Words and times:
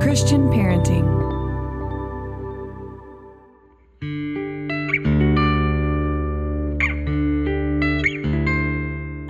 Christian 0.00 0.48
Parenting. 0.48 1.04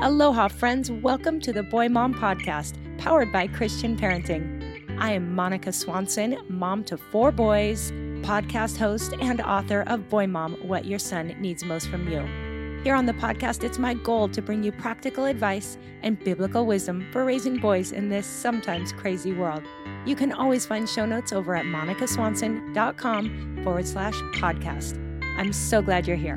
Aloha, 0.01 0.47
friends. 0.47 0.93
Welcome 0.93 1.41
to 1.41 1.53
the 1.53 1.65
Boy 1.65 1.89
Mom 1.89 2.15
Podcast, 2.15 2.77
powered 2.99 3.33
by 3.33 3.49
Christian 3.49 3.97
Parenting. 3.97 4.63
I 5.01 5.11
am 5.11 5.35
Monica 5.35 5.73
Swanson, 5.73 6.39
mom 6.49 6.85
to 6.85 6.97
four 6.97 7.33
boys, 7.33 7.91
podcast 8.23 8.77
host, 8.77 9.13
and 9.21 9.41
author 9.41 9.83
of 9.89 10.09
Boy 10.09 10.29
Mom 10.29 10.53
What 10.63 10.85
Your 10.85 11.01
Son 11.01 11.35
Needs 11.41 11.65
Most 11.65 11.89
from 11.89 12.09
You. 12.09 12.50
Here 12.83 12.95
on 12.95 13.05
the 13.05 13.13
podcast, 13.13 13.63
it's 13.63 13.79
my 13.79 13.93
goal 13.93 14.27
to 14.31 14.41
bring 14.41 14.63
you 14.63 14.73
practical 14.73 15.27
advice 15.27 15.77
and 16.03 16.19
biblical 16.19 16.65
wisdom 16.65 17.07
for 17.13 17.27
raising 17.27 17.59
boys 17.59 17.93
in 17.93 18.09
this 18.09 18.27
sometimes 18.27 18.93
crazy 18.93 19.35
world. 19.35 19.63
You 20.07 20.17
can 20.17 20.33
always 20.33 20.65
find 20.65 20.89
show 20.89 21.05
notes 21.05 21.31
over 21.31 21.55
at 21.55 21.67
monicaswanson.com 21.67 23.61
forward 23.63 23.87
slash 23.87 24.15
podcast. 24.35 24.97
I'm 25.37 25.53
so 25.53 25.83
glad 25.83 26.07
you're 26.07 26.17
here. 26.17 26.37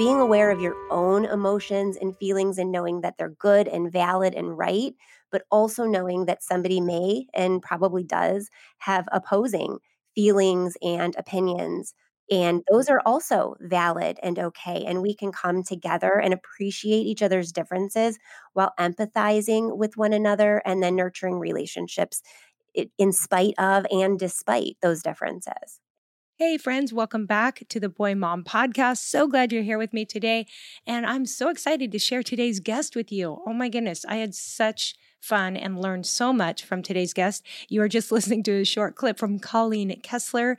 Being 0.00 0.18
aware 0.18 0.50
of 0.50 0.62
your 0.62 0.74
own 0.90 1.26
emotions 1.26 1.94
and 2.00 2.16
feelings 2.16 2.56
and 2.56 2.72
knowing 2.72 3.02
that 3.02 3.18
they're 3.18 3.36
good 3.38 3.68
and 3.68 3.92
valid 3.92 4.32
and 4.34 4.56
right, 4.56 4.94
but 5.30 5.42
also 5.50 5.84
knowing 5.84 6.24
that 6.24 6.42
somebody 6.42 6.80
may 6.80 7.26
and 7.34 7.60
probably 7.60 8.02
does 8.02 8.48
have 8.78 9.06
opposing 9.12 9.76
feelings 10.14 10.74
and 10.80 11.14
opinions. 11.18 11.92
And 12.30 12.62
those 12.72 12.86
mm-hmm. 12.86 12.94
are 12.94 13.02
also 13.04 13.56
valid 13.60 14.18
and 14.22 14.38
okay. 14.38 14.86
And 14.86 15.02
we 15.02 15.14
can 15.14 15.32
come 15.32 15.62
together 15.62 16.18
and 16.18 16.32
appreciate 16.32 17.04
each 17.04 17.20
other's 17.20 17.52
differences 17.52 18.18
while 18.54 18.72
empathizing 18.80 19.76
with 19.76 19.98
one 19.98 20.14
another 20.14 20.62
and 20.64 20.82
then 20.82 20.96
nurturing 20.96 21.38
relationships 21.38 22.22
in 22.96 23.12
spite 23.12 23.52
of 23.58 23.84
and 23.90 24.18
despite 24.18 24.78
those 24.80 25.02
differences. 25.02 25.78
Hey, 26.42 26.56
friends, 26.56 26.90
welcome 26.90 27.26
back 27.26 27.64
to 27.68 27.78
the 27.78 27.90
Boy 27.90 28.14
Mom 28.14 28.44
Podcast. 28.44 29.00
So 29.00 29.28
glad 29.28 29.52
you're 29.52 29.62
here 29.62 29.76
with 29.76 29.92
me 29.92 30.06
today. 30.06 30.46
And 30.86 31.04
I'm 31.04 31.26
so 31.26 31.50
excited 31.50 31.92
to 31.92 31.98
share 31.98 32.22
today's 32.22 32.60
guest 32.60 32.96
with 32.96 33.12
you. 33.12 33.42
Oh 33.46 33.52
my 33.52 33.68
goodness, 33.68 34.06
I 34.08 34.16
had 34.16 34.34
such 34.34 34.94
fun 35.20 35.54
and 35.54 35.78
learned 35.78 36.06
so 36.06 36.32
much 36.32 36.64
from 36.64 36.80
today's 36.82 37.12
guest. 37.12 37.44
You 37.68 37.82
are 37.82 37.88
just 37.88 38.10
listening 38.12 38.42
to 38.44 38.52
a 38.52 38.64
short 38.64 38.96
clip 38.96 39.18
from 39.18 39.38
Colleen 39.38 40.00
Kessler, 40.02 40.56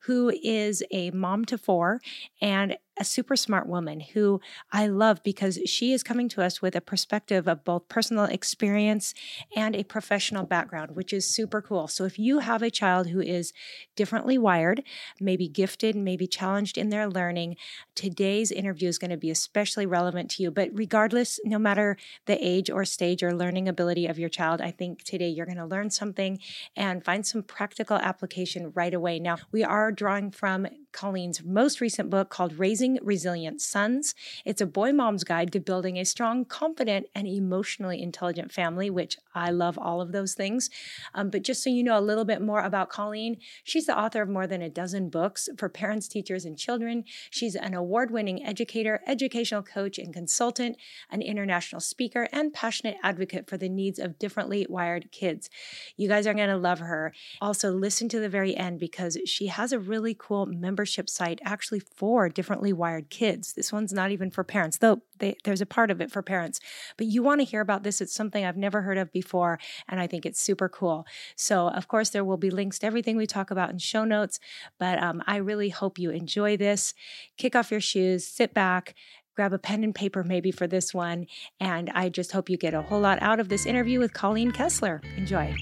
who 0.00 0.32
is 0.42 0.82
a 0.90 1.10
mom 1.10 1.44
to 1.46 1.58
four 1.58 2.00
and 2.40 2.76
a 2.98 3.04
super 3.04 3.36
smart 3.36 3.66
woman 3.68 4.00
who 4.00 4.40
I 4.72 4.88
love 4.88 5.22
because 5.22 5.58
she 5.66 5.92
is 5.92 6.02
coming 6.02 6.28
to 6.30 6.42
us 6.42 6.60
with 6.60 6.74
a 6.74 6.80
perspective 6.80 7.46
of 7.46 7.64
both 7.64 7.88
personal 7.88 8.24
experience 8.24 9.14
and 9.54 9.76
a 9.76 9.84
professional 9.84 10.44
background, 10.44 10.96
which 10.96 11.12
is 11.12 11.24
super 11.24 11.62
cool. 11.62 11.86
So 11.88 12.04
if 12.04 12.18
you 12.18 12.40
have 12.40 12.62
a 12.62 12.70
child 12.70 13.08
who 13.08 13.20
is 13.20 13.52
differently 13.94 14.36
wired, 14.36 14.82
maybe 15.20 15.48
gifted, 15.48 15.94
maybe 15.94 16.26
challenged 16.26 16.76
in 16.76 16.88
their 16.88 17.08
learning, 17.08 17.56
today's 17.94 18.50
interview 18.50 18.88
is 18.88 18.98
going 18.98 19.10
to 19.10 19.16
be 19.16 19.30
especially 19.30 19.86
relevant 19.86 20.30
to 20.32 20.42
you. 20.42 20.50
But 20.50 20.70
regardless, 20.72 21.38
no 21.44 21.58
matter 21.58 21.96
the 22.26 22.44
age 22.44 22.70
or 22.70 22.84
stage 22.84 23.22
or 23.22 23.34
learning 23.34 23.68
ability 23.68 24.06
of 24.06 24.18
your 24.18 24.28
child, 24.28 24.60
I 24.60 24.70
think 24.70 25.04
today 25.04 25.28
you're 25.28 25.46
going 25.46 25.58
to 25.58 25.66
learn 25.66 25.90
something 25.90 26.40
and 26.74 27.04
find 27.04 27.24
some 27.24 27.42
practical 27.42 27.96
application 27.96 28.72
right 28.74 28.94
away. 28.94 29.20
Now, 29.20 29.38
we 29.52 29.62
are 29.62 29.87
drawing 29.92 30.30
from 30.30 30.66
Colleen's 30.92 31.44
most 31.44 31.80
recent 31.80 32.10
book 32.10 32.30
called 32.30 32.58
Raising 32.58 32.98
Resilient 33.02 33.60
Sons. 33.60 34.14
It's 34.44 34.60
a 34.60 34.66
boy 34.66 34.92
mom's 34.92 35.24
guide 35.24 35.52
to 35.52 35.60
building 35.60 35.96
a 35.96 36.04
strong, 36.04 36.44
confident, 36.44 37.06
and 37.14 37.28
emotionally 37.28 38.02
intelligent 38.02 38.50
family, 38.50 38.90
which 38.90 39.16
I 39.34 39.50
love 39.50 39.78
all 39.78 40.00
of 40.00 40.12
those 40.12 40.34
things. 40.34 40.70
Um, 41.14 41.30
but 41.30 41.42
just 41.42 41.62
so 41.62 41.70
you 41.70 41.84
know 41.84 41.98
a 41.98 42.00
little 42.00 42.24
bit 42.24 42.42
more 42.42 42.60
about 42.60 42.90
Colleen, 42.90 43.38
she's 43.62 43.86
the 43.86 43.98
author 43.98 44.22
of 44.22 44.28
more 44.28 44.46
than 44.46 44.62
a 44.62 44.68
dozen 44.68 45.08
books 45.08 45.48
for 45.56 45.68
parents, 45.68 46.08
teachers, 46.08 46.44
and 46.44 46.58
children. 46.58 47.04
She's 47.30 47.54
an 47.54 47.74
award 47.74 48.10
winning 48.10 48.44
educator, 48.44 49.00
educational 49.06 49.62
coach, 49.62 49.98
and 49.98 50.12
consultant, 50.12 50.76
an 51.10 51.22
international 51.22 51.80
speaker, 51.80 52.28
and 52.32 52.52
passionate 52.52 52.96
advocate 53.02 53.48
for 53.48 53.56
the 53.56 53.68
needs 53.68 53.98
of 53.98 54.18
differently 54.18 54.66
wired 54.68 55.12
kids. 55.12 55.48
You 55.96 56.08
guys 56.08 56.26
are 56.26 56.34
going 56.34 56.48
to 56.48 56.56
love 56.56 56.80
her. 56.80 57.12
Also, 57.40 57.70
listen 57.70 58.08
to 58.08 58.18
the 58.20 58.28
very 58.28 58.56
end 58.56 58.80
because 58.80 59.16
she 59.26 59.46
has 59.46 59.72
a 59.72 59.78
really 59.78 60.16
cool 60.18 60.46
membership 60.46 60.87
site 61.08 61.40
actually 61.44 61.80
for 61.80 62.28
differently 62.28 62.72
wired 62.72 63.10
kids. 63.10 63.52
This 63.52 63.72
one's 63.72 63.92
not 63.92 64.10
even 64.10 64.30
for 64.30 64.44
parents, 64.44 64.78
though 64.78 65.02
they, 65.18 65.36
there's 65.44 65.60
a 65.60 65.66
part 65.66 65.90
of 65.90 66.00
it 66.00 66.10
for 66.10 66.22
parents. 66.22 66.60
But 66.96 67.06
you 67.06 67.22
want 67.22 67.40
to 67.40 67.44
hear 67.44 67.60
about 67.60 67.82
this. 67.82 68.00
It's 68.00 68.14
something 68.14 68.44
I've 68.44 68.56
never 68.56 68.82
heard 68.82 68.98
of 68.98 69.12
before, 69.12 69.58
and 69.88 70.00
I 70.00 70.06
think 70.06 70.24
it's 70.24 70.40
super 70.40 70.68
cool. 70.68 71.06
So, 71.36 71.68
of 71.68 71.88
course, 71.88 72.10
there 72.10 72.24
will 72.24 72.36
be 72.36 72.50
links 72.50 72.78
to 72.80 72.86
everything 72.86 73.16
we 73.16 73.26
talk 73.26 73.50
about 73.50 73.70
in 73.70 73.78
show 73.78 74.04
notes. 74.04 74.40
But 74.78 75.02
um, 75.02 75.22
I 75.26 75.36
really 75.36 75.68
hope 75.68 75.98
you 75.98 76.10
enjoy 76.10 76.56
this. 76.56 76.94
Kick 77.36 77.54
off 77.54 77.70
your 77.70 77.80
shoes, 77.80 78.26
sit 78.26 78.54
back, 78.54 78.94
grab 79.38 79.52
a 79.52 79.58
pen 79.58 79.84
and 79.84 79.94
paper 79.94 80.24
maybe 80.24 80.50
for 80.50 80.66
this 80.66 80.92
one. 80.92 81.26
And 81.60 81.90
I 81.94 82.08
just 82.08 82.32
hope 82.32 82.50
you 82.50 82.56
get 82.56 82.74
a 82.74 82.82
whole 82.82 83.00
lot 83.00 83.22
out 83.22 83.40
of 83.40 83.48
this 83.48 83.66
interview 83.66 84.00
with 84.00 84.12
Colleen 84.12 84.50
Kessler. 84.50 85.00
Enjoy. 85.16 85.54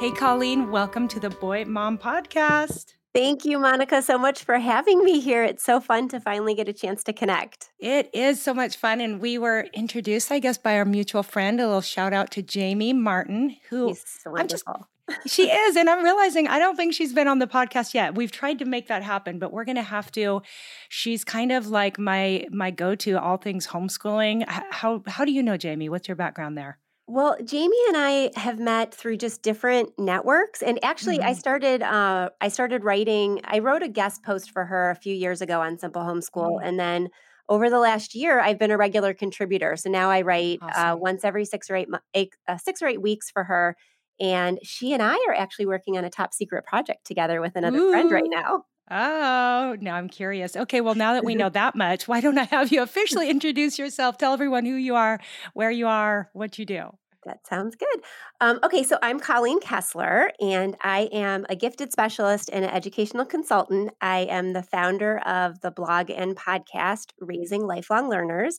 Hey, 0.00 0.12
Colleen, 0.12 0.70
welcome 0.70 1.08
to 1.08 1.18
the 1.18 1.28
Boy 1.28 1.64
Mom 1.64 1.98
Podcast. 1.98 2.94
Thank 3.12 3.44
you, 3.44 3.58
Monica, 3.58 4.00
so 4.00 4.16
much 4.16 4.44
for 4.44 4.56
having 4.60 5.02
me 5.02 5.18
here. 5.18 5.42
It's 5.42 5.64
so 5.64 5.80
fun 5.80 6.08
to 6.10 6.20
finally 6.20 6.54
get 6.54 6.68
a 6.68 6.72
chance 6.72 7.02
to 7.02 7.12
connect. 7.12 7.70
It 7.80 8.08
is 8.14 8.40
so 8.40 8.54
much 8.54 8.76
fun. 8.76 9.00
And 9.00 9.20
we 9.20 9.38
were 9.38 9.66
introduced, 9.72 10.30
I 10.30 10.38
guess, 10.38 10.56
by 10.56 10.76
our 10.78 10.84
mutual 10.84 11.24
friend. 11.24 11.58
A 11.58 11.66
little 11.66 11.80
shout 11.80 12.12
out 12.12 12.30
to 12.30 12.42
Jamie 12.42 12.92
Martin, 12.92 13.56
who 13.70 13.96
so 13.96 14.30
wonderful. 14.30 14.86
Just, 15.10 15.34
she 15.34 15.50
is. 15.50 15.74
And 15.74 15.90
I'm 15.90 16.04
realizing 16.04 16.46
I 16.46 16.60
don't 16.60 16.76
think 16.76 16.94
she's 16.94 17.12
been 17.12 17.26
on 17.26 17.40
the 17.40 17.48
podcast 17.48 17.92
yet. 17.92 18.14
We've 18.14 18.30
tried 18.30 18.60
to 18.60 18.66
make 18.66 18.86
that 18.86 19.02
happen, 19.02 19.40
but 19.40 19.52
we're 19.52 19.64
going 19.64 19.74
to 19.74 19.82
have 19.82 20.12
to. 20.12 20.42
She's 20.88 21.24
kind 21.24 21.50
of 21.50 21.66
like 21.66 21.98
my 21.98 22.46
my 22.52 22.70
go-to 22.70 23.20
all 23.20 23.36
things 23.36 23.66
homeschooling. 23.66 24.48
How 24.48 25.02
how 25.08 25.24
do 25.24 25.32
you 25.32 25.42
know 25.42 25.56
Jamie? 25.56 25.88
What's 25.88 26.06
your 26.06 26.14
background 26.14 26.56
there? 26.56 26.78
Well, 27.10 27.38
Jamie 27.42 27.78
and 27.88 27.96
I 27.96 28.30
have 28.36 28.58
met 28.58 28.94
through 28.94 29.16
just 29.16 29.42
different 29.42 29.98
networks, 29.98 30.60
and 30.60 30.78
actually, 30.84 31.16
mm-hmm. 31.16 31.28
I 31.28 31.32
started. 31.32 31.82
Uh, 31.82 32.28
I 32.42 32.48
started 32.48 32.84
writing. 32.84 33.40
I 33.44 33.60
wrote 33.60 33.82
a 33.82 33.88
guest 33.88 34.22
post 34.22 34.50
for 34.50 34.66
her 34.66 34.90
a 34.90 34.94
few 34.94 35.14
years 35.14 35.40
ago 35.40 35.62
on 35.62 35.78
Simple 35.78 36.02
Homeschool, 36.02 36.58
mm-hmm. 36.58 36.66
and 36.66 36.78
then 36.78 37.08
over 37.48 37.70
the 37.70 37.78
last 37.78 38.14
year, 38.14 38.40
I've 38.40 38.58
been 38.58 38.70
a 38.70 38.76
regular 38.76 39.14
contributor. 39.14 39.74
So 39.76 39.88
now 39.88 40.10
I 40.10 40.20
write 40.20 40.58
uh, 40.60 40.66
awesome. 40.66 40.84
uh, 40.84 40.96
once 40.96 41.24
every 41.24 41.46
six 41.46 41.70
or 41.70 41.76
eight, 41.76 41.88
eight 42.12 42.34
uh, 42.46 42.58
six 42.58 42.82
or 42.82 42.88
eight 42.88 43.00
weeks 43.00 43.30
for 43.30 43.44
her, 43.44 43.74
and 44.20 44.58
she 44.62 44.92
and 44.92 45.02
I 45.02 45.14
are 45.28 45.34
actually 45.34 45.64
working 45.64 45.96
on 45.96 46.04
a 46.04 46.10
top 46.10 46.34
secret 46.34 46.66
project 46.66 47.06
together 47.06 47.40
with 47.40 47.56
another 47.56 47.78
Ooh. 47.78 47.90
friend 47.90 48.10
right 48.10 48.28
now. 48.28 48.64
Oh, 48.90 49.76
now 49.80 49.96
I'm 49.96 50.08
curious. 50.08 50.56
Okay, 50.56 50.80
well, 50.80 50.94
now 50.94 51.12
that 51.12 51.24
we 51.24 51.34
know 51.34 51.48
that 51.50 51.74
much, 51.74 52.08
why 52.08 52.20
don't 52.20 52.38
I 52.38 52.44
have 52.44 52.72
you 52.72 52.82
officially 52.82 53.28
introduce 53.28 53.78
yourself? 53.78 54.16
Tell 54.16 54.32
everyone 54.32 54.64
who 54.64 54.74
you 54.74 54.94
are, 54.94 55.20
where 55.52 55.70
you 55.70 55.86
are, 55.86 56.30
what 56.32 56.58
you 56.58 56.64
do. 56.64 56.90
That 57.26 57.46
sounds 57.46 57.76
good. 57.76 58.00
Um, 58.40 58.60
okay, 58.62 58.82
so 58.82 58.96
I'm 59.02 59.20
Colleen 59.20 59.60
Kessler, 59.60 60.30
and 60.40 60.76
I 60.82 61.10
am 61.12 61.44
a 61.50 61.56
gifted 61.56 61.92
specialist 61.92 62.48
and 62.52 62.64
an 62.64 62.70
educational 62.70 63.26
consultant. 63.26 63.90
I 64.00 64.20
am 64.30 64.52
the 64.54 64.62
founder 64.62 65.18
of 65.18 65.60
the 65.60 65.70
blog 65.70 66.10
and 66.10 66.36
podcast 66.36 67.10
Raising 67.20 67.66
Lifelong 67.66 68.08
Learners. 68.08 68.58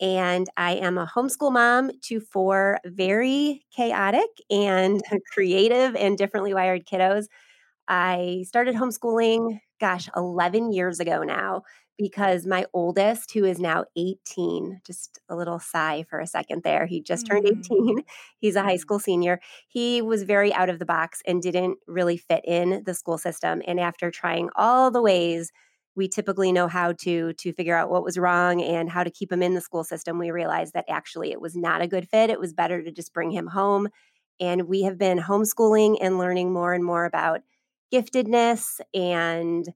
And 0.00 0.48
I 0.56 0.74
am 0.74 0.96
a 0.96 1.06
homeschool 1.06 1.52
mom 1.52 1.90
to 2.04 2.20
four 2.20 2.78
very 2.86 3.64
chaotic 3.76 4.30
and 4.50 5.02
creative 5.32 5.94
and 5.94 6.16
differently 6.16 6.54
wired 6.54 6.86
kiddos. 6.86 7.26
I 7.88 8.44
started 8.46 8.74
homeschooling, 8.76 9.60
gosh, 9.80 10.08
11 10.16 10.72
years 10.72 11.00
ago 11.00 11.22
now, 11.22 11.62
because 11.98 12.46
my 12.46 12.64
oldest, 12.72 13.32
who 13.32 13.44
is 13.44 13.58
now 13.58 13.84
18, 13.96 14.80
just 14.86 15.18
a 15.28 15.34
little 15.34 15.58
sigh 15.58 16.04
for 16.08 16.20
a 16.20 16.26
second 16.26 16.62
there. 16.62 16.86
He 16.86 17.00
just 17.00 17.26
turned 17.26 17.46
18. 17.46 17.98
Mm, 17.98 18.04
He's 18.38 18.54
a 18.56 18.62
high 18.62 18.76
mm, 18.76 18.80
school 18.80 19.00
senior. 19.00 19.40
He 19.66 20.00
was 20.00 20.22
very 20.22 20.54
out 20.54 20.70
of 20.70 20.78
the 20.78 20.86
box 20.86 21.20
and 21.26 21.42
didn't 21.42 21.78
really 21.88 22.16
fit 22.16 22.44
in 22.44 22.84
the 22.86 22.94
school 22.94 23.18
system. 23.18 23.62
And 23.66 23.80
after 23.80 24.10
trying 24.10 24.48
all 24.54 24.90
the 24.90 25.02
ways 25.02 25.52
we 25.96 26.06
typically 26.06 26.52
know 26.52 26.68
how 26.68 26.92
to 26.92 27.32
to 27.32 27.52
figure 27.52 27.74
out 27.74 27.90
what 27.90 28.04
was 28.04 28.16
wrong 28.16 28.62
and 28.62 28.88
how 28.88 29.02
to 29.02 29.10
keep 29.10 29.32
him 29.32 29.42
in 29.42 29.54
the 29.54 29.60
school 29.60 29.82
system, 29.82 30.16
we 30.16 30.30
realized 30.30 30.74
that 30.74 30.84
actually 30.88 31.32
it 31.32 31.40
was 31.40 31.56
not 31.56 31.82
a 31.82 31.88
good 31.88 32.08
fit. 32.08 32.30
It 32.30 32.38
was 32.38 32.52
better 32.52 32.80
to 32.82 32.92
just 32.92 33.12
bring 33.12 33.32
him 33.32 33.48
home. 33.48 33.88
And 34.38 34.68
we 34.68 34.82
have 34.82 34.96
been 34.96 35.18
homeschooling 35.18 35.98
and 36.00 36.16
learning 36.16 36.52
more 36.52 36.72
and 36.72 36.84
more 36.84 37.04
about 37.04 37.40
giftedness 37.92 38.80
and 38.94 39.68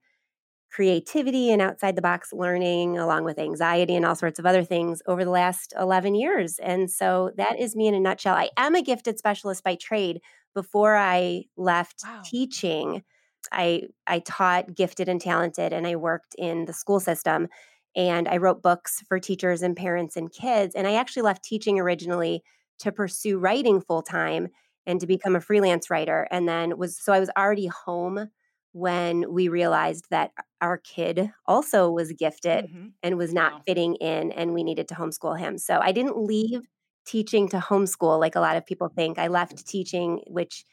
creativity 0.73 1.50
and 1.50 1.61
outside 1.61 1.97
the 1.97 2.03
box 2.03 2.32
learning, 2.32 2.99
along 2.99 3.25
with 3.25 3.38
anxiety 3.38 3.94
and 3.94 4.06
all 4.06 4.14
sorts 4.14 4.38
of 4.38 4.47
other 4.47 4.64
things 4.64 5.03
over 5.06 5.25
the 5.25 5.31
last 5.31 5.75
11 5.79 6.14
years. 6.14 6.59
And 6.59 6.91
so 6.91 7.31
that 7.37 7.61
is 7.61 7.76
me 7.76 7.88
in 7.88 7.94
a 7.94 8.00
nutshell. 8.00 8.35
I 8.35 8.49
am 8.56 8.75
a 8.75 8.82
gifted 8.82 9.19
specialist 9.19 9.62
by 9.62 9.75
trade. 9.75 10.20
Before 10.55 10.97
I 10.97 11.44
left 11.56 12.03
wow. 12.05 12.23
teaching, 12.25 13.03
I, 13.50 13.82
I 14.06 14.20
taught 14.20 14.75
gifted 14.75 15.09
and 15.09 15.20
talented, 15.20 15.73
and 15.73 15.87
I 15.87 15.97
worked 15.97 16.35
in 16.38 16.64
the 16.64 16.73
school 16.73 17.00
system. 17.00 17.49
And 17.94 18.26
I 18.26 18.38
wrote 18.38 18.62
books 18.62 19.03
for 19.06 19.19
teachers 19.19 19.61
and 19.61 19.76
parents 19.76 20.17
and 20.17 20.32
kids. 20.32 20.75
And 20.75 20.87
I 20.87 20.94
actually 20.94 21.25
left 21.25 21.44
teaching 21.44 21.79
originally 21.79 22.43
to 22.79 22.91
pursue 22.91 23.38
writing 23.38 23.82
full 23.82 24.00
time 24.00 24.49
and 24.87 25.00
to 25.00 25.06
become 25.06 25.37
a 25.37 25.40
freelance 25.40 25.90
writer. 25.90 26.29
And 26.31 26.49
then 26.49 26.76
was 26.79 26.96
so 26.99 27.12
I 27.12 27.20
was 27.20 27.31
already 27.37 27.67
home 27.67 28.29
when 28.73 29.31
we 29.32 29.49
realized 29.49 30.06
that 30.11 30.32
our 30.61 30.79
kid 30.79 31.31
also 31.46 31.90
was 31.90 32.12
gifted 32.12 32.70
hmm 32.70 32.94
and 33.02 33.19
was 33.19 33.32
not 33.34 33.52
Wow. 33.52 33.64
fitting 33.67 33.96
in 33.96 34.32
and 34.32 34.55
we 34.55 34.62
needed 34.64 34.88
to 34.88 34.94
homeschool 34.94 35.38
him. 35.38 35.58
So 35.58 35.79
I 35.82 35.93
didn't 35.93 36.17
leave 36.19 36.62
teaching 37.05 37.49
to 37.49 37.58
homeschool 37.58 38.19
like 38.20 38.34
a 38.37 38.40
lot 38.40 38.56
of 38.56 38.64
people 38.64 38.88
think. 38.88 39.19
I 39.19 39.26
left 39.29 39.67
teaching 39.67 40.23
which 40.26 40.64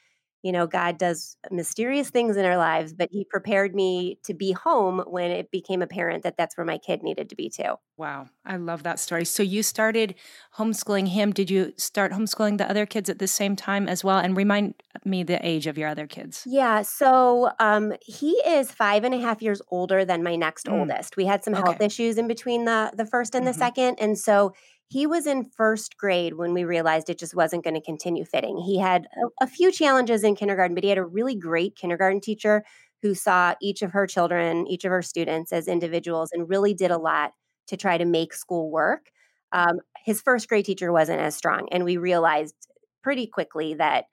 you 0.44 0.52
know 0.52 0.68
God 0.68 0.98
does 0.98 1.38
mysterious 1.52 2.10
things 2.10 2.38
in 2.38 2.46
our 2.46 2.58
lives, 2.58 2.94
but 2.94 3.10
he 3.12 3.26
prepared 3.26 3.76
me 3.76 4.20
to 4.24 4.34
be 4.34 4.52
home 4.52 5.00
when 5.08 5.32
it 5.32 5.52
became 5.52 5.82
apparent 5.82 6.24
that 6.24 6.38
that's 6.38 6.58
where 6.58 6.66
my 6.66 6.78
kid 6.78 7.04
needed 7.04 7.30
to 7.30 7.36
be 7.36 7.50
too. 7.50 7.76
Wow. 7.98 8.30
I 8.46 8.56
love 8.56 8.84
that 8.84 8.98
story. 9.00 9.26
So 9.26 9.44
you 9.44 9.62
started 9.62 10.16
homeschooling 10.56 11.10
him. 11.10 11.34
Did 11.34 11.50
you 11.52 11.74
start 11.78 12.14
homeschooling 12.14 12.58
the 12.58 12.70
other 12.70 12.86
kids 12.86 13.10
at 13.10 13.20
the 13.20 13.28
same 13.28 13.56
time 13.58 13.90
as 13.90 14.04
well? 14.04 14.20
And 14.20 14.38
remind 14.38 14.76
me 15.04 15.24
the 15.24 15.46
age 15.46 15.68
of 15.68 15.78
your 15.78 15.90
other 15.90 16.08
kids. 16.08 16.48
Yeah, 16.48 16.82
so 16.84 17.52
um, 17.60 17.94
he 18.02 18.32
is 18.48 18.72
five 18.72 19.04
and 19.04 19.14
a 19.14 19.20
half 19.20 19.42
years 19.42 19.62
older 19.70 20.06
than 20.06 20.24
my 20.24 20.36
next 20.36 20.68
Mm, 20.68 20.70
oldest. 20.70 21.18
We 21.18 21.26
had 21.26 21.44
some 21.44 21.54
health 21.54 21.78
okay. 21.78 21.82
issues 21.82 22.18
in 22.18 22.28
between 22.28 22.66
the 22.66 22.92
the 22.96 23.06
first 23.06 23.36
and 23.36 23.46
the 23.46 23.54
hmm 23.54 23.54
second, 23.54 24.00
and 24.00 24.18
so 24.18 24.54
he 24.90 25.08
was 25.08 25.28
in 25.28 25.46
first 25.46 25.98
grade 25.98 26.34
when 26.36 26.54
we 26.54 26.64
realized 26.66 27.10
it 27.10 27.20
just 27.20 27.36
wasn't 27.36 27.64
going 27.64 27.76
to 27.76 27.82
continue 27.82 28.26
fitting. 28.26 28.58
He 28.58 28.80
had 28.80 29.08
a, 29.42 29.46
a 29.46 29.48
few 29.48 29.72
challenges 29.72 30.24
in 30.24 30.36
kindergarten, 30.36 30.76
but 30.76 30.84
he 30.84 30.90
had 30.90 30.98
a 30.98 31.06
really 31.06 31.36
great 31.36 31.76
kindergarten 31.76 32.22
teacher 32.22 32.64
who 33.02 33.16
saw 33.16 33.54
each 33.62 33.82
of 33.82 33.92
her 33.92 34.08
children, 34.08 34.68
each 34.68 34.86
of 34.86 34.92
her 34.92 35.02
students 35.02 35.54
as 35.54 35.68
individuals, 35.68 36.32
and 36.34 36.50
really 36.50 36.74
did 36.74 36.92
a 36.92 36.98
lot 36.98 37.32
to 37.68 37.78
try 37.78 37.98
to 37.98 38.06
make 38.06 38.34
school 38.34 38.72
work. 38.72 39.12
Um, 39.52 39.80
his 40.06 40.22
first 40.22 40.50
grade 40.50 40.66
teacher 40.66 40.92
wasn't 40.92 41.22
as 41.22 41.36
strong, 41.36 41.68
and 41.72 41.84
we 41.86 41.98
realized 41.98 42.56
pretty 43.04 43.28
quickly 43.28 43.76
that 43.76 44.06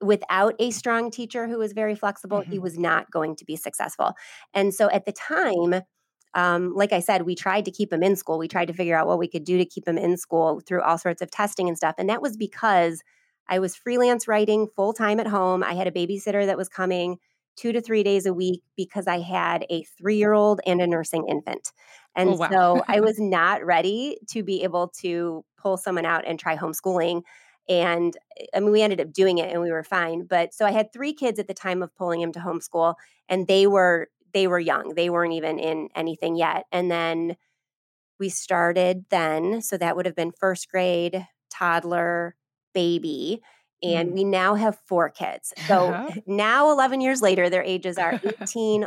without 0.00 0.54
a 0.58 0.70
strong 0.70 1.10
teacher 1.10 1.46
who 1.46 1.58
was 1.58 1.72
very 1.72 1.94
flexible, 1.94 2.42
he 2.48 2.58
hmm 2.58 2.60
was 2.60 2.78
not 2.78 3.10
going 3.10 3.36
to 3.36 3.44
be 3.44 3.56
successful. 3.56 4.14
And 4.54 4.72
so 4.74 4.90
at 4.90 5.04
the 5.04 5.12
time, 5.12 5.82
um, 6.34 6.74
like 6.74 6.92
I 6.92 7.00
said, 7.00 7.22
we 7.22 7.34
tried 7.34 7.64
to 7.64 7.70
keep 7.70 7.92
him 7.92 8.02
in 8.02 8.16
school. 8.16 8.38
We 8.38 8.48
tried 8.48 8.66
to 8.66 8.72
figure 8.72 8.96
out 8.96 9.06
what 9.06 9.18
we 9.18 9.28
could 9.28 9.44
do 9.44 9.58
to 9.58 9.64
keep 9.64 9.86
him 9.86 9.98
in 9.98 10.16
school 10.16 10.60
through 10.66 10.82
all 10.82 10.98
sorts 10.98 11.22
of 11.22 11.30
testing 11.30 11.68
and 11.68 11.76
stuff. 11.76 11.94
And 11.98 12.08
that 12.08 12.22
was 12.22 12.36
because 12.36 13.02
I 13.48 13.58
was 13.58 13.74
freelance 13.74 14.28
writing 14.28 14.68
full 14.76 14.92
time 14.92 15.18
at 15.18 15.26
home. 15.26 15.64
I 15.64 15.74
had 15.74 15.88
a 15.88 15.90
babysitter 15.90 16.46
that 16.46 16.56
was 16.56 16.68
coming 16.68 17.18
two 17.56 17.72
to 17.72 17.80
three 17.80 18.02
days 18.02 18.26
a 18.26 18.32
week 18.32 18.62
because 18.76 19.06
I 19.06 19.18
had 19.20 19.66
a 19.70 19.82
three 19.98 20.16
year 20.16 20.32
old 20.32 20.60
and 20.66 20.80
a 20.80 20.86
nursing 20.86 21.26
infant. 21.28 21.72
Oh, 22.24 22.32
And 22.32 22.36
wow. 22.36 22.50
so 22.50 22.84
I 22.88 23.00
was 23.00 23.16
not 23.18 23.64
ready 23.64 24.18
to 24.30 24.42
be 24.42 24.62
able 24.62 24.88
to 25.00 25.44
pull 25.58 25.76
someone 25.76 26.06
out 26.06 26.24
and 26.26 26.38
try 26.38 26.56
homeschooling. 26.56 27.22
And 27.68 28.16
I 28.54 28.60
mean, 28.60 28.72
we 28.72 28.82
ended 28.82 29.00
up 29.00 29.12
doing 29.12 29.38
it 29.38 29.50
and 29.50 29.60
we 29.60 29.70
were 29.70 29.84
fine. 29.84 30.26
But 30.26 30.54
so 30.54 30.64
I 30.64 30.70
had 30.70 30.92
three 30.92 31.12
kids 31.12 31.38
at 31.38 31.46
the 31.46 31.54
time 31.54 31.82
of 31.82 31.94
pulling 31.94 32.20
him 32.20 32.32
to 32.32 32.40
homeschool, 32.40 32.94
and 33.28 33.46
they 33.46 33.66
were 33.66 34.08
they 34.32 34.46
were 34.46 34.58
young. 34.58 34.94
They 34.94 35.10
weren't 35.10 35.32
even 35.34 35.58
in 35.58 35.88
anything 35.94 36.36
yet. 36.36 36.64
And 36.72 36.90
then 36.90 37.36
we 38.18 38.28
started 38.28 39.06
then, 39.10 39.62
so 39.62 39.76
that 39.78 39.96
would 39.96 40.06
have 40.06 40.16
been 40.16 40.32
first 40.32 40.70
grade, 40.70 41.26
toddler, 41.50 42.36
baby, 42.74 43.42
and 43.82 44.12
Mm. 44.12 44.14
we 44.14 44.24
now 44.24 44.54
have 44.56 44.78
four 44.86 45.08
kids. 45.10 45.54
So 45.58 45.98
now 46.26 46.70
11 46.70 47.00
years 47.00 47.22
later, 47.22 47.48
their 47.50 47.62
ages 47.62 47.98
are 47.98 48.18
18, 48.22 48.86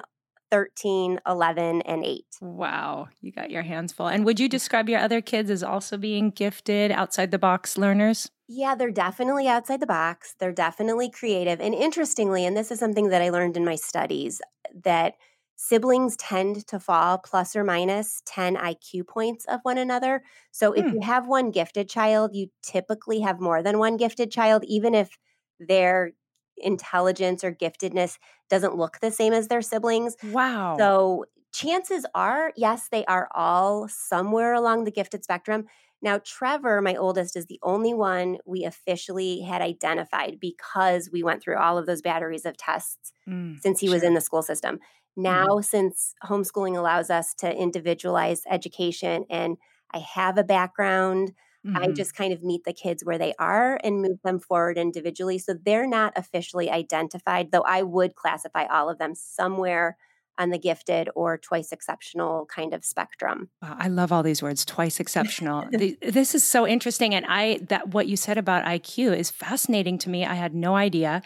13, 0.52 1.20
11, 1.28 1.82
and 1.84 2.04
8. 2.06 2.26
wow. 2.42 3.08
You 3.22 3.32
got 3.32 3.52
your 3.52 3.62
hands 3.64 3.94
full. 3.94 4.08
And 4.08 4.26
would 4.26 4.40
you 4.40 4.50
describe 4.50 4.90
your 4.90 5.00
other 5.00 5.22
kids 5.22 5.50
as 5.50 5.64
also 5.64 5.98
being 5.98 6.30
gifted, 6.30 6.92
outside 6.92 7.32
the 7.32 7.40
box 7.40 7.78
learners? 7.78 8.30
Yeah, 8.48 8.76
they're 8.76 8.92
definitely 8.92 9.48
outside 9.48 9.80
the 9.80 9.88
box. 9.88 10.36
They're 10.40 10.52
definitely 10.52 11.10
creative. 11.10 11.62
And 11.62 11.74
interestingly, 11.74 12.46
and 12.46 12.58
this 12.58 12.72
is 12.72 12.80
something 12.80 13.10
that 13.10 13.22
I 13.22 13.30
learned 13.30 13.56
in 13.58 13.64
my 13.66 13.76
studies, 13.76 14.42
that 14.84 15.16
siblings 15.56 16.18
tend 16.18 16.68
to 16.68 16.80
fall 16.80 17.18
plus 17.20 17.56
or 17.56 17.64
minus 17.64 18.22
10 18.26 18.58
IQ 18.58 19.04
points 19.04 19.46
of 19.46 19.60
one 19.64 19.78
another. 19.78 20.24
So 20.52 20.74
if 20.74 20.86
Hmm. 20.86 20.92
you 20.92 21.02
have 21.02 21.28
one 21.28 21.52
gifted 21.52 21.90
child, 21.90 22.36
you 22.36 22.48
typically 22.62 23.22
have 23.22 23.40
more 23.40 23.62
than 23.64 23.80
one 23.80 23.98
gifted 23.98 24.32
child, 24.32 24.64
even 24.66 24.94
if 24.96 25.18
their 25.60 26.12
intelligence 26.58 27.44
or 27.44 27.52
giftedness 27.54 28.18
doesn't 28.50 28.76
look 28.78 29.00
the 29.00 29.12
same 29.12 29.34
as 29.34 29.48
their 29.48 29.62
siblings. 29.62 30.16
Wow. 30.24 30.80
So 30.80 31.26
chances 31.54 32.06
are, 32.16 32.52
yes, 32.56 32.90
they 32.90 33.06
are 33.06 33.28
all 33.34 33.88
somewhere 33.88 34.54
along 34.54 34.84
the 34.84 34.92
gifted 34.92 35.24
spectrum. 35.24 35.66
Now, 36.02 36.20
Trevor, 36.24 36.82
my 36.82 36.96
oldest, 36.96 37.36
is 37.36 37.46
the 37.46 37.60
only 37.64 37.94
one 37.94 38.38
we 38.46 38.66
officially 38.66 39.42
had 39.42 39.62
identified 39.62 40.40
because 40.40 41.10
we 41.12 41.24
went 41.24 41.42
through 41.42 41.58
all 41.58 41.78
of 41.78 41.86
those 41.86 42.02
batteries 42.02 42.46
of 42.46 42.58
tests 42.58 43.12
Mm, 43.28 43.62
since 43.62 43.80
he 43.80 43.90
was 43.90 44.04
in 44.04 44.14
the 44.14 44.22
school 44.22 44.42
system. 44.42 44.80
Hmm 45.26 45.48
Now, 45.48 45.62
since 45.62 46.16
homeschooling 46.24 46.78
allows 46.78 47.10
us 47.10 47.34
to 47.36 47.56
individualize 47.56 48.42
education 48.50 49.26
and 49.30 49.58
I 49.94 50.00
have 50.00 50.38
a 50.38 50.44
background, 50.44 51.34
I 51.76 51.88
hmm 51.88 51.96
just 51.96 52.16
kind 52.16 52.34
of 52.34 52.44
meet 52.44 52.64
the 52.66 52.74
kids 52.74 53.04
where 53.04 53.18
they 53.18 53.34
are 53.40 53.80
and 53.84 54.02
move 54.02 54.20
them 54.24 54.40
forward 54.40 54.78
individually. 54.78 55.38
So 55.40 55.54
they're 55.54 55.88
not 55.88 56.14
officially 56.16 56.70
identified, 56.70 57.52
though 57.52 57.62
I 57.62 57.84
would 57.84 58.16
classify 58.16 58.66
all 58.66 58.90
of 58.90 58.98
them 59.00 59.16
somewhere 59.16 59.98
on 60.38 60.50
the 60.50 60.58
gifted 60.60 61.10
or 61.16 61.38
twice 61.38 61.72
exceptional 61.72 62.46
kind 62.48 62.74
of 62.74 62.84
spectrum. 62.84 63.50
Wow, 63.62 63.76
I 63.80 63.88
love 63.88 64.12
all 64.12 64.24
these 64.24 64.44
words. 64.44 64.66
Twice 64.66 65.00
exceptional. 65.00 65.66
The- 65.72 65.98
this 66.02 66.36
is 66.36 66.44
so 66.44 66.68
interesting, 66.68 67.16
and 67.16 67.26
I 67.28 67.60
that 67.70 67.90
what 67.90 68.08
you 68.08 68.18
said 68.18 68.38
about 68.38 68.66
IQ 68.66 69.14
is 69.14 69.30
fascinating 69.32 69.98
to 70.00 70.10
me. 70.10 70.26
I 70.26 70.34
had 70.36 70.54
no 70.54 70.76
idea. 70.76 71.22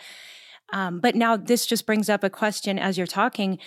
Um, 0.74 1.00
but 1.00 1.16
now 1.16 1.38
this 1.38 1.66
just 1.66 1.86
brings 1.86 2.10
up 2.10 2.24
a 2.24 2.30
question 2.30 2.78
as 2.78 2.98
you're 2.98 3.08
talking. 3.08 3.60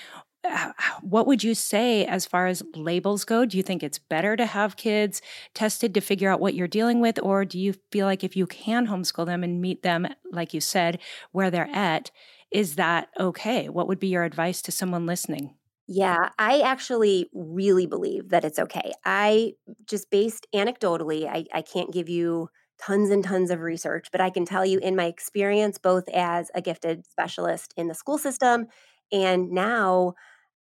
Uh, 0.45 0.73
What 1.03 1.27
would 1.27 1.45
you 1.45 1.55
say 1.55 2.07
as 2.07 2.27
far 2.27 2.47
as 2.47 2.63
labels 2.75 3.25
go? 3.25 3.45
Do 3.45 3.57
you 3.57 3.63
think 3.63 3.83
it's 3.83 3.99
better 3.99 4.37
to 4.37 4.47
have 4.47 4.77
kids 4.77 5.23
tested 5.55 5.95
to 5.95 6.01
figure 6.01 6.31
out 6.31 6.41
what 6.41 6.55
you're 6.55 6.69
dealing 6.69 7.01
with? 7.01 7.19
Or 7.23 7.45
do 7.45 7.59
you 7.59 7.75
feel 7.93 8.07
like 8.07 8.25
if 8.25 8.37
you 8.37 8.47
can 8.47 8.87
homeschool 8.87 9.27
them 9.27 9.45
and 9.45 9.61
meet 9.61 9.83
them, 9.83 10.07
like 10.33 10.55
you 10.55 10.61
said, 10.61 11.01
where 11.33 11.51
they're 11.51 11.71
at, 11.73 12.11
is 12.51 12.77
that 12.77 13.09
okay? 13.19 13.69
What 13.69 13.89
would 13.89 14.01
be 14.01 14.09
your 14.09 14.25
advice 14.25 14.63
to 14.63 14.73
someone 14.73 15.07
listening? 15.07 15.55
Yeah, 15.87 16.31
I 16.39 16.61
actually 16.61 17.29
really 17.35 17.87
believe 17.87 18.29
that 18.29 18.45
it's 18.45 18.61
okay. 18.61 18.93
I 19.05 19.55
just 19.87 20.11
based 20.11 20.47
anecdotally, 20.55 21.27
I, 21.27 21.47
I 21.53 21.63
can't 21.63 21.93
give 21.93 22.09
you 22.09 22.49
tons 22.81 23.11
and 23.11 23.25
tons 23.25 23.51
of 23.51 23.61
research, 23.61 24.09
but 24.13 24.21
I 24.21 24.31
can 24.31 24.45
tell 24.45 24.65
you 24.67 24.79
in 24.81 24.97
my 24.97 25.07
experience, 25.07 25.79
both 25.79 26.09
as 26.11 26.51
a 26.55 26.63
gifted 26.63 27.07
specialist 27.07 27.75
in 27.77 27.89
the 27.89 27.95
school 27.95 28.19
system 28.19 28.67
and 29.13 29.51
now 29.51 30.15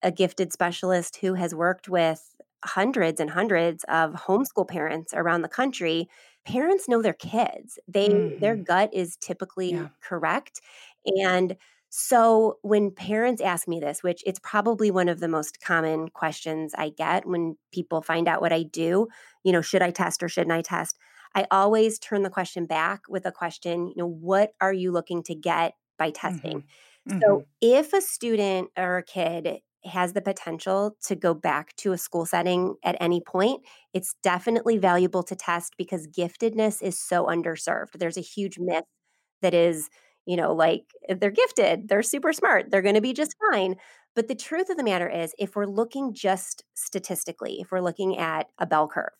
a 0.01 0.11
gifted 0.11 0.53
specialist 0.53 1.17
who 1.17 1.33
has 1.35 1.53
worked 1.55 1.89
with 1.89 2.35
hundreds 2.65 3.19
and 3.19 3.29
hundreds 3.31 3.83
of 3.85 4.13
homeschool 4.13 4.67
parents 4.67 5.13
around 5.13 5.41
the 5.41 5.49
country. 5.49 6.07
parents 6.45 6.87
know 6.89 7.01
their 7.01 7.13
kids. 7.13 7.77
They 7.87 8.09
their 8.37 8.55
Mhm. 8.55 8.65
gut 8.65 8.89
is 8.93 9.17
typically 9.17 9.77
Yeah. 9.77 9.89
correct. 10.01 10.61
And 11.05 11.55
so 11.89 12.57
when 12.61 12.91
parents 12.91 13.41
ask 13.41 13.67
me 13.67 13.79
this, 13.79 14.03
which 14.03 14.23
it's 14.25 14.39
probably 14.39 14.91
one 14.91 15.09
of 15.09 15.19
the 15.19 15.27
most 15.27 15.61
common 15.61 16.09
questions 16.09 16.73
I 16.77 16.89
get 16.89 17.25
when 17.25 17.57
people 17.71 18.01
find 18.01 18.27
out 18.27 18.41
what 18.41 18.53
I 18.53 18.63
do, 18.63 19.07
you 19.43 19.51
know, 19.51 19.61
should 19.61 19.81
I 19.81 19.91
test 19.91 20.21
or 20.23 20.29
shouldn't 20.29 20.51
I 20.51 20.61
test? 20.61 20.97
I 21.35 21.45
always 21.51 21.99
turn 21.99 22.23
the 22.23 22.29
question 22.29 22.65
back 22.65 23.01
with 23.09 23.25
a 23.25 23.31
question, 23.31 23.87
you 23.87 23.93
know, 23.97 24.07
what 24.07 24.53
are 24.61 24.73
you 24.73 24.91
looking 24.91 25.23
to 25.23 25.35
get 25.35 25.73
by 25.97 26.11
testing? 26.11 26.63
Mhm. 26.63 26.63
So 27.23 27.41
Mhm. 27.41 27.45
if 27.61 27.93
a 27.93 28.01
student 28.01 28.71
or 28.77 28.97
a 28.97 29.03
kid 29.03 29.59
has 29.85 30.13
the 30.13 30.21
potential 30.21 30.97
to 31.05 31.15
go 31.15 31.33
back 31.33 31.75
to 31.77 31.93
a 31.93 31.97
school 31.97 32.25
setting 32.25 32.75
at 32.83 32.97
any 33.01 33.21
point, 33.21 33.65
it's 33.93 34.15
definitely 34.23 34.77
valuable 34.77 35.23
to 35.23 35.35
test 35.35 35.75
because 35.77 36.07
giftedness 36.07 36.81
is 36.81 36.99
so 36.99 37.25
underserved. 37.27 37.93
There's 37.99 38.17
a 38.17 38.21
huge 38.21 38.59
myth 38.59 38.85
that 39.41 39.53
is, 39.53 39.89
you 40.25 40.35
know, 40.37 40.53
like 40.53 40.85
they're 41.09 41.31
gifted, 41.31 41.87
they're 41.87 42.03
super 42.03 42.33
smart, 42.33 42.71
they're 42.71 42.81
going 42.81 42.95
to 42.95 43.01
be 43.01 43.13
just 43.13 43.35
fine. 43.51 43.75
But 44.15 44.27
the 44.27 44.35
truth 44.35 44.69
of 44.69 44.77
the 44.77 44.83
matter 44.83 45.09
is, 45.09 45.33
if 45.39 45.55
we're 45.55 45.65
looking 45.65 46.13
just 46.13 46.63
statistically, 46.75 47.59
if 47.61 47.71
we're 47.71 47.81
looking 47.81 48.17
at 48.17 48.47
a 48.57 48.65
bell 48.65 48.87
curve, 48.87 49.13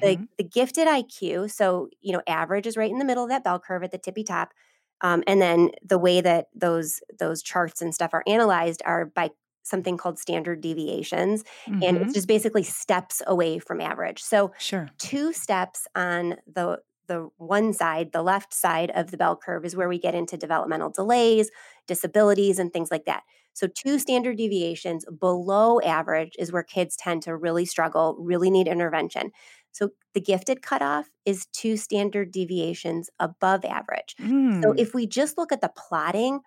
the, 0.00 0.18
Mhm. 0.18 0.28
the 0.38 0.44
gifted 0.44 0.86
IQ, 0.88 1.48
so, 1.48 1.88
you 2.00 2.12
know, 2.12 2.22
average 2.26 2.66
is 2.66 2.76
right 2.76 2.90
in 2.90 2.98
the 2.98 3.04
middle 3.04 3.24
of 3.24 3.30
that 3.30 3.44
bell 3.44 3.58
curve 3.60 3.82
at 3.82 3.90
the 3.92 3.98
tippy 3.98 4.24
top. 4.24 4.52
Um, 5.00 5.22
and 5.26 5.40
then 5.40 5.70
the 5.82 5.98
way 5.98 6.20
that 6.20 6.48
those 6.54 7.00
those 7.18 7.42
charts 7.42 7.80
and 7.80 7.94
stuff 7.94 8.10
are 8.14 8.24
analyzed 8.26 8.82
are 8.84 9.06
by 9.06 9.30
something 9.62 9.96
called 9.96 10.18
standard 10.18 10.60
deviations, 10.60 11.44
and 11.80 11.96
it's 11.98 12.12
Mhm. 12.12 12.14
just 12.14 12.26
basically 12.28 12.62
steps 12.64 13.22
away 13.26 13.58
from 13.58 13.80
average. 13.80 14.22
So 14.22 14.52
Sure. 14.58 14.94
two 14.98 15.32
steps 15.32 15.86
on 15.94 16.36
the 16.52 16.80
the 17.06 17.26
one 17.38 17.72
side, 17.72 18.12
the 18.12 18.22
left 18.22 18.52
side 18.52 18.90
of 18.90 19.10
the 19.10 19.16
bell 19.16 19.34
curve 19.34 19.64
is 19.64 19.74
where 19.74 19.88
we 19.88 19.98
get 19.98 20.14
into 20.14 20.36
developmental 20.36 20.90
delays, 20.90 21.50
disabilities, 21.86 22.58
and 22.58 22.70
things 22.70 22.90
like 22.90 23.06
that. 23.06 23.22
So, 23.54 23.66
two 23.66 23.98
standard 23.98 24.36
deviations 24.36 25.06
below 25.18 25.80
average 25.80 26.32
is 26.38 26.52
where 26.52 26.62
kids 26.62 26.96
tend 26.96 27.22
to 27.22 27.34
really 27.34 27.64
struggle, 27.64 28.14
really 28.20 28.50
need 28.50 28.68
intervention. 28.68 29.30
So, 29.72 29.90
the 30.14 30.20
gifted 30.20 30.62
cutoff 30.62 31.08
is 31.24 31.46
two 31.52 31.76
standard 31.76 32.32
deviations 32.32 33.10
above 33.20 33.64
average. 33.64 34.16
So, 34.62 34.72
Mm. 34.72 34.78
if 34.78 34.94
we 34.94 35.06
just 35.06 35.38
look 35.38 35.52
at 35.52 35.60
the 35.60 35.72
plotting, 35.76 36.40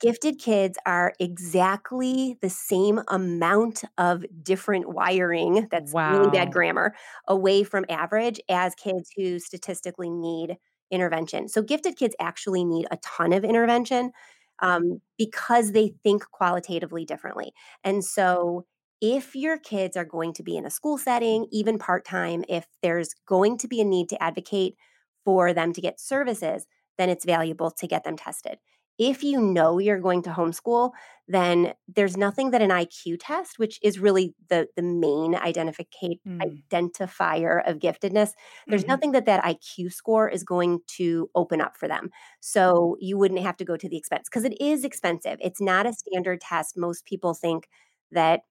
gifted 0.00 0.38
kids 0.38 0.78
are 0.86 1.14
exactly 1.18 2.36
the 2.42 2.50
same 2.50 3.00
amount 3.08 3.84
of 3.96 4.24
different 4.42 4.88
wiring 4.90 5.66
that's 5.70 5.96
really 6.06 6.30
bad 6.30 6.52
grammar 6.52 6.94
away 7.26 7.64
from 7.64 7.84
average 7.88 8.40
as 8.48 8.74
kids 8.74 9.10
who 9.16 9.38
statistically 9.38 10.10
need 10.10 10.56
intervention. 10.90 11.48
So 11.48 11.62
gifted 11.62 11.96
kids 11.96 12.14
actually 12.20 12.64
need 12.64 12.86
a 12.90 12.98
ton 12.98 13.32
of 13.32 13.44
intervention 13.44 14.12
um, 14.60 15.00
because 15.16 15.72
they 15.72 15.94
think 16.02 16.24
qualitatively 16.32 17.04
differently. 17.04 17.52
And 17.84 18.04
so 18.04 18.66
if 19.00 19.34
your 19.36 19.58
kids 19.58 19.96
are 19.96 20.04
going 20.04 20.32
to 20.34 20.42
be 20.42 20.56
in 20.56 20.66
a 20.66 20.70
school 20.70 20.98
setting, 20.98 21.46
even 21.52 21.78
part 21.78 22.04
time, 22.04 22.44
if 22.48 22.66
there's 22.82 23.14
going 23.26 23.58
to 23.58 23.68
be 23.68 23.80
a 23.80 23.84
need 23.84 24.08
to 24.10 24.22
advocate 24.22 24.76
for 25.24 25.52
them 25.52 25.72
to 25.72 25.80
get 25.80 26.00
services, 26.00 26.66
then 26.96 27.08
it's 27.08 27.24
valuable 27.24 27.70
to 27.70 27.86
get 27.86 28.04
them 28.04 28.16
tested. 28.16 28.58
If 28.98 29.22
you 29.22 29.40
know 29.40 29.78
you're 29.78 30.00
going 30.00 30.22
to 30.22 30.30
homeschool, 30.30 30.90
then 31.28 31.74
there's 31.86 32.16
nothing 32.16 32.50
that 32.50 32.62
an 32.62 32.72
IQ 32.72 33.16
test, 33.16 33.58
which 33.58 33.78
is 33.82 34.00
really 34.00 34.34
the 34.48 34.68
the 34.74 34.82
main 34.82 35.36
identificate 35.36 36.18
Mm. 36.24 36.62
identifier 36.72 37.68
of 37.68 37.78
giftedness, 37.78 38.32
there's 38.70 38.86
Mhm. 38.86 38.88
nothing 38.88 39.12
that 39.12 39.26
that 39.26 39.44
IQ 39.44 39.88
score 39.90 40.28
is 40.28 40.42
going 40.44 40.80
to 40.96 41.30
open 41.34 41.60
up 41.60 41.76
for 41.76 41.88
them. 41.88 42.10
So 42.40 42.96
you 43.00 43.18
wouldn't 43.18 43.40
have 43.40 43.56
to 43.58 43.64
go 43.64 43.76
to 43.76 43.88
the 43.88 43.96
expense 43.96 44.28
because 44.28 44.44
it 44.44 44.60
is 44.60 44.84
expensive. 44.84 45.38
It's 45.40 45.60
not 45.60 45.86
a 45.86 45.92
standard 45.92 46.40
test. 46.40 46.76
Most 46.76 47.04
people 47.06 47.34
think 47.34 47.68
that 48.12 48.42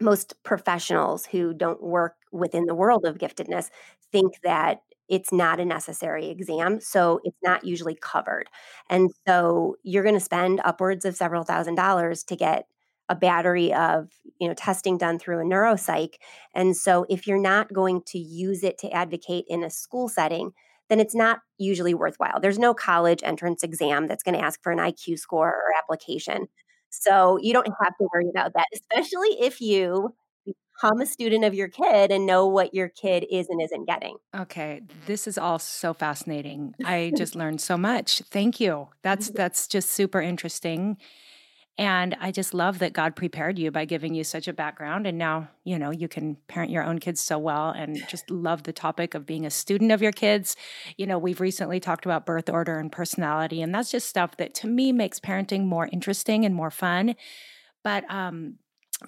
most 0.00 0.34
professionals 0.44 1.26
who 1.26 1.54
don't 1.54 1.82
work 1.82 2.14
within 2.32 2.66
the 2.66 2.74
world 2.74 3.04
of 3.04 3.18
giftedness 3.18 3.70
think 4.12 4.34
that 4.42 4.78
it's 5.08 5.32
not 5.32 5.58
a 5.60 5.64
necessary 5.64 6.28
exam, 6.28 6.80
so 6.80 7.20
it's 7.24 7.36
not 7.42 7.64
usually 7.64 7.96
covered. 8.00 8.46
And 8.88 9.10
so 9.26 9.76
you're 9.82 10.04
going 10.04 10.14
to 10.14 10.20
spend 10.20 10.60
upwards 10.64 11.04
of 11.04 11.16
several 11.16 11.42
thousand 11.42 11.74
dollars 11.74 12.22
to 12.24 12.36
get 12.36 12.66
a 13.08 13.16
battery 13.16 13.72
of, 13.74 14.08
you 14.40 14.46
know, 14.46 14.54
testing 14.54 14.96
done 14.96 15.18
through 15.18 15.40
a 15.40 15.44
neuropsych. 15.44 16.14
And 16.54 16.76
so 16.76 17.06
if 17.08 17.26
you're 17.26 17.40
not 17.40 17.72
going 17.72 18.02
to 18.06 18.18
use 18.18 18.62
it 18.62 18.78
to 18.78 18.90
advocate 18.92 19.46
in 19.48 19.64
a 19.64 19.70
school 19.70 20.08
setting, 20.08 20.52
then 20.88 21.00
it's 21.00 21.14
not 21.14 21.40
usually 21.58 21.94
worthwhile. 21.94 22.38
There's 22.40 22.58
no 22.58 22.72
college 22.72 23.20
entrance 23.24 23.64
exam 23.64 24.06
that's 24.06 24.22
going 24.22 24.36
to 24.38 24.44
ask 24.44 24.62
for 24.62 24.70
an 24.70 24.78
IQ 24.78 25.16
score 25.16 25.48
or 25.48 25.64
application. 25.76 26.46
So 26.90 27.38
you 27.40 27.52
don't 27.52 27.68
have 27.82 27.96
to 27.98 28.08
worry 28.12 28.28
about 28.28 28.52
that, 28.54 28.66
especially 28.74 29.40
if 29.40 29.60
you 29.60 30.14
become 30.44 31.00
a 31.00 31.06
student 31.06 31.44
of 31.44 31.54
your 31.54 31.68
kid 31.68 32.10
and 32.10 32.26
know 32.26 32.46
what 32.46 32.74
your 32.74 32.88
kid 32.88 33.26
is 33.30 33.48
and 33.48 33.62
isn't 33.62 33.86
getting. 33.86 34.16
Okay, 34.36 34.82
this 35.06 35.26
is 35.26 35.38
all 35.38 35.58
so 35.58 35.94
fascinating. 35.94 36.74
I 36.84 37.12
just 37.16 37.34
learned 37.34 37.60
so 37.60 37.76
much. 37.76 38.22
Thank 38.30 38.60
you. 38.60 38.88
That's 39.02 39.30
that's 39.30 39.66
just 39.66 39.90
super 39.90 40.20
interesting. 40.20 40.96
And 41.80 42.14
I 42.20 42.30
just 42.30 42.52
love 42.52 42.78
that 42.80 42.92
God 42.92 43.16
prepared 43.16 43.58
you 43.58 43.70
by 43.70 43.86
giving 43.86 44.14
you 44.14 44.22
such 44.22 44.46
a 44.46 44.52
background 44.52 45.06
and 45.06 45.16
now, 45.16 45.48
you 45.64 45.78
know, 45.78 45.90
you 45.90 46.08
can 46.08 46.36
parent 46.46 46.70
your 46.70 46.84
own 46.84 46.98
kids 46.98 47.22
so 47.22 47.38
well 47.38 47.70
and 47.70 48.06
just 48.06 48.30
love 48.30 48.64
the 48.64 48.72
topic 48.72 49.14
of 49.14 49.24
being 49.24 49.46
a 49.46 49.50
student 49.50 49.90
of 49.90 50.02
your 50.02 50.12
kids. 50.12 50.56
You 50.98 51.06
know, 51.06 51.16
we've 51.16 51.40
recently 51.40 51.80
talked 51.80 52.04
about 52.04 52.26
birth 52.26 52.50
order 52.50 52.78
and 52.78 52.92
personality 52.92 53.62
and 53.62 53.74
that's 53.74 53.90
just 53.90 54.10
stuff 54.10 54.36
that 54.36 54.52
to 54.56 54.66
me 54.66 54.92
makes 54.92 55.18
parenting 55.18 55.64
more 55.64 55.88
interesting 55.90 56.44
and 56.44 56.54
more 56.54 56.70
fun. 56.70 57.16
But 57.82 58.04
um 58.10 58.58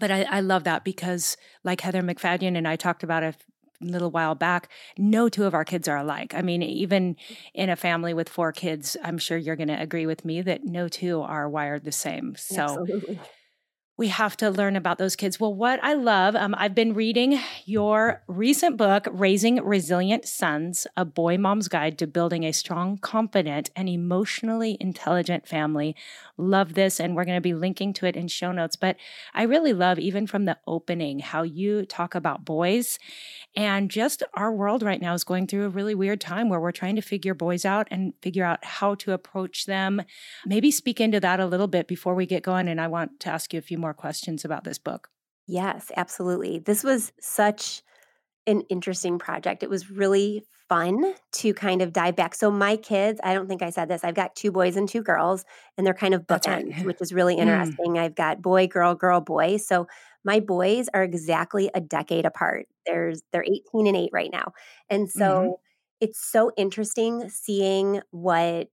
but 0.00 0.10
I, 0.10 0.22
I 0.22 0.40
love 0.40 0.64
that 0.64 0.82
because 0.82 1.36
like 1.64 1.82
Heather 1.82 2.00
MacFadyen 2.00 2.56
and 2.56 2.66
I 2.66 2.76
talked 2.76 3.02
about 3.02 3.22
a 3.22 3.34
little 3.82 4.10
while 4.10 4.34
back, 4.34 4.68
no 4.98 5.28
two 5.28 5.44
of 5.44 5.54
our 5.54 5.64
kids 5.64 5.88
are 5.88 5.96
alike. 5.98 6.34
I 6.34 6.42
mean, 6.42 6.62
even 6.62 7.16
in 7.54 7.68
a 7.70 7.76
family 7.76 8.14
with 8.14 8.28
four 8.28 8.52
kids, 8.52 8.96
I'm 9.02 9.18
sure 9.18 9.36
you're 9.36 9.56
going 9.56 9.68
to 9.68 9.80
agree 9.80 10.06
with 10.06 10.24
me 10.24 10.42
that 10.42 10.64
no 10.64 10.88
two 10.88 11.20
are 11.22 11.48
wired 11.48 11.84
the 11.84 11.92
same. 11.92 12.36
So 12.36 12.78
Absolutely. 12.80 13.20
We 13.99 14.08
have 14.08 14.37
to 14.38 14.50
learn 14.50 14.75
about 14.75 14.96
those 14.96 15.16
kids. 15.16 15.38
Well, 15.38 15.54
what 15.54 15.78
I 15.82 15.92
love, 15.92 16.34
um, 16.34 16.54
I've 16.56 16.75
been 16.75 16.94
reading 16.94 17.38
your 17.66 18.22
recent 18.26 18.78
book, 18.78 19.06
Raising 19.11 19.62
Resilient 19.62 20.25
Sons 20.25 20.87
A 20.96 21.04
Boy 21.04 21.37
Mom's 21.37 21.68
Guide 21.68 21.99
to 21.99 22.06
Building 22.06 22.42
a 22.44 22.52
Strong, 22.52 22.99
Confident, 22.99 23.70
and 23.76 23.90
Emotionally 23.90 24.78
Intelligent 24.80 25.46
Family. 25.46 25.94
Love 26.38 26.72
this, 26.72 26.99
and 26.99 27.14
we're 27.14 27.26
going 27.26 27.37
to 27.37 27.42
be 27.42 27.52
linking 27.52 27.92
to 27.92 28.06
it 28.06 28.16
in 28.16 28.28
show 28.28 28.50
notes. 28.50 28.76
But 28.76 28.96
I 29.34 29.42
really 29.42 29.75
love, 29.75 29.99
even 29.99 30.26
from 30.26 30.46
the 30.46 30.56
opening, 30.66 31.18
how 31.18 31.42
you 31.42 31.84
talk 31.84 32.14
about 32.14 32.46
boys. 32.46 32.99
And 33.54 33.90
just 33.90 34.22
our 34.32 34.50
world 34.50 34.82
right 34.82 35.02
now 35.02 35.12
is 35.12 35.25
going 35.25 35.46
through 35.46 35.66
a 35.66 35.68
really 35.68 35.94
weird 35.94 36.22
time 36.22 36.49
where 36.49 36.61
we're 36.61 36.72
trying 36.72 36.96
to 36.96 37.02
figure 37.02 37.34
boys 37.34 37.66
out 37.66 37.88
and 37.90 38.14
figure 38.22 38.44
out 38.44 38.64
how 38.64 38.94
to 38.96 39.12
approach 39.12 39.66
them. 39.66 40.00
Maybe 40.46 40.70
speak 40.70 40.99
into 40.99 41.20
that 41.20 41.38
a 41.38 41.46
little 41.46 41.68
bit 41.68 41.87
before 41.87 42.14
we 42.14 42.25
get 42.25 42.42
going. 42.42 42.66
And 42.66 42.80
I 42.80 42.88
want 42.88 43.20
to 43.20 43.28
ask 43.28 43.52
you 43.52 43.58
a 43.58 43.62
few 43.62 43.76
more 43.76 43.91
questions 43.94 44.44
about 44.44 44.64
this 44.64 44.78
book. 44.78 45.11
Yes, 45.46 45.90
absolutely. 45.96 46.58
This 46.61 46.84
was 46.84 47.12
such 47.20 47.82
an 48.46 48.62
interesting 48.62 49.18
project. 49.18 49.62
It 49.62 49.70
was 49.70 49.90
really 49.90 50.44
fun 50.68 51.14
to 51.32 51.54
kind 51.54 51.82
of 51.82 51.92
dive 51.92 52.16
back. 52.16 52.34
So 52.34 52.50
my 52.50 52.76
kids, 52.76 53.20
I 53.25 53.34
don't 53.34 53.49
think 53.49 53.62
I 53.62 53.70
said 53.70 53.88
this. 53.88 54.04
I've 54.04 54.14
got 54.16 54.37
two 54.37 54.52
boys 54.52 54.76
and 54.76 54.88
two 54.88 55.02
girls, 55.02 55.44
and 55.78 55.87
they're 55.87 55.94
kind 55.94 56.14
of 56.14 56.26
That's 56.28 56.49
right. 56.49 56.66
bookends, 56.66 56.76
which 56.84 56.99
is 57.00 57.14
really 57.14 57.37
Mm, 57.38 57.76
interesting. 57.76 57.99
I've 57.99 58.16
got 58.16 58.42
boy, 58.42 58.68
girl, 58.68 58.94
girl, 58.94 59.20
boy. 59.20 59.58
So 59.58 59.87
my 60.25 60.40
boys 60.40 60.88
are 60.94 61.04
exactly 61.04 61.70
a 61.75 61.80
decade 61.80 62.26
apart. 62.26 62.66
There's 62.87 63.22
they're 63.32 63.44
18 63.44 63.87
and 63.88 63.96
8 63.96 64.11
right 64.12 64.30
now. 64.32 64.52
And 64.90 65.11
mhm, 65.14 65.52
so 65.52 65.61
it's 66.00 66.20
so 66.20 66.52
interesting 66.56 67.28
seeing 67.30 68.02
what 68.11 68.68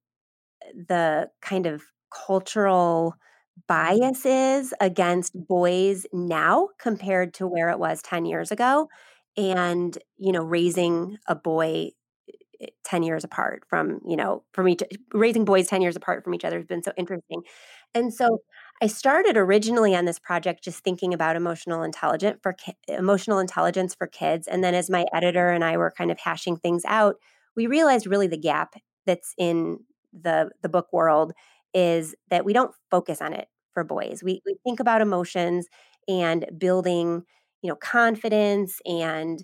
the 0.74 1.30
kind 1.42 1.66
of 1.66 1.84
cultural 2.12 3.16
bias 3.68 4.26
is 4.26 4.74
against 4.80 5.34
boys 5.36 6.06
now 6.14 6.70
compared 6.80 7.34
to 7.36 7.48
where 7.48 7.70
it 7.70 7.80
was 7.80 8.02
10 8.02 8.26
years 8.26 8.52
ago 8.52 8.88
and 9.38 9.98
you 10.18 10.32
know 10.32 10.44
raising 10.44 11.18
a 11.28 11.36
boy 11.36 11.90
eh, 12.62 12.68
10 12.84 13.04
years 13.04 13.24
apart 13.24 13.64
from 13.68 14.00
you 14.06 14.16
know 14.16 14.44
from 14.54 14.68
each 14.68 14.84
raising 15.14 15.46
boys 15.46 15.68
10 15.68 15.82
years 15.82 15.96
apart 15.96 16.24
from 16.24 16.34
each 16.34 16.46
other 16.46 16.58
has 16.58 16.66
been 16.68 16.84
so 16.84 16.92
interesting. 16.98 17.42
And 17.94 18.14
so 18.14 18.40
i 18.82 18.88
started 18.88 19.36
originally 19.38 19.96
on 19.96 20.06
this 20.06 20.20
project 20.20 20.64
just 20.64 20.84
thinking 20.84 21.14
about 21.14 21.36
emotional 21.36 21.84
intelligence 21.84 22.40
for 22.44 22.54
ki- 22.54 22.76
emotional 22.88 23.40
intelligence 23.40 23.96
for 23.96 24.08
kids 24.08 24.48
and 24.48 24.64
then 24.64 24.76
as 24.76 24.90
my 24.90 25.06
editor 25.14 25.50
and 25.50 25.64
i 25.64 25.76
were 25.78 25.92
kind 25.98 26.12
of 26.12 26.20
hashing 26.20 26.56
things 26.58 26.84
out 26.86 27.16
we 27.56 27.68
realized 27.68 28.08
really 28.08 28.28
the 28.28 28.38
gap 28.38 28.76
that's 29.06 29.34
in 29.38 29.80
the 30.14 30.50
the 30.62 30.70
book 30.70 30.88
world 30.94 31.34
is 31.74 32.16
that 32.30 32.46
we 32.46 32.54
don't 32.54 32.74
focus 32.92 33.22
on 33.22 33.34
it 33.34 33.48
for 33.74 33.84
boys 33.84 34.24
we, 34.24 34.42
we 34.46 34.56
think 34.64 34.80
about 34.80 35.02
emotions 35.02 35.68
and 36.08 36.46
building 36.58 37.24
you 37.62 37.70
know 37.70 37.76
confidence 37.76 38.80
and 38.86 39.44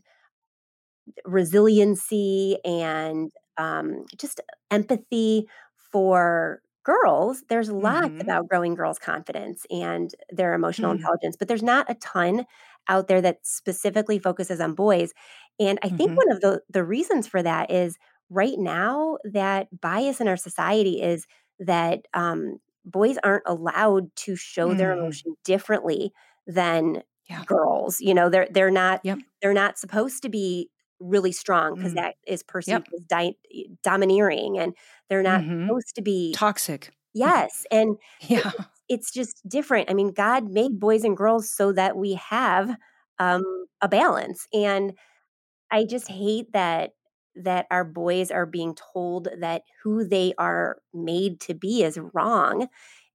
resiliency 1.26 2.58
and 2.66 3.32
um, 3.58 4.06
just 4.18 4.42
empathy 4.72 5.48
for 5.92 6.62
girls, 6.84 7.44
there's 7.50 7.72
lots 7.72 8.14
Mhm. 8.14 8.22
about 8.22 8.48
growing 8.48 8.76
girls' 8.76 9.00
confidence 9.00 9.66
and 9.72 10.12
their 10.30 10.54
emotional 10.54 10.92
Mm. 10.92 10.92
intelligence, 10.92 11.36
but 11.38 11.48
there's 11.48 11.64
not 11.64 11.90
a 11.90 11.96
ton 11.96 12.46
out 12.88 13.08
there 13.08 13.22
that 13.22 13.40
specifically 13.44 14.20
focuses 14.20 14.60
on 14.62 14.76
boys. 14.76 15.12
And 15.60 15.80
I 15.82 15.90
think 15.90 16.12
Mhm. 16.12 16.26
one 16.26 16.32
of 16.36 16.42
the 16.42 16.62
the 16.70 16.84
reasons 16.84 17.28
for 17.28 17.42
that 17.42 17.72
is 17.72 17.98
right 18.30 18.58
now 18.58 19.18
that 19.32 19.68
bias 19.82 20.22
in 20.22 20.28
our 20.28 20.38
society 20.38 21.02
is 21.02 21.26
that 21.60 22.06
um, 22.14 22.60
boys 22.86 23.18
aren't 23.24 23.44
allowed 23.48 24.16
to 24.18 24.36
show 24.36 24.74
their 24.74 24.94
Mhm. 24.94 24.98
emotion 24.98 25.36
differently 25.44 26.12
than 26.48 27.04
Yeah. 27.30 27.44
girls. 27.46 28.00
You 28.02 28.14
know, 28.14 28.30
they're 28.30 28.48
they're 28.52 28.72
not 28.72 29.02
Yep. 29.04 29.20
they're 29.42 29.54
not 29.54 29.78
supposed 29.80 30.22
to 30.24 30.30
be 30.30 30.70
really 31.00 31.32
strong 31.32 31.76
because 31.76 31.94
Mm. 31.94 31.96
that 31.96 32.16
is 32.28 32.44
perceived 32.44 32.88
Yep. 32.88 32.94
as 32.94 33.02
di- 33.02 33.38
domineering 33.84 34.58
and 34.60 34.76
they're 35.10 35.24
not 35.24 35.42
Mhm. 35.42 35.68
supposed 35.68 35.96
to 35.96 36.02
be 36.02 36.34
Toxic. 36.34 36.92
yes 37.14 37.66
and 37.72 37.98
it, 38.30 38.46
Yeah. 38.46 38.52
it's 38.90 39.12
just 39.12 39.42
different 39.48 39.90
i 39.90 39.94
mean 39.94 40.12
god 40.12 40.50
made 40.50 40.80
boys 40.80 41.04
and 41.04 41.18
girls 41.18 41.50
so 41.52 41.72
that 41.74 41.98
we 41.98 42.14
have 42.14 42.78
um, 43.20 43.44
a 43.82 43.88
balance 43.90 44.48
and 44.54 44.94
i 45.72 45.84
just 45.86 46.08
hate 46.10 46.52
that 46.54 46.92
that 47.36 47.68
our 47.72 47.84
boys 47.84 48.32
are 48.32 48.46
being 48.46 48.76
told 48.76 49.28
that 49.40 49.64
who 49.84 50.08
they 50.08 50.34
are 50.38 50.78
made 50.94 51.40
to 51.42 51.54
be 51.54 51.84
is 51.84 52.00
wrong 52.14 52.68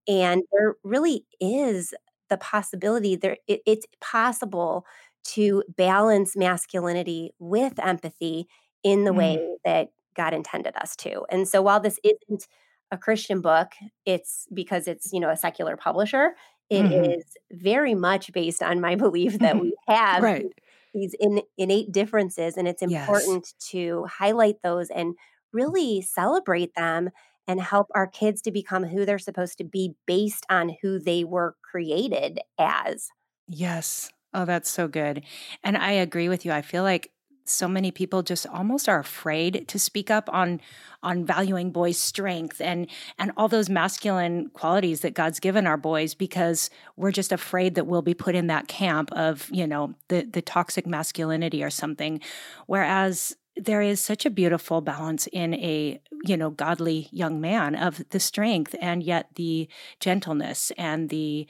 and 0.09 0.43
there 0.53 0.77
really 0.85 1.27
is 1.41 1.95
the 2.29 2.37
possibility 2.39 3.17
there 3.17 3.37
it, 3.49 3.61
it's 3.67 3.87
possible 4.00 4.87
to 5.25 5.62
balance 5.77 6.37
masculinity 6.37 7.33
with 7.39 7.79
empathy 7.79 8.47
in 8.83 9.05
the 9.05 9.12
way 9.12 9.37
Mm. 9.37 9.57
that 9.65 9.89
God 10.17 10.33
intended 10.35 10.75
us 10.77 10.97
to. 10.97 11.25
And 11.31 11.47
so 11.47 11.62
while 11.62 11.81
this 11.81 11.99
isn't 12.03 12.49
a 12.91 12.99
Christian 12.99 13.41
book, 13.41 13.73
it's 14.07 14.47
because 14.55 14.89
it's, 14.89 15.12
you 15.12 15.21
know, 15.21 15.31
a 15.31 15.37
secular 15.37 15.77
publisher, 15.77 16.35
it 16.71 16.87
Mhm. 16.87 17.15
is 17.17 17.25
very 17.53 17.95
much 17.95 18.33
based 18.33 18.62
on 18.62 18.81
my 18.81 18.95
belief 18.97 19.41
that 19.41 19.59
we 19.61 19.75
have 19.89 20.27
Right. 20.27 20.53
These 20.94 21.14
in, 21.20 21.42
innate 21.56 21.92
differences 21.92 22.56
and 22.56 22.68
it's 22.68 22.82
Yes. 22.85 23.38
important 23.40 23.54
to 23.70 24.04
highlight 24.06 24.56
those 24.62 24.90
and 24.90 25.14
really 25.52 26.00
celebrate 26.02 26.75
them 26.75 27.11
and 27.47 27.61
help 27.61 27.88
our 27.94 28.06
kids 28.06 28.42
to 28.42 28.50
become 28.52 28.85
who 28.85 29.04
they're 29.04 29.18
supposed 29.18 29.59
to 29.59 29.64
be 29.64 29.94
based 30.06 30.47
on 30.50 30.76
who 30.82 30.99
they 30.99 31.25
were 31.25 31.56
created 31.62 32.38
as. 32.59 33.09
Yes. 33.49 34.11
Oh, 34.32 34.44
that's 34.44 34.70
so 34.70 34.87
good. 34.88 35.25
And 35.64 35.76
I 35.76 35.92
agree 35.92 36.28
with 36.28 36.44
you. 36.44 36.52
I 36.52 36.62
feel 36.62 36.82
like 36.82 37.12
so 37.50 37.69
many 37.69 37.90
people 37.90 38.23
just 38.23 38.47
almost 38.47 38.88
are 38.88 38.99
afraid 38.99 39.66
to 39.69 39.78
speak 39.78 40.11
up 40.11 40.28
on 40.33 40.61
on 41.02 41.25
valuing 41.25 41.71
boys' 41.71 41.99
strength 41.99 42.61
and 42.61 42.87
and 43.19 43.33
all 43.37 43.49
those 43.49 43.71
masculine 43.71 44.49
qualities 44.50 45.00
that 45.00 45.14
God's 45.14 45.40
given 45.40 45.66
our 45.66 45.76
boys 45.76 46.14
because 46.14 46.71
we're 46.97 47.12
just 47.12 47.33
afraid 47.33 47.75
that 47.75 47.87
we'll 47.87 48.02
be 48.02 48.14
put 48.14 48.35
in 48.35 48.49
that 48.49 48.69
camp 48.69 49.11
of, 49.12 49.49
you 49.50 49.66
know, 49.66 49.95
the 50.09 50.23
the 50.23 50.42
toxic 50.42 50.87
masculinity 50.87 51.62
or 51.64 51.71
something. 51.71 52.21
Whereas 52.66 53.37
there 53.57 53.83
is 53.83 54.00
such 54.00 54.25
a 54.25 54.30
beautiful 54.30 54.80
balance 54.80 55.26
in 55.33 55.54
a, 55.54 56.00
you 56.25 56.37
know, 56.37 56.50
godly 56.50 57.09
young 57.11 57.40
man 57.40 57.75
of 57.75 58.02
the 58.11 58.21
strength 58.21 58.75
and 58.80 59.02
yet 59.02 59.28
the 59.35 59.69
gentleness 59.99 60.71
and 60.78 61.11
the 61.11 61.47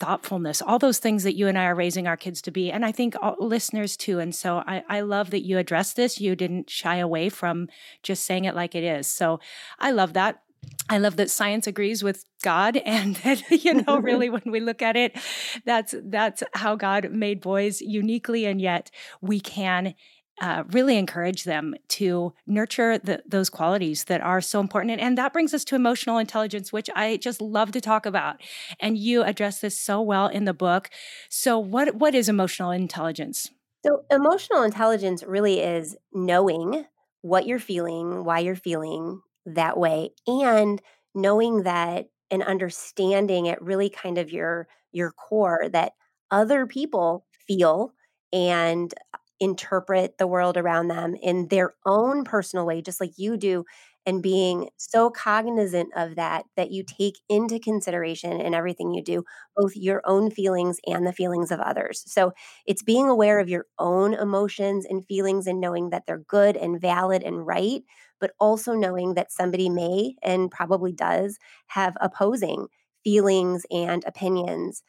thoughtfulness, 0.00 0.60
all 0.60 0.78
those 0.78 0.98
things 0.98 1.22
that 1.22 1.36
you 1.36 1.46
and 1.46 1.56
I 1.56 1.66
are 1.66 1.74
raising 1.74 2.06
our 2.06 2.16
kids 2.16 2.42
to 2.42 2.50
be. 2.50 2.70
And 2.70 2.84
I 2.84 2.92
think 2.92 3.14
all 3.22 3.36
listeners 3.38 3.96
too. 3.96 4.18
And 4.18 4.34
so 4.34 4.62
I, 4.66 4.82
I 4.88 5.00
love 5.00 5.30
that 5.30 5.44
you 5.44 5.58
addressed 5.58 5.96
this. 5.96 6.20
You 6.20 6.34
didn't 6.36 6.70
shy 6.70 6.96
away 6.96 7.28
from 7.28 7.68
just 8.02 8.24
saying 8.24 8.44
it 8.44 8.54
like 8.54 8.74
it 8.74 8.84
is. 8.84 9.06
So 9.06 9.40
I 9.78 9.90
love 9.90 10.12
that. 10.14 10.42
I 10.88 10.98
love 10.98 11.16
that 11.16 11.30
science 11.30 11.66
agrees 11.66 12.02
with 12.02 12.24
God 12.42 12.76
and 12.84 13.16
that 13.16 13.50
you 13.50 13.82
know 13.82 13.98
really 13.98 14.28
when 14.34 14.42
we 14.46 14.60
look 14.60 14.82
at 14.82 14.96
it 14.96 15.16
that's 15.64 15.94
that's 16.04 16.42
how 16.54 16.74
God 16.76 17.10
made 17.10 17.40
boys 17.40 17.80
uniquely 17.80 18.44
and 18.46 18.60
yet 18.60 18.90
we 19.20 19.40
can 19.40 19.94
uh, 20.40 20.64
really 20.70 20.96
encourage 20.96 21.44
them 21.44 21.74
to 21.88 22.32
nurture 22.46 22.98
the, 22.98 23.22
those 23.26 23.48
qualities 23.48 24.04
that 24.04 24.20
are 24.20 24.40
so 24.40 24.60
important. 24.60 24.92
And, 24.92 25.00
and 25.00 25.18
that 25.18 25.32
brings 25.32 25.54
us 25.54 25.64
to 25.66 25.76
emotional 25.76 26.18
intelligence, 26.18 26.72
which 26.72 26.90
I 26.94 27.18
just 27.18 27.40
love 27.40 27.72
to 27.72 27.80
talk 27.80 28.04
about. 28.04 28.40
And 28.80 28.98
you 28.98 29.22
address 29.22 29.60
this 29.60 29.78
so 29.78 30.00
well 30.00 30.26
in 30.26 30.44
the 30.44 30.54
book. 30.54 30.90
So, 31.28 31.58
what 31.58 31.94
what 31.96 32.14
is 32.14 32.28
emotional 32.28 32.70
intelligence? 32.70 33.50
So, 33.84 34.04
emotional 34.10 34.62
intelligence 34.62 35.22
really 35.22 35.60
is 35.60 35.96
knowing 36.12 36.84
what 37.22 37.46
you're 37.46 37.58
feeling, 37.58 38.24
why 38.24 38.40
you're 38.40 38.56
feeling 38.56 39.20
that 39.46 39.78
way, 39.78 40.10
and 40.26 40.80
knowing 41.14 41.62
that 41.62 42.08
and 42.30 42.42
understanding 42.42 43.48
at 43.48 43.62
really 43.62 43.88
kind 43.88 44.18
of 44.18 44.32
your 44.32 44.66
your 44.90 45.12
core 45.12 45.68
that 45.72 45.92
other 46.30 46.66
people 46.66 47.26
feel 47.46 47.92
and 48.32 48.92
interpret 49.40 50.16
the 50.18 50.26
world 50.26 50.56
around 50.56 50.88
them 50.88 51.14
in 51.22 51.48
their 51.48 51.74
own 51.86 52.24
personal 52.24 52.66
way 52.66 52.80
just 52.80 53.00
like 53.00 53.12
you 53.16 53.36
do 53.36 53.64
and 54.06 54.22
being 54.22 54.68
so 54.76 55.10
cognizant 55.10 55.88
of 55.96 56.14
that 56.16 56.44
that 56.56 56.70
you 56.70 56.84
take 56.84 57.14
into 57.28 57.58
consideration 57.58 58.40
in 58.40 58.54
everything 58.54 58.92
you 58.92 59.02
do 59.02 59.24
both 59.56 59.74
your 59.76 60.00
own 60.04 60.30
feelings 60.30 60.78
and 60.86 61.06
the 61.06 61.12
feelings 61.12 61.50
of 61.50 61.60
others 61.60 62.02
so 62.06 62.32
it's 62.66 62.82
being 62.82 63.08
aware 63.08 63.40
of 63.40 63.48
your 63.48 63.66
own 63.78 64.14
emotions 64.14 64.84
and 64.88 65.06
feelings 65.06 65.46
and 65.46 65.60
knowing 65.60 65.90
that 65.90 66.04
they're 66.06 66.24
good 66.28 66.56
and 66.56 66.80
valid 66.80 67.22
and 67.22 67.46
right, 67.46 67.82
but 68.20 68.32
also 68.40 68.74
knowing 68.74 69.14
that 69.14 69.32
somebody 69.32 69.68
may 69.68 70.14
and 70.22 70.50
probably 70.50 70.92
does 70.92 71.38
have 71.68 71.96
opposing 72.00 72.66
feelings 73.02 73.64
and 73.70 74.04
opinions. 74.06 74.82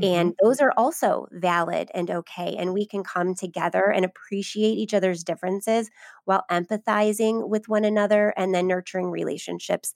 And 0.00 0.34
those 0.42 0.60
are 0.60 0.72
also 0.76 1.26
valid 1.32 1.90
and 1.94 2.10
okay. 2.10 2.54
And 2.56 2.72
we 2.72 2.86
can 2.86 3.02
come 3.02 3.34
together 3.34 3.90
and 3.90 4.04
appreciate 4.04 4.78
each 4.78 4.94
other's 4.94 5.24
differences 5.24 5.90
while 6.24 6.44
empathizing 6.50 7.48
with 7.48 7.68
one 7.68 7.84
another 7.84 8.32
and 8.36 8.54
then 8.54 8.68
nurturing 8.68 9.10
relationships 9.10 9.94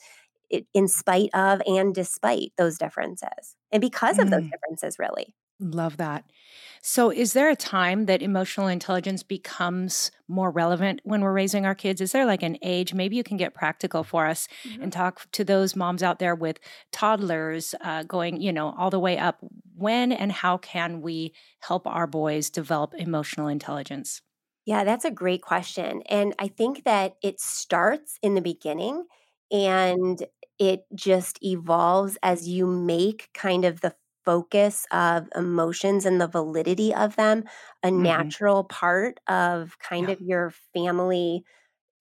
in 0.74 0.88
spite 0.88 1.30
of 1.34 1.62
and 1.66 1.94
despite 1.94 2.52
those 2.58 2.78
differences. 2.78 3.56
And 3.72 3.80
because 3.80 4.18
of 4.18 4.30
those 4.30 4.42
Mm, 4.42 4.52
differences, 4.52 4.98
really. 4.98 5.34
Love 5.62 5.96
that. 5.98 6.24
So, 6.82 7.10
is 7.10 7.32
there 7.32 7.48
a 7.48 7.56
time 7.56 8.06
that 8.06 8.22
emotional 8.22 8.66
intelligence 8.66 9.22
becomes 9.22 10.10
more 10.28 10.50
relevant 10.50 11.00
when 11.04 11.20
we're 11.20 11.32
raising 11.32 11.64
our 11.64 11.74
kids? 11.74 12.00
Is 12.00 12.12
there 12.12 12.26
like 12.26 12.42
an 12.42 12.58
age? 12.62 12.92
Maybe 12.94 13.16
you 13.16 13.22
can 13.24 13.36
get 13.36 13.54
practical 13.54 14.02
for 14.04 14.26
us 14.26 14.48
Mhm. 14.64 14.82
and 14.82 14.92
talk 14.92 15.30
to 15.32 15.44
those 15.44 15.76
moms 15.76 16.02
out 16.02 16.18
there 16.18 16.34
with 16.34 16.58
toddlers 16.90 17.74
uh, 17.82 18.02
going, 18.04 18.40
you 18.40 18.52
know, 18.52 18.72
all 18.76 18.90
the 18.90 19.00
way 19.00 19.18
up. 19.18 19.38
When 19.76 20.12
and 20.12 20.32
how 20.32 20.58
can 20.58 21.00
we 21.00 21.34
help 21.60 21.86
our 21.86 22.06
boys 22.06 22.50
develop 22.50 22.94
emotional 22.94 23.46
intelligence? 23.48 24.22
Yeah, 24.64 24.84
that's 24.84 25.04
a 25.04 25.10
great 25.10 25.42
question. 25.42 26.02
And 26.02 26.34
I 26.38 26.48
think 26.48 26.84
that 26.84 27.16
it 27.22 27.40
starts 27.40 28.18
in 28.22 28.34
the 28.34 28.40
beginning 28.40 29.06
and 29.50 30.24
it 30.58 30.84
just 30.94 31.42
evolves 31.42 32.16
as 32.22 32.48
you 32.48 32.66
make 32.66 33.30
kind 33.34 33.64
of 33.64 33.80
the 33.80 33.94
focus 34.24 34.86
of 34.92 35.28
emotions 35.36 36.06
and 36.06 36.20
the 36.20 36.28
validity 36.28 36.94
of 36.94 37.16
them 37.16 37.44
a 37.82 37.90
hmm 37.96 38.32
natural 38.32 38.64
part 38.64 39.20
of 39.28 39.78
kind 39.78 40.08
Yeah. 40.08 40.10
of 40.10 40.20
your 40.20 40.50
family 40.74 41.44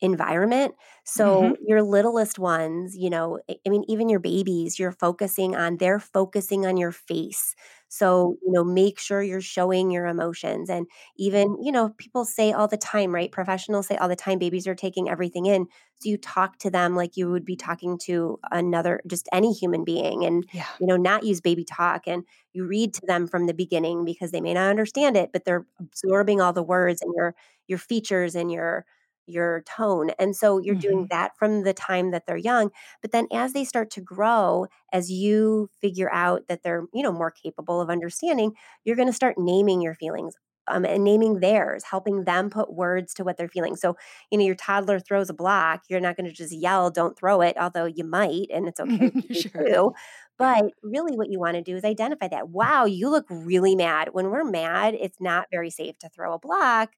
environment. 0.01 0.73
So 1.03 1.43
mm-hmm. 1.43 1.53
your 1.65 1.81
littlest 1.83 2.39
ones, 2.39 2.95
you 2.97 3.09
know, 3.09 3.39
I 3.49 3.55
I 3.65 3.69
mean, 3.69 3.83
even 3.87 4.09
your 4.09 4.19
babies, 4.19 4.79
you're 4.79 4.91
focusing 4.91 5.55
on, 5.55 5.77
they're 5.77 5.99
focusing 5.99 6.65
on 6.65 6.77
your 6.77 6.91
face. 6.91 7.55
So, 7.87 8.37
you 8.41 8.51
know, 8.53 8.63
make 8.63 8.99
sure 8.99 9.21
you're 9.21 9.41
showing 9.41 9.91
your 9.91 10.07
emotions. 10.07 10.69
And 10.69 10.87
even, 11.17 11.57
you 11.61 11.71
know, 11.71 11.89
people 11.97 12.23
say 12.25 12.53
all 12.53 12.67
the 12.67 12.77
time, 12.77 13.13
right? 13.13 13.31
Professionals 13.31 13.87
say 13.87 13.97
all 13.97 14.07
the 14.07 14.15
time, 14.15 14.39
babies 14.39 14.65
are 14.67 14.75
taking 14.75 15.09
everything 15.09 15.45
in. 15.45 15.67
So 15.99 16.09
you 16.09 16.17
talk 16.17 16.57
to 16.59 16.69
them 16.71 16.95
like 16.95 17.17
you 17.17 17.29
would 17.29 17.45
be 17.45 17.55
talking 17.57 17.97
to 18.05 18.39
another, 18.51 19.01
just 19.07 19.27
any 19.33 19.51
human 19.53 19.83
being 19.83 20.23
and, 20.25 20.45
Yeah. 20.53 20.65
you 20.79 20.87
know, 20.87 20.95
not 20.97 21.23
use 21.23 21.41
baby 21.41 21.65
talk. 21.65 22.07
And 22.07 22.23
you 22.53 22.65
read 22.65 22.93
to 22.95 23.05
them 23.05 23.27
from 23.27 23.45
the 23.45 23.53
beginning 23.53 24.05
because 24.05 24.31
they 24.31 24.41
may 24.41 24.53
not 24.53 24.69
understand 24.69 25.17
it, 25.17 25.31
but 25.33 25.43
they're 25.45 25.65
absorbing 25.79 26.39
all 26.41 26.53
the 26.53 26.63
words 26.63 27.01
and 27.01 27.13
your, 27.15 27.35
your 27.67 27.77
features 27.77 28.35
and 28.35 28.51
your, 28.51 28.85
your 29.27 29.61
tone. 29.63 30.11
And 30.19 30.35
so 30.35 30.59
you're 30.59 30.75
doing 30.75 31.05
hmm 31.05 31.09
that 31.09 31.37
from 31.37 31.63
the 31.63 31.73
time 31.73 32.11
that 32.11 32.25
they're 32.27 32.37
young. 32.37 32.71
But 33.01 33.11
then 33.11 33.27
as 33.31 33.53
they 33.53 33.63
start 33.63 33.89
to 33.91 34.01
grow, 34.01 34.67
as 34.91 35.11
you 35.11 35.69
figure 35.81 36.11
out 36.13 36.47
that 36.47 36.63
they're, 36.63 36.85
you 36.93 37.03
know, 37.03 37.11
more 37.11 37.31
capable 37.31 37.81
of 37.81 37.89
understanding, 37.89 38.53
you're 38.83 38.95
going 38.95 39.07
to 39.07 39.13
start 39.13 39.35
naming 39.37 39.81
your 39.81 39.95
feelings. 39.95 40.35
Um, 40.67 40.85
and 40.85 41.03
naming 41.03 41.39
theirs, 41.39 41.83
helping 41.83 42.23
them 42.23 42.49
put 42.51 42.71
words 42.71 43.15
to 43.15 43.23
what 43.23 43.35
they're 43.35 43.49
feeling. 43.49 43.75
So, 43.75 43.97
you 44.29 44.37
know, 44.37 44.45
your 44.45 44.55
toddler 44.55 44.99
throws 44.99 45.29
a 45.29 45.33
block, 45.33 45.83
you're 45.89 45.99
not 45.99 46.15
going 46.15 46.27
to 46.29 46.31
just 46.31 46.53
yell, 46.53 46.91
don't 46.91 47.17
throw 47.17 47.41
it, 47.41 47.57
although 47.57 47.85
you 47.85 48.03
might, 48.03 48.47
and 48.53 48.67
it's 48.67 48.79
okay 48.79 49.11
sure. 49.31 49.67
do. 49.67 49.91
But 50.37 50.65
really, 50.81 51.17
what 51.17 51.29
you 51.29 51.39
want 51.39 51.55
to 51.55 51.61
do 51.61 51.75
is 51.75 51.83
identify 51.83 52.27
that. 52.29 52.49
Wow, 52.49 52.85
you 52.85 53.09
look 53.09 53.25
really 53.29 53.75
mad. 53.75 54.09
When 54.13 54.29
we're 54.31 54.43
mad, 54.43 54.95
it's 54.95 55.19
not 55.19 55.47
very 55.51 55.69
safe 55.69 55.97
to 55.99 56.09
throw 56.09 56.33
a 56.33 56.39
block 56.39 56.91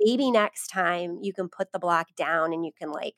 maybe 0.00 0.30
next 0.30 0.68
time 0.68 1.18
you 1.22 1.32
can 1.32 1.48
put 1.48 1.72
the 1.72 1.78
block 1.78 2.08
down 2.16 2.52
and 2.52 2.64
you 2.64 2.72
can 2.78 2.90
like 2.90 3.14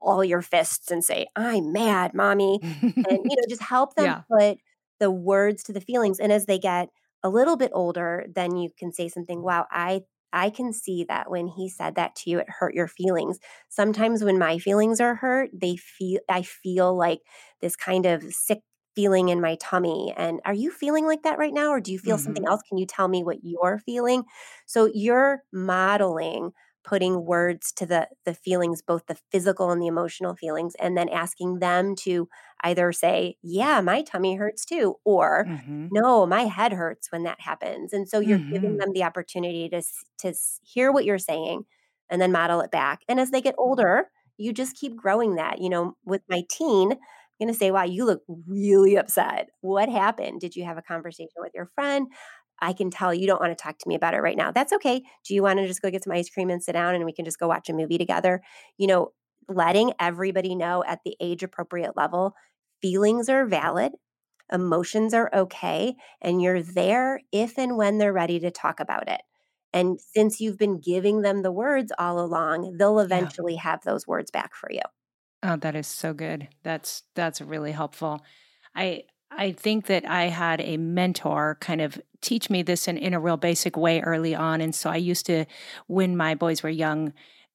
all 0.00 0.24
your 0.24 0.42
fists 0.42 0.90
and 0.90 1.04
say, 1.04 1.26
I'm 1.36 1.72
mad, 1.72 2.14
mommy. 2.14 2.58
and, 2.62 3.04
you 3.24 3.36
know, 3.36 3.42
just 3.48 3.62
help 3.62 3.94
them 3.94 4.04
yeah. 4.06 4.22
put 4.30 4.58
the 4.98 5.10
words 5.10 5.62
to 5.64 5.72
the 5.72 5.80
feelings. 5.80 6.18
And 6.18 6.32
as 6.32 6.46
they 6.46 6.58
get 6.58 6.88
a 7.22 7.28
little 7.28 7.56
bit 7.56 7.70
older, 7.74 8.24
then 8.34 8.56
you 8.56 8.70
can 8.78 8.92
say 8.92 9.08
something, 9.08 9.42
wow, 9.42 9.66
I 9.70 10.02
I 10.32 10.50
can 10.50 10.72
see 10.72 11.04
that 11.08 11.28
when 11.28 11.48
he 11.48 11.68
said 11.68 11.96
that 11.96 12.14
to 12.16 12.30
you, 12.30 12.38
it 12.38 12.48
hurt 12.48 12.72
your 12.72 12.86
feelings. 12.86 13.40
Sometimes 13.68 14.22
when 14.22 14.38
my 14.38 14.58
feelings 14.58 15.00
are 15.00 15.16
hurt, 15.16 15.50
they 15.52 15.76
feel 15.76 16.20
I 16.28 16.42
feel 16.42 16.96
like 16.96 17.20
this 17.60 17.76
kind 17.76 18.06
of 18.06 18.22
sick 18.32 18.60
feeling 18.94 19.28
in 19.28 19.40
my 19.40 19.56
tummy. 19.60 20.12
And 20.16 20.40
are 20.44 20.54
you 20.54 20.70
feeling 20.70 21.06
like 21.06 21.22
that 21.22 21.38
right 21.38 21.52
now? 21.54 21.70
Or 21.70 21.80
do 21.80 21.92
you 21.92 21.98
feel 21.98 22.18
something 22.18 22.42
hmm 22.42 22.50
else? 22.50 22.60
Can 22.68 22.78
you 22.78 22.86
tell 22.86 23.08
me 23.08 23.22
what 23.24 23.38
you're 23.42 23.78
feeling? 23.86 24.24
So 24.66 24.90
you're 24.92 25.42
modeling 25.52 26.52
putting 26.82 27.26
words 27.26 27.72
to 27.72 27.84
the 27.86 28.08
the 28.24 28.32
feelings 28.34 28.80
both 28.80 29.04
the 29.06 29.18
physical 29.30 29.70
and 29.70 29.82
the 29.82 29.86
emotional 29.86 30.34
feelings 30.34 30.74
and 30.76 30.96
then 30.96 31.10
asking 31.10 31.58
them 31.58 31.94
to 31.94 32.26
either 32.64 32.90
say 32.90 33.36
yeah 33.42 33.82
my 33.82 34.00
tummy 34.02 34.34
hurts 34.34 34.64
too 34.64 34.94
or 35.04 35.46
hmm 35.46 35.90
no 35.90 36.24
my 36.24 36.42
head 36.44 36.72
hurts 36.72 37.12
when 37.12 37.22
that 37.24 37.38
happens 37.38 37.92
and 37.92 38.08
so 38.08 38.18
you're 38.18 38.40
giving 38.50 38.74
hmm 38.74 38.80
them 38.80 38.92
the 38.94 39.02
opportunity 39.04 39.68
to 39.68 39.82
to 40.18 40.32
hear 40.62 40.90
what 40.90 41.04
you're 41.04 41.18
saying 41.18 41.64
and 42.08 42.20
then 42.20 42.32
model 42.32 42.60
it 42.60 42.70
back 42.70 43.00
and 43.08 43.20
as 43.20 43.30
they 43.30 43.40
get 43.42 43.54
older 43.58 44.10
you 44.38 44.52
just 44.52 44.76
keep 44.76 44.96
growing 44.96 45.34
that 45.34 45.60
you 45.60 45.68
know 45.68 45.94
with 46.06 46.22
my 46.30 46.42
teen 46.48 46.94
going 47.40 47.52
to 47.52 47.58
say 47.58 47.72
wow 47.72 47.84
you 47.84 48.04
look 48.04 48.22
really 48.46 48.96
upset 48.96 49.48
what 49.62 49.88
happened 49.88 50.40
did 50.40 50.56
you 50.56 50.64
have 50.64 50.78
a 50.78 50.82
conversation 50.82 51.30
with 51.38 51.52
your 51.54 51.66
friend 51.66 52.08
I 52.62 52.72
can 52.74 52.90
tell 52.90 53.14
you 53.14 53.26
don't 53.26 53.40
want 53.40 53.56
to 53.56 53.62
talk 53.62 53.78
to 53.78 53.88
me 53.88 53.94
about 53.94 54.14
it 54.14 54.20
right 54.20 54.36
now. 54.36 54.52
That's 54.52 54.72
okay. 54.74 55.02
Do 55.26 55.34
you 55.34 55.42
want 55.42 55.58
to 55.60 55.66
just 55.66 55.80
go 55.82 55.90
get 55.90 56.04
some 56.04 56.12
ice 56.12 56.28
cream 56.28 56.50
and 56.50 56.62
sit 56.62 56.72
down 56.72 56.94
and 56.94 57.06
we 57.06 57.12
can 57.12 57.24
just 57.24 57.38
go 57.38 57.48
watch 57.48 57.70
a 57.70 57.72
movie 57.72 57.96
together? 57.96 58.42
You 58.76 58.86
know, 58.86 59.12
letting 59.48 59.92
everybody 59.98 60.54
know 60.54 60.84
at 60.86 61.00
the 61.04 61.16
age 61.20 61.42
appropriate 61.42 61.96
level, 61.96 62.34
feelings 62.82 63.30
are 63.30 63.46
valid, 63.46 63.92
emotions 64.52 65.14
are 65.14 65.30
okay, 65.34 65.94
and 66.20 66.42
you're 66.42 66.62
there 66.62 67.20
if 67.32 67.58
and 67.58 67.76
when 67.76 67.98
they're 67.98 68.12
ready 68.12 68.40
to 68.40 68.50
talk 68.50 68.80
about 68.80 69.08
it. 69.08 69.22
And 69.72 70.00
since 70.00 70.40
you've 70.40 70.58
been 70.58 70.80
giving 70.80 71.22
them 71.22 71.42
the 71.42 71.52
words 71.52 71.92
all 71.98 72.20
along, 72.20 72.76
they'll 72.78 73.00
Yeah. 73.14 73.30
eventually 73.30 73.56
have 73.56 73.82
those 73.84 74.06
words 74.06 74.30
back 74.30 74.54
for 74.54 74.70
you. 74.72 74.82
Oh, 75.42 75.56
that 75.56 75.74
is 75.74 75.86
so 75.86 76.12
good. 76.12 76.48
That's 76.62 77.02
that's 77.14 77.40
really 77.40 77.72
helpful. 77.72 78.20
I 78.74 79.04
I 79.30 79.52
think 79.52 79.86
that 79.86 80.04
I 80.04 80.24
had 80.24 80.60
a 80.60 80.76
mentor 80.76 81.56
kind 81.60 81.80
of 81.80 82.00
teach 82.20 82.50
me 82.50 82.62
this 82.62 82.88
in, 82.88 82.98
in 82.98 83.14
a 83.14 83.20
real 83.20 83.36
basic 83.36 83.76
way 83.76 84.00
early 84.00 84.34
on. 84.34 84.60
And 84.60 84.74
so 84.74 84.90
I 84.90 84.96
used 84.96 85.24
to, 85.26 85.46
when 85.86 86.16
my 86.16 86.34
boys 86.34 86.62
were 86.62 86.68
young 86.68 87.12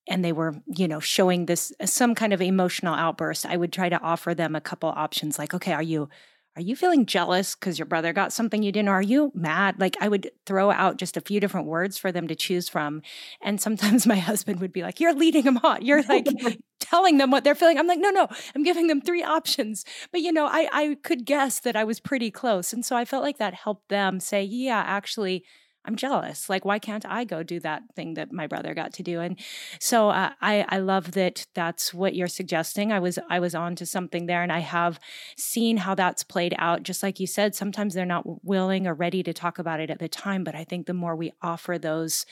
and 0.08 0.24
they 0.24 0.32
were, 0.32 0.56
you 0.68 0.88
know, 0.88 1.00
showing 1.02 1.46
this 1.46 1.74
some 1.84 2.16
kind 2.16 2.32
of 2.34 2.42
emotional 2.42 2.96
outburst, 2.96 3.46
I 3.46 3.58
would 3.58 3.74
try 3.74 3.90
to 3.90 4.00
offer 4.02 4.34
them 4.34 4.56
a 4.56 4.62
couple 4.62 4.90
options 4.90 5.38
like, 5.38 5.54
okay, 5.54 5.74
are 5.74 5.84
you 5.84 6.10
are 6.56 6.62
you 6.62 6.76
feeling 6.76 7.06
jealous 7.06 7.56
because 7.56 7.78
your 7.78 7.86
brother 7.86 8.14
got 8.14 8.32
something 8.32 8.64
you 8.64 8.72
didn't? 8.72 8.90
Or 8.90 8.94
are 8.94 9.02
you 9.02 9.32
mad? 9.36 9.80
Like 9.80 9.98
I 10.00 10.08
would 10.08 10.32
throw 10.46 10.72
out 10.72 10.98
just 10.98 11.18
a 11.18 11.22
few 11.22 11.40
different 11.40 11.68
words 11.68 11.98
for 11.98 12.12
them 12.12 12.28
to 12.30 12.36
choose 12.36 12.70
from. 12.70 13.02
And 13.42 13.60
sometimes 13.60 14.08
my 14.08 14.16
husband 14.30 14.62
would 14.62 14.72
be 14.72 14.82
like, 14.82 15.00
You're 15.00 15.14
leading 15.14 15.44
them 15.44 15.60
on. 15.64 15.86
You're 15.86 16.04
like 16.04 16.28
telling 16.80 17.18
them 17.18 17.32
what 17.32 17.44
they're 17.44 17.56
feeling. 17.56 17.78
I'm 17.78 17.88
like, 17.88 18.00
no, 18.00 18.10
no, 18.10 18.28
I'm 18.56 18.64
giving 18.64 18.88
them 18.88 19.02
three 19.02 19.24
options. 19.24 19.86
But 20.12 20.22
you 20.22 20.32
know, 20.32 20.46
I 20.46 20.70
I 20.72 20.98
could 21.04 21.26
guess 21.26 21.60
that 21.62 21.76
I 21.76 21.84
was 21.84 22.00
pretty 22.00 22.32
close. 22.32 22.72
And 22.74 22.86
so 22.86 22.96
I 22.96 23.06
felt 23.06 23.24
like 23.24 23.38
that 23.38 23.54
helped 23.54 23.90
them 23.90 24.20
say, 24.20 24.44
yeah, 24.44 24.84
actually, 24.86 25.44
I'm 25.86 25.96
jealous. 25.96 26.50
Like, 26.50 26.66
why 26.66 26.80
can't 26.80 27.06
I 27.06 27.24
go 27.24 27.44
do 27.44 27.60
that 27.62 27.84
thing 27.96 28.16
that 28.16 28.32
my 28.32 28.48
brother 28.48 28.74
got 28.74 28.94
to 28.94 29.04
do? 29.04 29.22
And 29.22 29.40
so 29.80 30.10
uh, 30.10 30.32
I 30.42 30.66
I 30.70 30.80
love 30.80 31.12
that 31.12 31.46
that's 31.54 31.94
what 31.94 32.16
you're 32.16 32.28
suggesting. 32.28 32.92
I 32.92 33.00
was 33.00 33.20
I 33.30 33.40
was 33.40 33.56
on 33.56 33.76
to 33.76 33.86
something 33.86 34.26
there, 34.26 34.44
and 34.44 34.52
I 34.52 34.60
have 34.60 35.00
seen 35.38 35.78
how 35.78 35.96
that's 35.96 36.24
played 36.24 36.56
out. 36.58 36.84
Just 36.84 37.04
like 37.04 37.20
you 37.20 37.28
said, 37.28 37.56
sometimes 37.56 37.94
they're 37.94 38.06
not 38.06 38.44
willing 38.44 38.88
or 38.88 38.94
ready 38.94 39.24
to 39.24 39.34
talk 39.34 39.60
about 39.60 39.80
it 39.80 39.90
at 39.90 40.00
the 40.00 40.10
time. 40.10 40.44
But 40.44 40.56
I 40.56 40.64
think 40.64 40.88
the 40.88 40.94
more 40.94 41.16
we 41.16 41.32
offer 41.42 41.78
those 41.78 42.26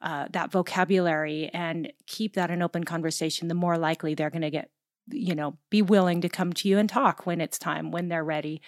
uh, 0.00 0.26
that 0.32 0.50
vocabulary 0.50 1.50
and 1.52 1.92
keep 2.06 2.34
that 2.34 2.50
an 2.50 2.62
open 2.62 2.84
conversation, 2.84 3.48
the 3.48 3.54
more 3.54 3.78
likely 3.78 4.14
they're 4.14 4.30
going 4.30 4.42
to 4.42 4.50
get, 4.50 4.70
you 5.08 5.34
know, 5.34 5.58
be 5.70 5.82
willing 5.82 6.20
to 6.20 6.28
come 6.28 6.52
to 6.52 6.68
you 6.68 6.78
and 6.78 6.88
talk 6.88 7.26
when 7.26 7.40
it's 7.40 7.58
time, 7.58 7.90
when 7.90 8.08
they're 8.08 8.24
ready. 8.24 8.60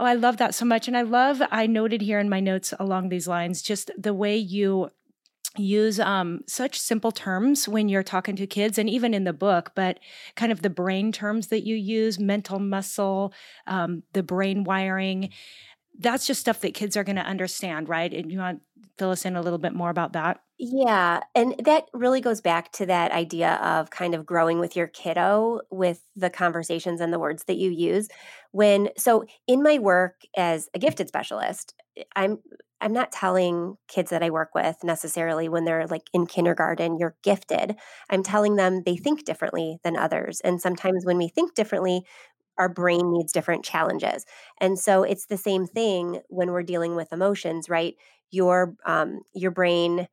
Oh, 0.00 0.04
I 0.04 0.14
love 0.14 0.36
that 0.36 0.54
so 0.54 0.64
much. 0.64 0.86
And 0.86 0.96
I 0.96 1.02
love, 1.02 1.42
I 1.50 1.66
noted 1.66 2.02
here 2.02 2.20
in 2.20 2.28
my 2.28 2.40
notes 2.40 2.72
along 2.78 3.08
these 3.08 3.26
lines, 3.26 3.62
just 3.62 3.90
the 3.98 4.14
way 4.14 4.36
you 4.36 4.90
use 5.56 5.98
um, 5.98 6.40
such 6.46 6.78
simple 6.78 7.10
terms 7.10 7.68
when 7.68 7.88
you're 7.88 8.02
talking 8.02 8.36
to 8.36 8.46
kids 8.46 8.78
and 8.78 8.88
even 8.88 9.14
in 9.14 9.24
the 9.24 9.32
book 9.32 9.72
but 9.74 9.98
kind 10.36 10.52
of 10.52 10.62
the 10.62 10.70
brain 10.70 11.10
terms 11.10 11.48
that 11.48 11.66
you 11.66 11.74
use 11.74 12.18
mental 12.18 12.58
muscle 12.58 13.32
um, 13.66 14.02
the 14.12 14.22
brain 14.22 14.62
wiring 14.62 15.30
that's 15.98 16.26
just 16.26 16.40
stuff 16.40 16.60
that 16.60 16.74
kids 16.74 16.96
are 16.96 17.02
going 17.02 17.16
to 17.16 17.22
understand 17.22 17.88
right 17.88 18.12
and 18.12 18.30
you 18.30 18.38
want 18.38 18.60
fill 18.98 19.10
us 19.10 19.24
in 19.24 19.36
a 19.36 19.42
little 19.42 19.58
bit 19.58 19.74
more 19.74 19.90
about 19.90 20.12
that 20.14 20.42
Yeah, 20.60 21.20
and 21.36 21.54
that 21.64 21.84
really 21.94 22.20
goes 22.20 22.40
back 22.40 22.72
to 22.72 22.86
that 22.86 23.12
idea 23.12 23.54
of 23.62 23.90
kind 23.90 24.12
of 24.12 24.26
growing 24.26 24.58
with 24.58 24.74
your 24.74 24.88
kiddo 24.88 25.60
with 25.70 26.02
the 26.16 26.30
conversations 26.30 27.00
and 27.00 27.12
the 27.12 27.18
words 27.20 27.44
that 27.44 27.58
you 27.58 27.70
use. 27.70 28.08
When 28.50 28.88
so 28.96 29.24
in 29.46 29.62
my 29.62 29.78
work 29.78 30.22
as 30.36 30.68
a 30.74 30.80
gifted 30.80 31.06
specialist, 31.06 31.74
eh, 31.96 32.02
I'm 32.16 32.38
I'm 32.80 32.92
not 32.92 33.12
telling 33.12 33.76
kids 33.88 34.10
that 34.10 34.22
I 34.24 34.30
work 34.30 34.50
with 34.54 34.82
necessarily 34.82 35.48
when 35.48 35.64
they're 35.64 35.86
like 35.86 36.08
in 36.12 36.26
kindergarten, 36.26 36.98
you're 36.98 37.16
gifted. 37.22 37.76
I'm 38.10 38.24
telling 38.24 38.56
them 38.56 38.82
they 38.84 38.96
think 38.96 39.24
differently 39.24 39.78
than 39.84 39.96
others. 39.96 40.40
And 40.40 40.60
sometimes 40.60 41.04
when 41.06 41.18
we 41.18 41.28
think 41.28 41.54
differently, 41.54 42.02
our 42.58 42.68
brain 42.68 43.12
needs 43.12 43.32
different 43.32 43.64
challenges. 43.64 44.24
And 44.60 44.78
so 44.78 45.02
it's 45.02 45.26
the 45.26 45.36
same 45.38 45.66
thing 45.66 46.20
when 46.28 46.50
we're 46.50 46.62
dealing 46.62 46.96
with 46.96 47.12
emotions, 47.12 47.68
right? 47.68 47.94
Your 48.30 48.74
um 48.86 49.20
your 49.34 49.50
brain 49.50 50.08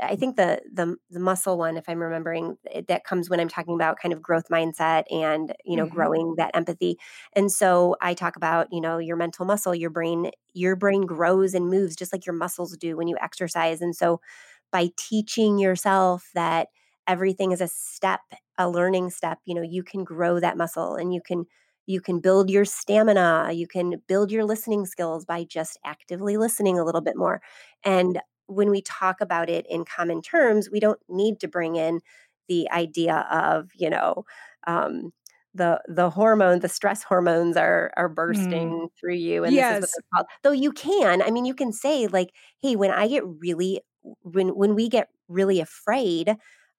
I 0.00 0.14
think 0.16 0.36
the 0.36 0.60
the 0.72 0.96
the 1.10 1.18
muscle 1.18 1.58
one, 1.58 1.76
if 1.76 1.88
I'm 1.88 2.00
remembering, 2.00 2.56
it- 2.70 2.86
that 2.88 3.04
comes 3.04 3.28
when 3.28 3.40
I'm 3.40 3.48
talking 3.48 3.74
about 3.74 3.98
kind 4.00 4.12
of 4.12 4.22
growth 4.22 4.48
mindset 4.50 5.04
and 5.10 5.54
you 5.64 5.76
know 5.76 5.86
hmm 5.86 5.86
growing 5.86 6.34
that 6.36 6.52
empathy. 6.54 6.98
And 7.34 7.50
so 7.50 7.96
I 8.00 8.14
talk 8.14 8.36
about 8.36 8.68
you 8.72 8.80
know 8.80 8.98
your 8.98 9.16
mental 9.16 9.44
muscle, 9.44 9.74
your 9.74 9.90
brain, 9.90 10.30
your 10.54 10.76
brain 10.76 11.02
grows 11.06 11.54
and 11.54 11.68
moves 11.68 11.96
just 11.96 12.12
like 12.12 12.26
your 12.26 12.34
muscles 12.34 12.76
do 12.76 12.96
when 12.96 13.08
you 13.08 13.16
exercise. 13.20 13.80
And 13.80 13.94
so 13.96 14.20
by 14.72 14.90
teaching 14.96 15.58
yourself 15.58 16.28
that 16.34 16.68
everything 17.06 17.52
is 17.52 17.60
a 17.60 17.68
step, 17.68 18.20
a 18.58 18.68
learning 18.68 19.10
step, 19.10 19.38
you 19.46 19.54
know 19.54 19.62
you 19.62 19.82
can 19.82 20.04
grow 20.04 20.38
that 20.40 20.56
muscle 20.56 20.94
and 20.96 21.12
you 21.14 21.20
can 21.22 21.46
you 21.88 22.00
can 22.02 22.20
build 22.20 22.50
your 22.50 22.64
stamina, 22.66 23.50
you 23.52 23.66
can 23.68 24.02
build 24.08 24.32
your 24.32 24.44
listening 24.44 24.86
skills 24.86 25.26
by 25.26 25.44
just 25.44 25.78
actively 25.84 26.36
listening 26.38 26.78
a 26.78 26.84
little 26.84 27.02
bit 27.02 27.16
more. 27.16 27.42
And 27.84 28.20
when 28.46 28.70
we 28.70 28.82
talk 28.82 29.20
about 29.20 29.50
it 29.50 29.66
in 29.70 29.84
common 29.86 30.22
terms, 30.22 30.70
we 30.70 30.80
don't 30.80 31.00
need 31.08 31.40
to 31.40 31.48
bring 31.48 31.76
in 31.76 32.00
the 32.48 32.70
idea 32.70 33.26
of, 33.30 33.70
you 33.74 33.90
know, 33.90 34.24
um, 34.66 35.12
the 35.54 35.82
the 35.88 36.10
hormone, 36.10 36.60
the 36.60 36.68
stress 36.68 37.02
hormones 37.02 37.56
are 37.56 37.92
are 37.96 38.08
Mm. 38.28 38.78
bursting 38.78 38.88
through 39.00 39.14
you, 39.14 39.44
and 39.44 39.58
this 39.58 39.70
is 39.70 39.80
what 39.80 39.90
yes 39.90 39.94
they're 39.94 40.02
called. 40.14 40.26
Though 40.42 40.52
you 40.52 40.72
can, 40.72 41.22
I 41.22 41.30
mean, 41.30 41.44
you 41.46 41.54
can 41.54 41.72
say 41.72 42.06
like, 42.08 42.30
"Hey, 42.62 42.76
when 42.76 42.90
I 42.92 43.08
get 43.08 43.24
really, 43.26 43.82
when 44.22 44.50
when 44.50 44.74
we 44.74 44.88
get 44.88 45.08
really 45.28 45.60
afraid, 45.60 46.36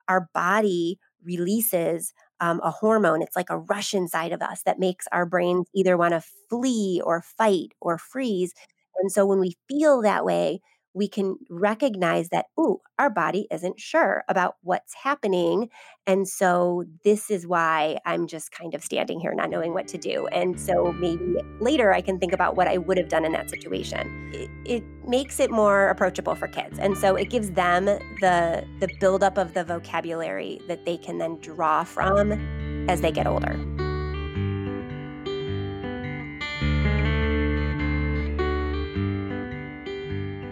our 0.07 0.29
body 0.33 0.99
releases 1.23 2.13
um, 2.41 2.59
a 2.63 2.71
hormone. 2.71 3.21
It's 3.21 3.35
like 3.35 3.49
a 3.49 3.57
rush 3.59 3.93
inside 3.93 4.31
of 4.31 4.41
us 4.41 4.63
that 4.63 4.79
makes 4.79 5.07
our 5.11 5.25
brains 5.25 5.67
either 5.75 5.97
want 5.97 6.13
to 6.13 6.23
flee 6.49 7.01
or 7.05 7.21
fight 7.21 7.73
or 7.81 7.97
freeze. 7.97 8.53
And 8.99 9.11
so 9.11 9.25
when 9.25 9.39
we 9.39 9.55
feel 9.69 10.01
that 10.01 10.25
way, 10.25 10.61
we 10.99 11.07
can 11.07 11.37
recognize 11.49 12.27
that, 12.27 12.47
ooh, 12.59 12.81
our 12.99 13.09
body 13.09 13.47
isn't 13.51 13.79
sure 13.79 14.25
about 14.27 14.55
what's 14.63 14.93
happening. 14.93 15.69
And 16.05 16.27
so 16.27 16.83
this 17.05 17.31
is 17.31 17.47
why 17.47 17.99
I'm 18.05 18.27
just 18.27 18.51
kind 18.51 18.75
of 18.75 18.83
standing 18.83 19.17
here 19.17 19.33
not 19.33 19.49
knowing 19.49 19.73
what 19.73 19.87
to 19.87 19.97
do. 19.97 20.27
And 20.27 20.59
so 20.59 20.91
maybe 20.91 21.37
later 21.61 21.93
I 21.93 22.01
can 22.01 22.19
think 22.19 22.33
about 22.33 22.57
what 22.57 22.67
I 22.67 22.77
would 22.77 22.97
have 22.97 23.07
done 23.07 23.23
in 23.23 23.31
that 23.31 23.49
situation. 23.49 24.29
It, 24.33 24.49
it 24.65 24.83
makes 25.07 25.39
it 25.39 25.51
more 25.51 25.87
approachable 25.87 26.35
for 26.35 26.49
kids. 26.49 26.77
And 26.77 26.97
so 26.97 27.15
it 27.15 27.29
gives 27.29 27.51
them 27.51 27.85
the 27.85 28.65
the 28.81 28.89
buildup 28.99 29.37
of 29.37 29.53
the 29.53 29.63
vocabulary 29.63 30.59
that 30.67 30.83
they 30.83 30.97
can 30.97 31.17
then 31.17 31.39
draw 31.39 31.85
from 31.85 32.33
as 32.89 32.99
they 32.99 33.11
get 33.11 33.25
older. 33.25 33.88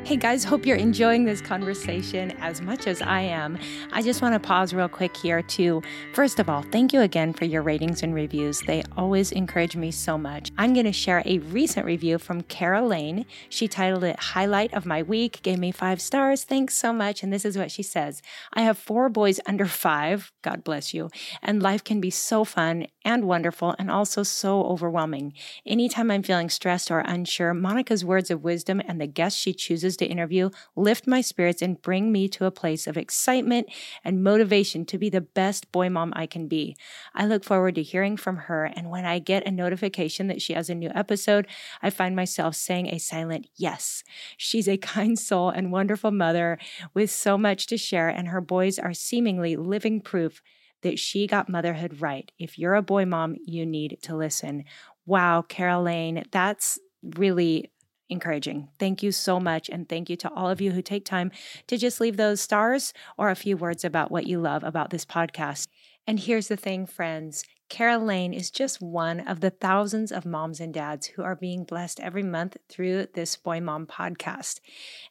Hey 0.08 0.16
guys, 0.16 0.46
hope 0.46 0.66
you're 0.66 0.78
enjoying 0.78 1.26
this 1.26 1.42
conversation 1.42 2.32
as 2.40 2.62
much 2.62 2.88
as 2.88 3.02
I 3.02 3.20
am. 3.20 3.58
I 3.92 4.02
just 4.02 4.22
want 4.22 4.36
to 4.36 4.40
pause 4.40 4.74
real 4.74 4.88
quick 4.88 5.18
here 5.18 5.42
to, 5.42 5.82
first 6.14 6.40
of 6.40 6.48
all, 6.48 6.62
thank 6.72 6.94
you 6.94 7.02
again 7.02 7.34
for 7.34 7.44
your 7.44 7.62
ratings 7.62 8.04
and 8.04 8.16
reviews. 8.16 8.62
They 8.62 8.84
always 8.96 9.34
encourage 9.34 9.76
me 9.76 9.92
so 9.92 10.18
much. 10.18 10.50
I'm 10.58 10.74
going 10.74 10.86
to 10.86 10.94
share 10.94 11.24
a 11.26 11.40
recent 11.40 11.86
review 11.86 12.20
from 12.20 12.46
Lane. 12.58 13.26
She 13.50 13.68
titled 13.68 14.06
it 14.06 14.18
Highlight 14.18 14.74
of 14.74 14.86
My 14.86 15.04
Week, 15.04 15.42
gave 15.42 15.60
me 15.60 15.74
five 15.74 16.00
stars. 16.00 16.46
Thanks 16.46 16.78
so 16.78 16.94
much. 16.94 17.22
And 17.22 17.34
this 17.34 17.44
is 17.44 17.58
what 17.58 17.70
she 17.70 17.84
says 17.84 18.22
I 18.54 18.62
have 18.62 18.78
four 18.78 19.10
boys 19.10 19.42
under 19.46 19.66
five. 19.66 20.32
God 20.42 20.64
bless 20.64 20.94
you. 20.94 21.10
And 21.42 21.62
life 21.62 21.84
can 21.84 22.00
be 22.00 22.12
so 22.12 22.46
fun 22.46 22.88
and 23.08 23.24
wonderful 23.24 23.74
and 23.80 23.90
also 23.90 24.22
so 24.22 24.64
overwhelming. 24.66 25.32
Anytime 25.66 26.12
I'm 26.12 26.24
feeling 26.24 26.50
stressed 26.50 26.92
or 26.92 27.00
unsure, 27.00 27.54
Monica's 27.54 28.04
words 28.04 28.30
of 28.30 28.44
wisdom 28.44 28.82
and 28.86 29.00
the 29.00 29.08
guests 29.08 29.40
she 29.40 29.54
chooses 29.54 29.96
to 29.98 30.06
interview 30.06 30.50
lift 30.76 31.08
my 31.08 31.22
spirits 31.22 31.62
and 31.62 31.82
bring 31.82 32.12
me 32.12 32.28
to 32.28 32.44
a 32.44 32.52
place 32.52 32.86
of 32.86 32.98
excitement 32.98 33.70
and 34.04 34.26
motivation 34.26 34.86
to 34.88 34.98
be 34.98 35.10
the 35.10 35.22
best 35.22 35.72
boy 35.72 35.90
mom 35.90 36.12
I 36.18 36.26
can 36.26 36.50
be. 36.50 36.76
I 37.16 37.26
look 37.26 37.46
forward 37.46 37.76
to 37.76 37.82
hearing 37.82 38.18
from 38.18 38.36
her, 38.36 38.66
and 38.66 38.90
when 38.90 39.06
I 39.06 39.20
get 39.20 39.48
a 39.48 39.52
notification 39.52 40.28
that 40.28 40.42
she 40.42 40.52
has 40.52 40.70
a 40.70 40.76
new 40.76 40.92
episode, 40.94 41.48
I 41.82 41.92
find 41.92 42.14
myself 42.14 42.56
saying 42.56 42.88
a 42.88 43.00
silent 43.00 43.48
yes. 43.56 44.04
She's 44.36 44.68
a 44.68 44.76
kind 44.98 45.18
soul 45.18 45.50
and 45.50 45.72
wonderful 45.72 46.12
mother 46.12 46.58
with 46.94 47.10
so 47.10 47.38
much 47.38 47.68
to 47.68 47.78
share, 47.78 48.10
and 48.10 48.28
her 48.28 48.42
boys 48.42 48.78
are 48.78 48.94
seemingly 48.94 49.56
living 49.56 50.02
proof 50.02 50.42
that 50.84 51.00
she 51.00 51.28
got 51.28 51.50
motherhood 51.50 52.02
right. 52.02 52.32
If 52.38 52.58
you're 52.58 52.76
a 52.76 52.82
boy 52.82 53.06
mom, 53.06 53.36
you 53.46 53.66
need 53.66 54.00
to 54.04 54.16
listen. 54.16 54.66
Wow, 55.06 55.44
Caroline, 55.48 56.24
that's 56.32 56.80
really 57.16 57.72
encouraging. 58.10 58.70
Thank 58.80 59.04
you 59.04 59.12
so 59.12 59.40
much. 59.40 59.70
And 59.70 59.88
thank 59.88 60.10
you 60.10 60.16
to 60.18 60.32
all 60.32 60.50
of 60.50 60.62
you 60.62 60.72
who 60.72 60.82
take 60.82 61.06
time 61.06 61.32
to 61.68 61.78
just 61.78 62.00
leave 62.00 62.18
those 62.18 62.42
stars 62.42 62.94
or 63.18 63.30
a 63.30 63.36
few 63.36 63.58
words 63.58 63.84
about 63.84 64.12
what 64.12 64.28
you 64.28 64.40
love 64.40 64.64
about 64.64 64.90
this 64.90 65.06
podcast. 65.06 65.68
And 66.06 66.20
here's 66.20 66.48
the 66.48 66.58
thing, 66.58 66.86
friends 66.86 67.44
Carol 67.70 68.06
Lane 68.06 68.34
is 68.34 68.50
just 68.50 68.82
one 68.82 69.20
of 69.20 69.42
the 69.42 69.50
thousands 69.50 70.12
of 70.12 70.26
moms 70.26 70.60
and 70.60 70.74
dads 70.74 71.08
who 71.08 71.24
are 71.24 71.36
being 71.36 71.66
blessed 71.66 72.00
every 72.00 72.24
month 72.24 72.58
through 72.70 73.08
this 73.14 73.36
Boy 73.36 73.60
Mom 73.60 73.86
podcast. 73.86 74.62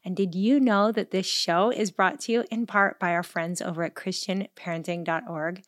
And 0.04 0.16
did 0.16 0.34
you 0.34 0.58
know 0.58 0.90
that 0.90 1.10
this 1.10 1.26
show 1.26 1.70
is 1.70 1.90
brought 1.90 2.20
to 2.20 2.32
you 2.32 2.44
in 2.50 2.66
part 2.66 2.98
by 2.98 3.10
our 3.12 3.22
friends 3.22 3.60
over 3.60 3.82
at 3.82 3.94
ChristianParenting.org? 3.94 5.62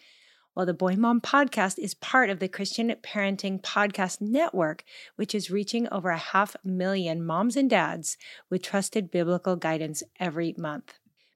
Well, 0.54 0.66
the 0.66 0.74
Boy 0.74 0.96
Mom 0.96 1.20
podcast 1.20 1.78
is 1.78 1.94
part 1.94 2.30
of 2.30 2.40
the 2.40 2.48
Christian 2.48 2.92
Parenting 3.02 3.60
Podcast 3.60 4.20
Network, 4.20 4.82
which 5.14 5.34
is 5.34 5.52
reaching 5.52 5.86
over 5.92 6.10
a 6.10 6.18
half 6.18 6.56
million 6.64 7.24
moms 7.24 7.56
and 7.56 7.70
dads 7.70 8.16
with 8.50 8.62
trusted 8.62 9.10
biblical 9.10 9.54
guidance 9.54 10.02
every 10.18 10.54
month. 10.58 10.94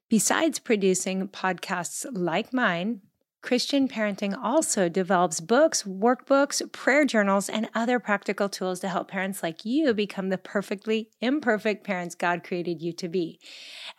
Besides 0.09 0.59
producing 0.59 1.29
podcasts 1.29 2.05
like 2.11 2.51
mine, 2.51 3.01
Christian 3.43 3.89
Parenting 3.89 4.39
also 4.41 4.87
develops 4.87 5.41
books, 5.41 5.83
workbooks, 5.83 6.71
prayer 6.71 7.03
journals, 7.03 7.49
and 7.49 7.69
other 7.75 7.99
practical 7.99 8.47
tools 8.47 8.79
to 8.79 8.87
help 8.87 9.09
parents 9.09 9.43
like 9.43 9.65
you 9.65 9.93
become 9.93 10.29
the 10.29 10.37
perfectly 10.37 11.09
imperfect 11.19 11.83
parents 11.83 12.15
God 12.15 12.45
created 12.45 12.81
you 12.81 12.93
to 12.93 13.09
be. 13.09 13.41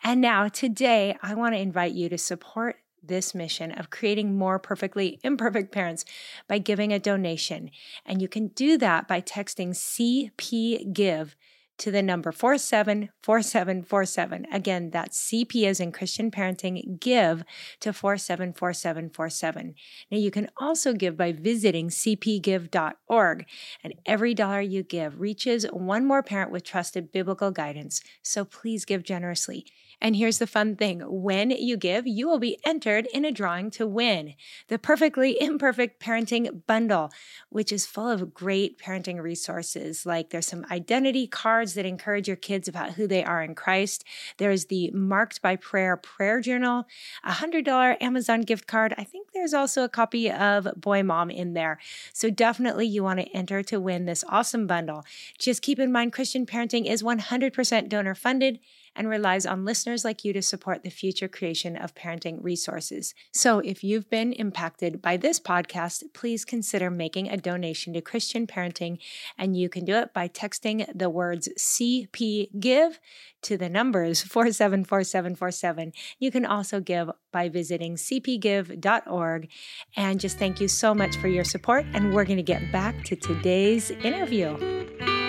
And 0.03 0.19
now, 0.19 0.47
today, 0.47 1.15
I 1.21 1.35
want 1.35 1.53
to 1.53 1.61
invite 1.61 1.93
you 1.93 2.09
to 2.09 2.17
support 2.17 2.77
this 3.03 3.35
mission 3.35 3.71
of 3.71 3.91
creating 3.91 4.35
more 4.35 4.57
perfectly 4.57 5.19
imperfect 5.23 5.71
parents 5.71 6.05
by 6.47 6.57
giving 6.57 6.91
a 6.91 6.97
donation. 6.97 7.69
And 8.03 8.23
you 8.23 8.27
can 8.27 8.47
do 8.47 8.79
that 8.79 9.07
by 9.07 9.21
texting 9.21 9.75
CP 9.75 10.91
Give 10.91 11.35
to 11.77 11.91
the 11.91 12.01
number 12.01 12.31
474747. 12.31 14.47
Again, 14.51 14.89
that's 14.91 15.29
CP 15.29 15.65
as 15.65 15.79
in 15.79 15.91
Christian 15.91 16.31
Parenting, 16.31 16.99
give 16.99 17.43
to 17.81 17.93
474747. 17.93 19.75
Now, 20.11 20.17
you 20.17 20.31
can 20.31 20.49
also 20.57 20.93
give 20.93 21.15
by 21.17 21.31
visiting 21.31 21.89
cpgive.org, 21.89 23.45
and 23.83 23.93
every 24.05 24.33
dollar 24.33 24.61
you 24.61 24.83
give 24.83 25.19
reaches 25.19 25.65
one 25.71 26.05
more 26.05 26.23
parent 26.23 26.51
with 26.51 26.63
trusted 26.63 27.11
biblical 27.11 27.51
guidance. 27.51 28.01
So 28.21 28.45
please 28.45 28.85
give 28.85 29.03
generously. 29.03 29.65
And 30.05 30.15
here's 30.15 30.37
the 30.37 30.45
fun 30.45 30.75
thing 30.75 30.99
when 30.99 31.49
you 31.49 31.77
give, 31.77 32.05
you 32.05 32.27
will 32.27 32.37
be 32.37 32.59
entered 32.63 33.07
in 33.11 33.25
a 33.25 33.31
drawing 33.31 33.71
to 33.71 33.87
win 33.87 34.35
the 34.67 34.77
Perfectly 34.77 35.35
Imperfect 35.41 35.99
Parenting 35.99 36.61
Bundle, 36.67 37.11
which 37.49 37.71
is 37.71 37.87
full 37.87 38.11
of 38.11 38.31
great 38.31 38.77
parenting 38.77 39.19
resources. 39.19 40.05
Like 40.05 40.29
there's 40.29 40.45
some 40.45 40.63
identity 40.69 41.25
cards 41.25 41.73
that 41.73 41.87
encourage 41.87 42.27
your 42.27 42.37
kids 42.37 42.67
about 42.67 42.91
who 42.91 43.07
they 43.07 43.23
are 43.23 43.41
in 43.41 43.55
Christ. 43.55 44.03
There's 44.37 44.65
the 44.65 44.91
Marked 44.91 45.41
by 45.41 45.55
Prayer 45.55 45.97
prayer 45.97 46.39
journal, 46.39 46.85
a 47.23 47.31
$100 47.31 47.99
Amazon 47.99 48.41
gift 48.41 48.67
card. 48.67 48.93
I 48.99 49.03
think 49.03 49.31
there's 49.31 49.55
also 49.55 49.83
a 49.83 49.89
copy 49.89 50.29
of 50.29 50.67
Boy 50.77 51.01
Mom 51.01 51.31
in 51.31 51.53
there. 51.53 51.79
So 52.13 52.29
definitely 52.29 52.85
you 52.85 53.01
want 53.01 53.21
to 53.21 53.35
enter 53.35 53.63
to 53.63 53.79
win 53.79 54.05
this 54.05 54.23
awesome 54.29 54.67
bundle. 54.67 55.03
Just 55.39 55.63
keep 55.63 55.79
in 55.79 55.91
mind, 55.91 56.13
Christian 56.13 56.45
parenting 56.45 56.85
is 56.85 57.01
100% 57.01 57.89
donor 57.89 58.13
funded 58.13 58.59
and 58.95 59.09
relies 59.09 59.45
on 59.45 59.65
listeners 59.65 60.05
like 60.05 60.23
you 60.23 60.33
to 60.33 60.41
support 60.41 60.83
the 60.83 60.89
future 60.89 61.27
creation 61.27 61.75
of 61.75 61.95
parenting 61.95 62.37
resources. 62.41 63.13
So 63.33 63.59
if 63.59 63.83
you've 63.83 64.09
been 64.09 64.33
impacted 64.33 65.01
by 65.01 65.17
this 65.17 65.39
podcast, 65.39 66.03
please 66.13 66.45
consider 66.45 66.89
making 66.89 67.29
a 67.29 67.37
donation 67.37 67.93
to 67.93 68.01
Christian 68.01 68.47
Parenting, 68.47 68.99
and 69.37 69.57
you 69.57 69.69
can 69.69 69.85
do 69.85 69.95
it 69.95 70.13
by 70.13 70.27
texting 70.27 70.85
the 70.93 71.09
words 71.09 71.49
CP 71.57 72.59
Give 72.59 72.99
to 73.43 73.57
the 73.57 73.69
numbers 73.69 74.21
474747. 74.21 75.93
You 76.19 76.31
can 76.31 76.45
also 76.45 76.79
give 76.79 77.09
by 77.31 77.49
visiting 77.49 77.95
cpgive.org. 77.95 79.49
And 79.95 80.19
just 80.19 80.39
thank 80.39 80.59
you 80.59 80.67
so 80.67 80.93
much 80.93 81.15
for 81.17 81.27
your 81.27 81.43
support. 81.43 81.85
And 81.93 82.13
we're 82.13 82.25
going 82.25 82.37
to 82.37 82.43
get 82.43 82.71
back 82.71 83.03
to 83.05 83.15
today's 83.15 83.91
interview. 83.91 85.24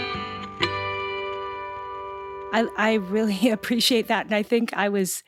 I, 2.53 2.69
I 2.77 2.95
really 2.95 3.51
appreciate 3.51 4.09
that. 4.09 4.27
And 4.27 4.35
I 4.35 4.43
think 4.43 4.73
I 4.75 4.89
was 4.89 5.23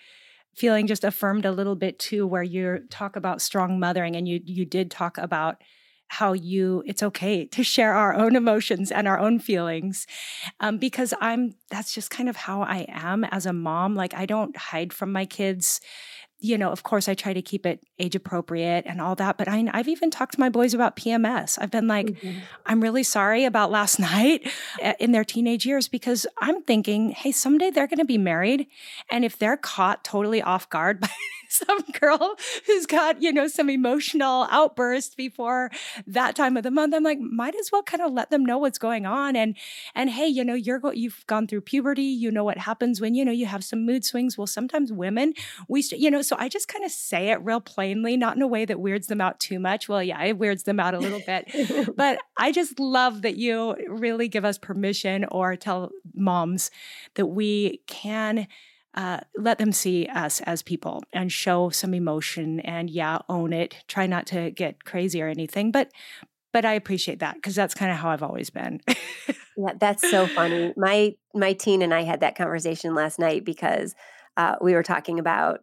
feeling 0.54 0.86
just 0.86 1.04
affirmed 1.04 1.44
a 1.44 1.52
little 1.52 1.76
bit 1.76 1.98
too, 1.98 2.26
where 2.26 2.42
you 2.42 2.80
talk 2.90 3.16
about 3.16 3.40
strong 3.40 3.78
mothering 3.78 4.16
and 4.16 4.26
you 4.26 4.40
you 4.44 4.64
did 4.64 4.90
talk 4.90 5.18
about 5.18 5.62
how 6.08 6.32
you 6.32 6.82
it's 6.86 7.02
okay 7.02 7.44
to 7.44 7.62
share 7.62 7.92
our 7.92 8.14
own 8.14 8.34
emotions 8.34 8.90
and 8.90 9.06
our 9.06 9.18
own 9.18 9.38
feelings 9.38 10.06
um, 10.60 10.78
because 10.78 11.12
i'm 11.20 11.54
that's 11.70 11.92
just 11.92 12.10
kind 12.10 12.28
of 12.28 12.36
how 12.36 12.62
i 12.62 12.86
am 12.88 13.24
as 13.24 13.44
a 13.44 13.52
mom 13.52 13.94
like 13.94 14.14
i 14.14 14.24
don't 14.24 14.56
hide 14.56 14.92
from 14.92 15.12
my 15.12 15.26
kids 15.26 15.80
you 16.40 16.56
know, 16.56 16.70
of 16.70 16.84
course, 16.84 17.08
I 17.08 17.14
try 17.14 17.32
to 17.32 17.42
keep 17.42 17.66
it 17.66 17.82
age 17.98 18.14
appropriate 18.14 18.84
and 18.86 19.00
all 19.00 19.16
that. 19.16 19.38
But 19.38 19.48
I, 19.48 19.68
have 19.74 19.88
even 19.88 20.10
talked 20.10 20.34
to 20.34 20.40
my 20.40 20.48
boys 20.48 20.72
about 20.72 20.96
PMS. 20.96 21.58
I've 21.60 21.70
been 21.70 21.88
like, 21.88 22.06
mm-hmm. 22.06 22.38
I'm 22.64 22.80
really 22.80 23.02
sorry 23.02 23.44
about 23.44 23.70
last 23.70 23.98
night 23.98 24.48
eh, 24.80 24.94
in 25.00 25.12
their 25.12 25.24
teenage 25.24 25.66
years 25.66 25.88
because 25.88 26.26
I'm 26.38 26.62
thinking, 26.62 27.10
hey, 27.10 27.32
someday 27.32 27.70
they're 27.70 27.88
going 27.88 27.98
to 27.98 28.04
be 28.04 28.18
married. 28.18 28.68
And 29.10 29.24
if 29.24 29.36
they're 29.36 29.56
caught 29.56 30.04
totally 30.04 30.40
off 30.40 30.70
guard 30.70 31.00
by 31.00 31.10
some 31.58 31.80
girl 31.98 32.36
who's 32.66 32.86
got, 32.86 33.22
you 33.22 33.32
know, 33.32 33.48
some 33.48 33.70
emotional 33.70 34.46
outburst 34.50 35.16
before 35.16 35.70
that 36.06 36.36
time 36.36 36.56
of 36.56 36.62
the 36.62 36.70
month, 36.70 36.94
I'm 36.94 37.02
like, 37.02 37.18
might 37.18 37.54
as 37.56 37.70
well 37.72 37.82
kind 37.82 38.02
of 38.02 38.12
let 38.12 38.30
them 38.30 38.44
know 38.44 38.58
what's 38.58 38.78
going 38.78 39.06
on. 39.06 39.34
And, 39.36 39.56
and 39.94 40.10
hey, 40.10 40.26
you 40.26 40.44
know, 40.44 40.54
you're, 40.54 40.78
go- 40.78 40.92
you've 40.92 41.24
gone 41.26 41.46
through 41.46 41.62
puberty. 41.62 42.02
You 42.02 42.30
know 42.30 42.44
what 42.44 42.58
happens 42.58 43.00
when, 43.00 43.14
you 43.14 43.24
know, 43.24 43.32
you 43.32 43.46
have 43.46 43.64
some 43.64 43.86
mood 43.86 44.04
swings. 44.04 44.36
Well, 44.36 44.46
sometimes 44.46 44.92
women, 44.92 45.34
we, 45.68 45.82
you 45.92 46.10
know, 46.10 46.22
so 46.22 46.36
I 46.38 46.48
just 46.48 46.68
kind 46.68 46.84
of 46.84 46.90
say 46.90 47.30
it 47.30 47.42
real 47.42 47.60
plainly, 47.60 48.16
not 48.16 48.36
in 48.36 48.42
a 48.42 48.46
way 48.46 48.64
that 48.64 48.80
weirds 48.80 49.06
them 49.06 49.20
out 49.20 49.40
too 49.40 49.58
much. 49.58 49.88
Well, 49.88 50.02
yeah, 50.02 50.22
it 50.24 50.38
weirds 50.38 50.64
them 50.64 50.78
out 50.78 50.94
a 50.94 50.98
little 50.98 51.22
bit, 51.26 51.94
but 51.96 52.18
I 52.36 52.52
just 52.52 52.78
love 52.78 53.22
that 53.22 53.36
you 53.36 53.74
really 53.88 54.28
give 54.28 54.44
us 54.44 54.58
permission 54.58 55.24
or 55.30 55.56
tell 55.56 55.90
moms 56.14 56.70
that 57.14 57.26
we 57.26 57.80
can 57.86 58.46
uh, 58.94 59.20
let 59.36 59.58
them 59.58 59.72
see 59.72 60.06
us 60.06 60.40
as 60.42 60.62
people 60.62 61.02
and 61.12 61.30
show 61.30 61.70
some 61.70 61.94
emotion 61.94 62.60
and 62.60 62.90
yeah, 62.90 63.18
own 63.28 63.52
it. 63.52 63.84
Try 63.86 64.06
not 64.06 64.26
to 64.28 64.50
get 64.50 64.84
crazy 64.84 65.22
or 65.22 65.28
anything, 65.28 65.70
but 65.70 65.92
but 66.52 66.64
I 66.64 66.72
appreciate 66.72 67.20
that 67.20 67.34
because 67.34 67.54
that's 67.54 67.74
kind 67.74 67.92
of 67.92 67.98
how 67.98 68.10
I've 68.10 68.22
always 68.22 68.50
been. 68.50 68.80
yeah, 69.56 69.74
that's 69.78 70.08
so 70.10 70.26
funny. 70.26 70.72
My 70.76 71.14
my 71.34 71.52
teen 71.52 71.82
and 71.82 71.92
I 71.92 72.02
had 72.02 72.20
that 72.20 72.36
conversation 72.36 72.94
last 72.94 73.18
night 73.18 73.44
because 73.44 73.94
uh, 74.36 74.56
we 74.60 74.74
were 74.74 74.82
talking 74.82 75.18
about 75.18 75.60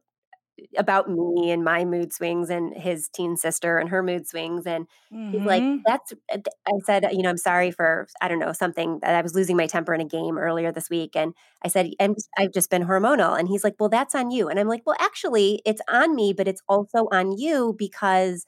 about 0.77 1.09
me 1.09 1.51
and 1.51 1.63
my 1.63 1.83
mood 1.83 2.13
swings 2.13 2.49
and 2.49 2.73
his 2.75 3.09
teen 3.09 3.35
sister 3.35 3.77
and 3.77 3.89
her 3.89 4.01
mood 4.01 4.25
swings 4.27 4.65
and 4.65 4.87
mm-hmm. 5.13 5.31
he's 5.31 5.45
like 5.45 5.61
mm-hmm. 5.61 5.81
that's 5.85 6.13
i 6.31 6.71
said 6.85 7.05
you 7.11 7.21
know 7.21 7.29
i'm 7.29 7.37
sorry 7.37 7.71
for 7.71 8.07
i 8.21 8.27
don't 8.27 8.39
know 8.39 8.53
something 8.53 8.99
that 9.01 9.15
i 9.15 9.21
was 9.21 9.35
losing 9.35 9.57
my 9.57 9.67
temper 9.67 9.93
in 9.93 9.99
a 10.01 10.05
game 10.05 10.37
earlier 10.37 10.71
this 10.71 10.89
week 10.89 11.15
and 11.15 11.33
i 11.63 11.67
said 11.67 11.91
I'm 11.99 12.15
i've 12.37 12.53
just 12.53 12.69
been 12.69 12.85
hormonal 12.85 13.37
and 13.37 13.49
he's 13.49 13.63
like 13.65 13.75
well 13.79 13.89
that's 13.89 14.15
on 14.15 14.31
you 14.31 14.47
and 14.47 14.59
i'm 14.59 14.67
like 14.67 14.83
well 14.85 14.95
actually 14.99 15.61
it's 15.65 15.81
on 15.89 16.15
me 16.15 16.31
but 16.33 16.47
it's 16.47 16.61
also 16.69 17.07
on 17.11 17.37
you 17.37 17.75
because 17.77 18.45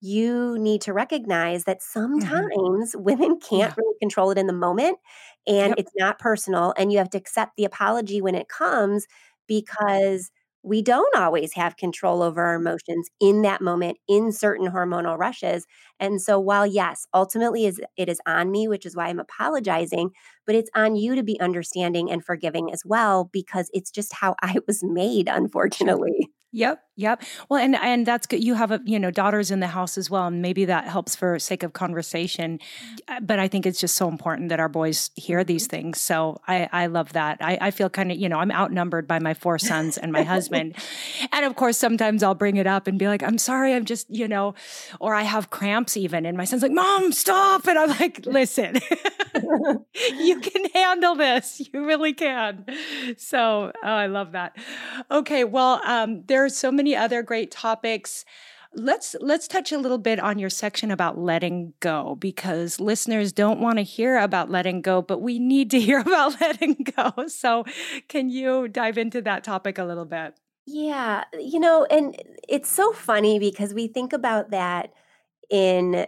you 0.00 0.56
need 0.58 0.80
to 0.82 0.92
recognize 0.92 1.64
that 1.64 1.80
Mhm. 1.80 1.82
sometimes 1.82 2.96
women 2.96 3.40
can't 3.40 3.70
Yeah. 3.70 3.74
really 3.76 3.98
control 4.00 4.30
it 4.30 4.38
in 4.38 4.46
the 4.46 4.52
moment 4.52 4.98
and 5.46 5.70
Yep. 5.70 5.78
it's 5.78 5.92
not 5.96 6.18
personal 6.20 6.72
and 6.76 6.92
you 6.92 6.98
have 6.98 7.10
to 7.10 7.18
accept 7.18 7.56
the 7.56 7.64
apology 7.64 8.20
when 8.20 8.34
it 8.36 8.48
comes 8.48 9.06
because 9.48 10.30
we 10.62 10.82
don't 10.82 11.16
always 11.16 11.54
have 11.54 11.76
control 11.76 12.22
over 12.22 12.44
our 12.44 12.58
mm-hmm. 12.58 12.66
emotions 12.66 13.08
in 13.20 13.42
that 13.42 13.60
moment 13.60 13.98
in 14.08 14.32
certain 14.32 14.70
hormonal 14.70 15.18
rushes. 15.18 15.66
And 16.00 16.20
so 16.20 16.38
while 16.38 16.66
yes, 16.66 17.06
ultimately 17.14 17.66
is 17.66 17.80
it 17.96 18.08
is 18.08 18.20
on 18.26 18.50
me, 18.50 18.68
which 18.68 18.86
is 18.86 18.96
why 18.96 19.08
I'm 19.08 19.20
apologizing, 19.20 20.10
but 20.46 20.54
it's 20.54 20.70
on 20.74 20.96
you 20.96 21.14
to 21.14 21.22
be 21.22 21.40
understanding 21.40 22.10
and 22.10 22.24
forgiving 22.24 22.72
as 22.72 22.82
well 22.84 23.30
because 23.32 23.70
it's 23.72 23.90
just 23.90 24.14
how 24.14 24.34
I 24.42 24.56
was 24.66 24.82
made 24.82 25.28
unfortunately. 25.28 26.30
Yep, 26.58 26.82
yep. 26.96 27.22
Well, 27.48 27.60
and 27.62 27.76
and 27.76 28.04
that's 28.04 28.26
good. 28.26 28.42
You 28.42 28.54
have 28.54 28.72
a 28.72 28.80
you 28.84 28.98
know 28.98 29.12
daughters 29.12 29.50
in 29.52 29.60
the 29.60 29.68
house 29.68 29.96
as 29.96 30.10
well, 30.10 30.26
and 30.26 30.42
maybe 30.42 30.64
that 30.64 30.84
helps 30.88 31.14
for 31.14 31.38
sake 31.38 31.62
of 31.62 31.72
conversation. 31.72 32.58
Uh, 33.06 33.20
But 33.20 33.38
I 33.38 33.46
think 33.48 33.64
it's 33.64 33.78
just 33.80 33.94
so 33.94 34.08
important 34.08 34.48
that 34.48 34.58
our 34.58 34.68
boys 34.68 35.10
hear 35.14 35.44
these 35.44 35.66
Mhm. 35.68 35.70
things. 35.70 36.00
So 36.00 36.40
I 36.48 36.68
I 36.72 36.86
love 36.86 37.12
that. 37.12 37.38
I, 37.40 37.58
I 37.68 37.70
feel 37.70 37.88
kind 37.88 38.10
of 38.10 38.18
you 38.18 38.28
know 38.28 38.38
I'm 38.42 38.50
outnumbered 38.50 39.06
by 39.06 39.20
my 39.20 39.34
four 39.34 39.58
sons 39.58 39.98
and 39.98 40.10
my 40.12 40.24
husband, 40.34 40.74
and 41.32 41.44
of 41.44 41.54
course 41.54 41.78
sometimes 41.78 42.22
I'll 42.24 42.34
bring 42.44 42.56
it 42.56 42.66
up 42.66 42.88
and 42.88 42.98
be 42.98 43.06
like 43.06 43.22
I'm 43.22 43.38
sorry 43.38 43.72
I'm 43.74 43.84
just 43.84 44.10
you 44.10 44.26
know, 44.26 44.54
or 45.00 45.14
I 45.14 45.22
have 45.22 45.50
cramps 45.50 45.96
even, 45.96 46.26
and 46.26 46.36
my 46.36 46.44
son's 46.46 46.62
like 46.62 46.72
Mom 46.72 47.12
stop, 47.12 47.68
and 47.68 47.78
I'm 47.78 47.90
like 48.00 48.26
listen. 48.26 48.80
you 50.18 50.40
can 50.40 50.64
handle 50.74 51.14
this. 51.14 51.60
You 51.72 51.86
really 51.86 52.12
can. 52.14 52.64
So, 53.16 53.72
oh, 53.82 53.88
I 54.04 54.06
love 54.06 54.32
that. 54.32 54.56
Okay, 55.10 55.44
well, 55.44 55.80
um, 55.84 56.24
there 56.26 56.47
so 56.48 56.70
many 56.70 56.94
other 56.96 57.22
great 57.22 57.50
topics. 57.50 58.24
Let's 58.74 59.16
let's 59.20 59.48
touch 59.48 59.72
a 59.72 59.78
little 59.78 59.98
bit 59.98 60.20
on 60.20 60.38
your 60.38 60.50
section 60.50 60.90
about 60.90 61.18
letting 61.18 61.72
go 61.80 62.16
because 62.16 62.78
listeners 62.78 63.32
don't 63.32 63.60
want 63.60 63.78
to 63.78 63.82
hear 63.82 64.18
about 64.18 64.50
letting 64.50 64.82
go, 64.82 65.00
but 65.00 65.22
we 65.22 65.38
need 65.38 65.70
to 65.70 65.80
hear 65.88 66.00
about 66.00 66.40
letting 66.40 66.84
go. 66.96 67.26
So, 67.28 67.64
can 68.08 68.28
you 68.28 68.68
dive 68.68 68.98
into 68.98 69.22
that 69.22 69.42
topic 69.44 69.78
a 69.78 69.84
little 69.84 70.04
bit? 70.04 70.34
Yeah, 70.66 71.24
you 71.32 71.58
know, 71.60 71.86
and 71.86 72.14
it's 72.46 72.70
so 72.70 72.92
funny 72.92 73.38
because 73.38 73.72
we 73.72 73.88
think 73.88 74.12
about 74.12 74.50
that 74.50 74.92
in 75.48 76.06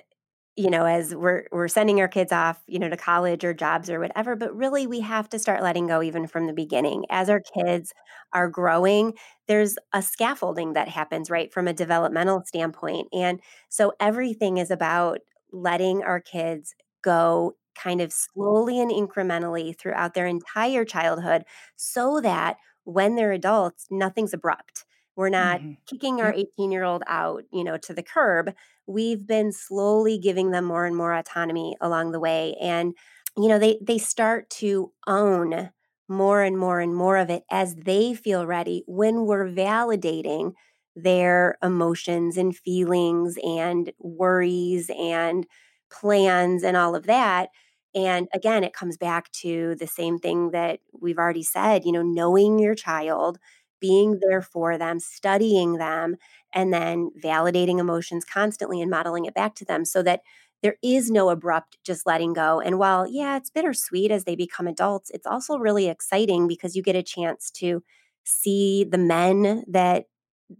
you 0.60 0.70
know, 0.70 0.84
as 0.84 1.14
we're 1.14 1.46
we're 1.52 1.68
sending 1.68 2.00
our 2.00 2.08
kids 2.08 2.32
off, 2.32 2.62
you 2.66 2.78
know, 2.78 2.88
to 2.88 2.96
college 2.96 3.44
or 3.44 3.54
jobs 3.54 3.90
or 3.90 4.00
whatever, 4.00 4.36
but 4.36 4.54
really 4.54 4.86
we 4.86 5.00
have 5.00 5.28
to 5.30 5.38
start 5.38 5.62
letting 5.62 5.86
go 5.86 6.02
even 6.02 6.26
from 6.26 6.46
the 6.46 6.52
beginning. 6.52 7.04
As 7.10 7.30
our 7.30 7.40
kids 7.40 7.92
are 8.32 8.48
growing, 8.48 9.14
there's 9.48 9.76
a 9.92 10.02
scaffolding 10.02 10.74
that 10.74 10.88
happens, 10.88 11.30
right, 11.30 11.52
from 11.52 11.68
a 11.68 11.72
developmental 11.72 12.42
standpoint. 12.44 13.08
And 13.12 13.40
so 13.68 13.92
everything 14.00 14.58
is 14.58 14.70
about 14.70 15.18
letting 15.52 16.02
our 16.02 16.20
kids 16.20 16.74
go 17.02 17.56
kind 17.74 18.00
of 18.00 18.12
slowly 18.12 18.80
and 18.80 18.90
incrementally 18.90 19.76
throughout 19.78 20.14
their 20.14 20.26
entire 20.26 20.84
childhood 20.84 21.44
so 21.76 22.20
that 22.20 22.56
when 22.84 23.14
they're 23.14 23.32
adults, 23.32 23.86
nothing's 23.90 24.34
abrupt. 24.34 24.84
We're 25.20 25.28
not 25.30 25.60
hmm 25.60 25.74
kicking 25.88 26.20
our 26.20 26.32
18 26.32 26.72
year 26.72 26.84
old 26.84 27.02
out, 27.06 27.44
you 27.52 27.64
know, 27.64 27.76
to 27.78 27.94
the 27.94 28.02
curb 28.02 28.54
we've 28.86 29.26
been 29.26 29.52
slowly 29.52 30.18
giving 30.18 30.50
them 30.50 30.64
more 30.64 30.86
and 30.86 30.96
more 30.96 31.12
autonomy 31.14 31.76
along 31.80 32.10
the 32.12 32.20
way 32.20 32.56
and 32.60 32.94
you 33.36 33.48
know 33.48 33.58
they 33.58 33.78
they 33.80 33.98
start 33.98 34.50
to 34.50 34.92
own 35.06 35.70
more 36.08 36.42
and 36.42 36.58
more 36.58 36.80
and 36.80 36.96
more 36.96 37.16
of 37.16 37.30
it 37.30 37.44
as 37.50 37.76
they 37.76 38.14
feel 38.14 38.46
ready 38.46 38.82
when 38.86 39.26
we're 39.26 39.46
validating 39.48 40.52
their 40.96 41.56
emotions 41.62 42.36
and 42.36 42.56
feelings 42.56 43.38
and 43.44 43.92
worries 44.00 44.90
and 44.98 45.46
plans 45.90 46.64
and 46.64 46.76
all 46.76 46.94
of 46.96 47.04
that 47.06 47.48
and 47.94 48.28
again 48.34 48.64
it 48.64 48.72
comes 48.72 48.96
back 48.96 49.30
to 49.32 49.74
the 49.76 49.86
same 49.86 50.18
thing 50.18 50.50
that 50.50 50.80
we've 51.00 51.18
already 51.18 51.42
said 51.42 51.84
you 51.84 51.92
know 51.92 52.02
knowing 52.02 52.58
your 52.58 52.74
child 52.74 53.38
being 53.80 54.20
there 54.28 54.42
for 54.42 54.78
them 54.78 55.00
studying 55.00 55.74
them 55.78 56.16
and 56.52 56.72
then 56.72 57.10
validating 57.22 57.78
emotions 57.78 58.24
constantly 58.24 58.80
and 58.80 58.90
modeling 58.90 59.24
it 59.24 59.34
back 59.34 59.54
to 59.56 59.64
them 59.64 59.84
so 59.84 60.02
that 60.02 60.20
there 60.62 60.76
is 60.82 61.10
no 61.10 61.30
abrupt 61.30 61.78
just 61.84 62.06
letting 62.06 62.32
go. 62.34 62.60
And 62.60 62.78
while, 62.78 63.06
yeah, 63.08 63.36
it's 63.36 63.50
bittersweet 63.50 64.10
as 64.10 64.24
they 64.24 64.36
become 64.36 64.66
adults, 64.66 65.10
it's 65.10 65.26
also 65.26 65.56
really 65.58 65.88
exciting 65.88 66.46
because 66.48 66.76
you 66.76 66.82
get 66.82 66.96
a 66.96 67.02
chance 67.02 67.50
to 67.52 67.82
see 68.24 68.84
the 68.84 68.98
men 68.98 69.64
that 69.68 70.04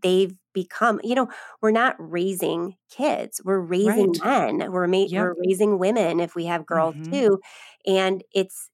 they've 0.02 0.34
become. 0.54 1.00
You 1.04 1.14
know, 1.14 1.28
we're 1.60 1.70
not 1.70 1.96
raising 1.98 2.76
kids, 2.90 3.40
we're 3.44 3.60
raising 3.60 4.12
Right. 4.12 4.24
men, 4.24 4.70
we're, 4.72 4.86
ma- 4.86 5.06
Yep. 5.06 5.14
we're 5.14 5.34
raising 5.46 5.78
women 5.78 6.20
if 6.20 6.34
we 6.34 6.46
have 6.46 6.66
girls 6.66 6.94
hmm 6.94 7.12
too. 7.12 7.40
And 7.86 8.22
it's, 8.32 8.69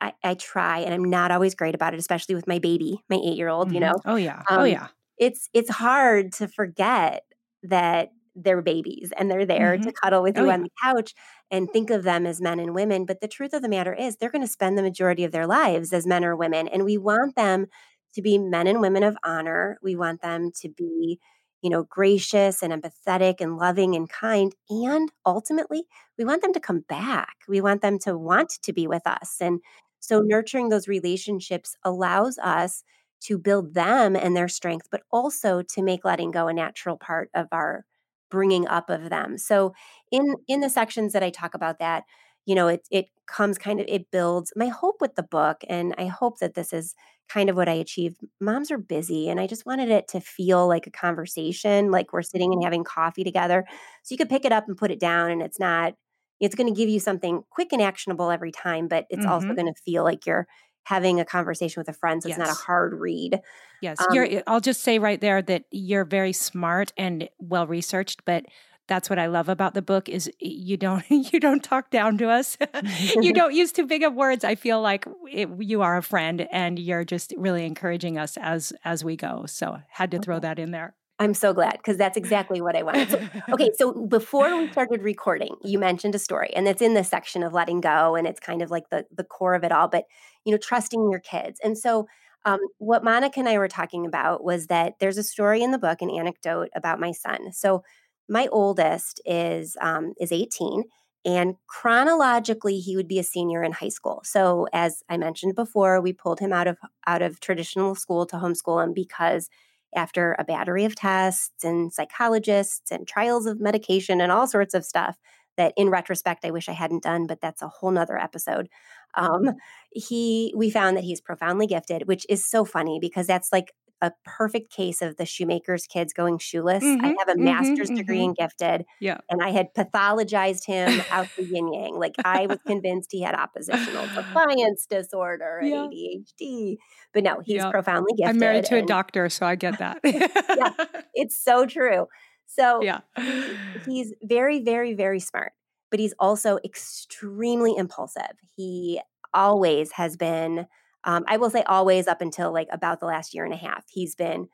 I, 0.00 0.12
I 0.24 0.34
try, 0.34 0.80
and 0.80 0.94
I'm 0.94 1.04
not 1.04 1.30
always 1.30 1.54
great 1.54 1.74
about 1.74 1.94
it, 1.94 2.00
especially 2.00 2.34
with 2.34 2.46
my 2.46 2.58
baby, 2.58 3.00
my 3.08 3.16
eight 3.16 3.36
year 3.36 3.48
old, 3.48 3.72
you 3.72 3.80
hmm 3.80 3.80
know. 3.80 4.02
Oh 4.04 4.16
yeah. 4.16 4.46
Oh 4.56 4.64
Um, 4.64 4.64
yeah. 4.64 4.88
it's 5.18 5.48
it's 5.54 5.70
hard 5.70 6.32
to 6.34 6.48
forget 6.48 7.24
that 7.64 8.10
they're 8.36 8.62
babies 8.62 9.12
and 9.16 9.28
they're 9.30 9.46
there 9.46 9.78
hmm 9.78 9.78
to 9.78 9.92
cuddle 9.92 10.22
with 10.22 10.36
Oh 10.36 10.44
you 10.44 10.48
on 10.50 10.60
yeah. 10.60 10.64
the 10.64 10.70
couch 10.84 11.12
and 11.50 11.72
think 11.72 11.90
of 11.90 12.04
them 12.04 12.24
as 12.26 12.40
men 12.40 12.60
and 12.60 12.72
women, 12.74 13.04
but 13.04 13.20
the 13.20 13.26
truth 13.28 13.52
of 13.52 13.62
the 13.62 13.68
matter 13.68 13.92
is 13.94 14.16
they're 14.16 14.30
gonna 14.30 14.46
spend 14.46 14.78
the 14.78 14.82
majority 14.82 15.24
of 15.24 15.32
their 15.32 15.46
lives 15.46 15.92
as 15.92 16.06
men 16.06 16.24
or 16.24 16.36
women, 16.36 16.68
and 16.68 16.84
we 16.84 16.96
want 16.98 17.34
them 17.36 17.66
to 18.14 18.22
be 18.22 18.38
men 18.38 18.66
and 18.66 18.80
women 18.80 19.02
of 19.02 19.16
honor. 19.24 19.78
We 19.82 19.96
want 19.96 20.22
them 20.22 20.50
to 20.60 20.68
be, 20.68 21.18
you 21.62 21.70
know, 21.70 21.82
gracious 21.84 22.62
and 22.62 22.72
empathetic 22.72 23.36
and 23.40 23.56
loving 23.56 23.94
and 23.96 24.08
kind, 24.08 24.54
and 24.70 25.10
ultimately, 25.26 25.84
we 26.16 26.24
want 26.24 26.42
them 26.42 26.52
to 26.52 26.60
come 26.60 26.80
back. 26.88 27.36
We 27.48 27.60
want 27.60 27.82
them 27.82 27.98
to 28.00 28.16
want 28.16 28.50
to 28.62 28.72
be 28.72 28.86
with 28.86 29.06
us, 29.06 29.36
and 29.40 29.60
so 30.00 30.20
nurturing 30.20 30.68
those 30.68 30.88
relationships 30.88 31.76
allows 31.84 32.38
us 32.38 32.82
to 33.20 33.38
build 33.38 33.74
them 33.74 34.14
and 34.16 34.36
their 34.36 34.48
strength, 34.48 34.88
but 34.90 35.02
also 35.10 35.62
to 35.62 35.82
make 35.82 36.04
letting 36.04 36.30
go 36.30 36.46
a 36.48 36.52
natural 36.54 36.96
part 36.96 37.30
of 37.34 37.48
our 37.52 37.84
bringing 38.30 38.66
up 38.68 38.90
of 38.90 39.10
them. 39.10 39.38
So 39.38 39.74
in 40.12 40.34
in 40.48 40.60
the 40.60 40.70
sections 40.70 41.12
that 41.12 41.22
I 41.22 41.30
talk 41.30 41.54
about 41.54 41.78
that, 41.80 42.04
you 42.46 42.54
know, 42.54 42.68
it 42.68 42.86
it 42.90 43.06
comes 43.26 43.58
kind 43.58 43.80
of 43.80 43.86
it 43.88 44.10
builds 44.10 44.52
my 44.56 44.68
hope 44.68 44.96
with 45.00 45.14
the 45.16 45.22
book 45.22 45.58
and 45.68 45.94
I 45.98 46.06
hope 46.06 46.38
that 46.38 46.54
this 46.54 46.72
is 46.72 46.94
kind 47.28 47.50
of 47.50 47.56
what 47.56 47.68
I 47.68 47.72
achieved. 47.74 48.20
Moms 48.40 48.70
are 48.70 48.78
busy 48.78 49.28
and 49.28 49.38
I 49.40 49.46
just 49.46 49.66
wanted 49.66 49.90
it 49.90 50.08
to 50.08 50.20
feel 50.20 50.66
like 50.66 50.86
a 50.86 50.90
conversation, 50.90 51.90
like 51.90 52.12
we're 52.12 52.22
sitting 52.22 52.52
and 52.52 52.62
having 52.64 52.84
coffee 52.84 53.24
together. 53.24 53.66
So 54.02 54.12
you 54.14 54.18
could 54.18 54.30
pick 54.30 54.44
it 54.46 54.52
up 54.52 54.64
and 54.68 54.76
put 54.78 54.90
it 54.90 55.00
down 55.00 55.30
and 55.30 55.42
it's 55.42 55.58
not 55.60 55.94
it's 56.40 56.54
going 56.54 56.72
to 56.72 56.78
give 56.78 56.88
you 56.88 57.00
something 57.00 57.42
quick 57.50 57.72
and 57.72 57.82
actionable 57.82 58.30
every 58.30 58.52
time, 58.52 58.88
but 58.88 59.06
it's 59.10 59.26
also 59.26 59.46
hmm 59.46 59.56
going 59.56 59.72
to 59.72 59.80
feel 59.84 60.04
like 60.04 60.26
you're 60.26 60.46
having 60.84 61.20
a 61.20 61.24
conversation 61.24 61.80
with 61.80 61.88
a 61.88 61.92
friend, 61.98 62.22
so 62.22 62.28
it's 62.28 62.38
not 62.38 62.50
a 62.50 62.54
hard 62.54 62.94
read. 62.94 63.40
Yes, 63.80 64.06
Um, 64.10 64.28
eh, 64.30 64.42
I'll 64.46 64.60
just 64.60 64.82
say 64.82 64.98
right 64.98 65.20
there 65.20 65.40
that 65.42 65.64
you're 65.70 66.04
very 66.04 66.32
smart 66.32 66.92
and 66.96 67.28
well 67.38 67.66
researched, 67.66 68.24
but 68.24 68.44
that's 68.88 69.10
what 69.10 69.18
I 69.18 69.26
love 69.26 69.48
about 69.50 69.74
the 69.74 69.82
book 69.82 70.08
is 70.08 70.30
you 70.40 70.76
don't 70.76 71.04
you 71.10 71.38
don't 71.38 71.62
talk 71.62 71.90
down 71.90 72.18
to 72.18 72.28
us. 72.28 72.56
you 73.20 73.32
don't 73.32 73.54
use 73.54 73.70
too 73.72 73.86
big 73.86 74.02
of 74.02 74.14
words. 74.14 74.44
I 74.44 74.54
feel 74.56 74.80
like 74.80 75.06
it, 75.30 75.48
you 75.60 75.82
are 75.82 75.96
a 75.96 76.02
friend 76.02 76.48
and 76.50 76.78
you're 76.78 77.04
just 77.04 77.32
really 77.36 77.64
encouraging 77.66 78.18
us 78.18 78.36
as 78.38 78.72
as 78.84 79.04
we 79.04 79.16
go. 79.16 79.44
So 79.46 79.78
had 79.88 80.10
to 80.10 80.18
throw 80.18 80.38
Okay. 80.38 80.40
that 80.40 80.58
in 80.58 80.72
there. 80.72 80.94
I'm 81.18 81.34
so 81.34 81.52
glad 81.52 81.72
because 81.78 81.96
that's 81.96 82.16
exactly 82.16 82.60
what 82.60 82.76
I 82.76 82.82
wanted. 82.82 83.10
So, 83.10 83.28
okay, 83.52 83.70
so 83.76 83.92
before 84.06 84.56
we 84.56 84.70
started 84.70 85.02
recording, 85.02 85.56
you 85.64 85.78
mentioned 85.78 86.14
a 86.14 86.18
story, 86.18 86.50
and 86.54 86.68
it's 86.68 86.82
in 86.82 86.94
this 86.94 87.08
section 87.08 87.42
of 87.42 87.52
letting 87.52 87.80
go, 87.80 88.14
and 88.14 88.26
it's 88.26 88.40
kind 88.40 88.62
of 88.62 88.70
like 88.70 88.90
the 88.90 89.04
the 89.14 89.24
core 89.24 89.54
of 89.54 89.64
it 89.64 89.72
all. 89.72 89.88
But 89.88 90.04
you 90.44 90.52
know, 90.52 90.58
trusting 90.58 91.10
your 91.10 91.20
kids, 91.20 91.60
and 91.62 91.76
so 91.76 92.06
um, 92.44 92.60
what 92.78 93.02
Monica 93.04 93.40
and 93.40 93.48
I 93.48 93.58
were 93.58 93.68
talking 93.68 94.06
about 94.06 94.44
was 94.44 94.68
that 94.68 94.94
there's 95.00 95.18
a 95.18 95.24
story 95.24 95.62
in 95.62 95.72
the 95.72 95.78
book, 95.78 96.00
an 96.00 96.10
anecdote 96.10 96.68
about 96.74 97.00
my 97.00 97.10
son. 97.12 97.52
So 97.52 97.82
my 98.28 98.46
oldest 98.52 99.20
is 99.26 99.76
um, 99.80 100.14
is 100.20 100.30
18, 100.30 100.84
and 101.24 101.56
chronologically, 101.66 102.78
he 102.78 102.96
would 102.96 103.08
be 103.08 103.18
a 103.18 103.24
senior 103.24 103.64
in 103.64 103.72
high 103.72 103.88
school. 103.88 104.20
So 104.24 104.68
as 104.72 105.02
I 105.08 105.16
mentioned 105.16 105.56
before, 105.56 106.00
we 106.00 106.12
pulled 106.12 106.38
him 106.38 106.52
out 106.52 106.68
of 106.68 106.78
out 107.08 107.22
of 107.22 107.40
traditional 107.40 107.96
school 107.96 108.24
to 108.26 108.36
homeschool 108.36 108.84
him 108.84 108.92
because 108.94 109.48
after 109.94 110.36
a 110.38 110.44
battery 110.44 110.84
of 110.84 110.94
tests 110.94 111.64
and 111.64 111.92
psychologists 111.92 112.90
and 112.90 113.06
trials 113.06 113.46
of 113.46 113.60
medication 113.60 114.20
and 114.20 114.30
all 114.30 114.46
sorts 114.46 114.74
of 114.74 114.84
stuff 114.84 115.16
that 115.56 115.72
in 115.76 115.90
retrospect 115.90 116.44
I 116.44 116.50
wish 116.50 116.68
I 116.68 116.72
hadn't 116.72 117.02
done, 117.02 117.26
but 117.26 117.40
that's 117.40 117.62
a 117.62 117.68
whole 117.68 117.90
nother 117.90 118.18
episode. 118.18 118.68
Um, 119.14 119.54
he 119.90 120.54
we 120.56 120.70
found 120.70 120.96
that 120.96 121.04
he's 121.04 121.20
profoundly 121.20 121.66
gifted, 121.66 122.06
which 122.06 122.24
is 122.28 122.48
so 122.48 122.64
funny 122.64 122.98
because 123.00 123.26
that's 123.26 123.52
like 123.52 123.72
a 124.00 124.12
perfect 124.24 124.70
case 124.72 125.02
of 125.02 125.16
the 125.16 125.26
shoemaker's 125.26 125.86
kids 125.86 126.12
going 126.12 126.38
shoeless. 126.38 126.82
I 126.84 126.86
Mhm. 126.86 127.14
have 127.18 127.28
a 127.28 127.34
Mhm. 127.34 127.38
master's 127.38 127.90
degree 127.90 128.18
Mhm. 128.20 128.24
in 128.26 128.34
gifted 128.34 128.86
Yeah. 129.00 129.18
and 129.30 129.42
I 129.42 129.50
had 129.50 129.74
pathologized 129.74 130.66
him 130.66 131.00
out 131.10 131.26
the 131.36 131.44
yin 131.44 131.72
yang. 131.72 131.94
Like 131.98 132.14
I 132.24 132.46
was 132.46 132.58
convinced 132.66 133.10
he 133.12 133.22
had 133.22 133.34
oppositional 133.34 134.06
defiance 134.14 134.86
disorder 134.86 135.58
and 135.58 135.68
yeah. 135.68 135.86
ADHD, 135.86 136.78
but 137.12 137.24
no, 137.24 137.40
he's 137.44 137.56
Yeah. 137.56 137.70
profoundly 137.70 138.12
gifted. 138.16 138.30
I'm 138.34 138.38
married 138.38 138.64
to 138.66 138.76
a 138.76 138.82
doctor, 138.82 139.28
so 139.28 139.46
I 139.46 139.56
get 139.56 139.78
that. 139.78 139.98
yeah, 140.04 140.72
it's 141.14 141.36
so 141.36 141.66
true. 141.66 142.06
So 142.46 142.80
yeah. 142.82 143.00
he's 143.86 144.14
very, 144.22 144.60
very, 144.62 144.94
very 144.94 145.20
smart, 145.20 145.52
but 145.90 146.00
he's 146.00 146.14
also 146.20 146.58
extremely 146.64 147.74
impulsive. 147.76 148.32
He 148.56 149.00
always 149.34 149.92
has 149.92 150.16
been, 150.16 150.66
um, 151.04 151.24
I 151.26 151.36
will 151.36 151.50
say 151.50 151.62
always 151.62 152.06
up 152.06 152.20
until 152.20 152.52
like 152.52 152.68
about 152.72 153.00
the 153.00 153.06
last 153.06 153.34
year 153.34 153.44
and 153.44 153.54
a 153.54 153.58
half, 153.58 153.84
he's 153.88 154.14
been 154.14 154.48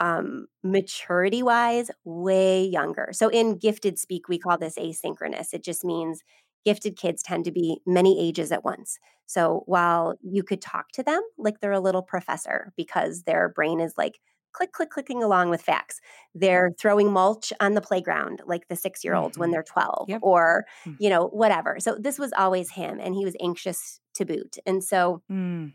um, 0.00 0.46
maturity 0.62 1.42
wise 1.42 1.90
way 2.04 2.64
younger. 2.64 3.10
So 3.12 3.28
in 3.28 3.58
gifted 3.58 3.98
speak, 3.98 4.28
we 4.28 4.38
call 4.38 4.58
this 4.58 4.76
asynchronous. 4.76 5.52
It 5.52 5.62
just 5.62 5.84
means 5.84 6.22
gifted 6.64 6.96
kids 6.96 7.22
tend 7.22 7.44
to 7.44 7.52
be 7.52 7.80
many 7.86 8.20
ages 8.26 8.50
at 8.50 8.64
once. 8.64 8.98
So 9.26 9.62
while 9.66 10.14
you 10.22 10.42
could 10.42 10.60
talk 10.60 10.90
to 10.92 11.02
them 11.02 11.22
like 11.38 11.60
they're 11.60 11.72
a 11.72 11.80
little 11.80 12.02
professor 12.02 12.72
because 12.76 13.22
their 13.22 13.48
brain 13.48 13.80
is 13.80 13.94
like 13.96 14.18
click, 14.52 14.72
click, 14.72 14.90
clicking 14.90 15.22
along 15.22 15.50
with 15.50 15.60
facts. 15.60 16.00
They're 16.34 16.72
throwing 16.78 17.12
mulch 17.12 17.52
on 17.60 17.74
the 17.74 17.80
playground 17.80 18.40
like 18.46 18.68
the 18.68 18.76
six 18.76 19.04
year 19.04 19.14
olds 19.14 19.32
mm-hmm. 19.32 19.40
when 19.40 19.50
they're 19.50 19.62
12 19.62 20.06
yep. 20.08 20.20
or, 20.22 20.64
mm. 20.86 20.96
you 20.98 21.10
know, 21.10 21.26
whatever. 21.26 21.76
So 21.80 21.96
this 21.98 22.18
was 22.18 22.32
always 22.36 22.70
him 22.70 23.00
and 23.00 23.14
he 23.14 23.24
was 23.24 23.36
anxious 23.40 24.00
to 24.14 24.24
boot. 24.24 24.56
And 24.64 24.82
so 24.82 25.22
mm. 25.30 25.72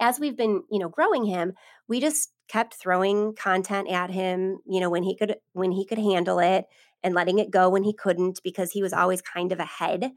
As 0.00 0.18
we've 0.20 0.36
been, 0.36 0.62
you 0.70 0.78
know, 0.78 0.88
growing 0.88 1.24
him, 1.24 1.52
we 1.88 2.00
just 2.00 2.30
kept 2.48 2.74
throwing 2.74 3.34
content 3.34 3.88
at 3.90 4.10
him, 4.10 4.58
you 4.66 4.80
know, 4.80 4.90
when 4.90 5.02
he 5.02 5.16
could 5.16 5.36
when 5.52 5.72
he 5.72 5.84
could 5.86 5.98
handle 5.98 6.38
it 6.38 6.64
and 7.02 7.14
letting 7.14 7.38
it 7.38 7.50
go 7.50 7.68
when 7.70 7.82
he 7.84 7.94
couldn't 7.94 8.40
because 8.42 8.72
he 8.72 8.82
was 8.82 8.92
always 8.92 9.22
kind 9.22 9.52
of 9.52 9.60
ahead. 9.60 10.10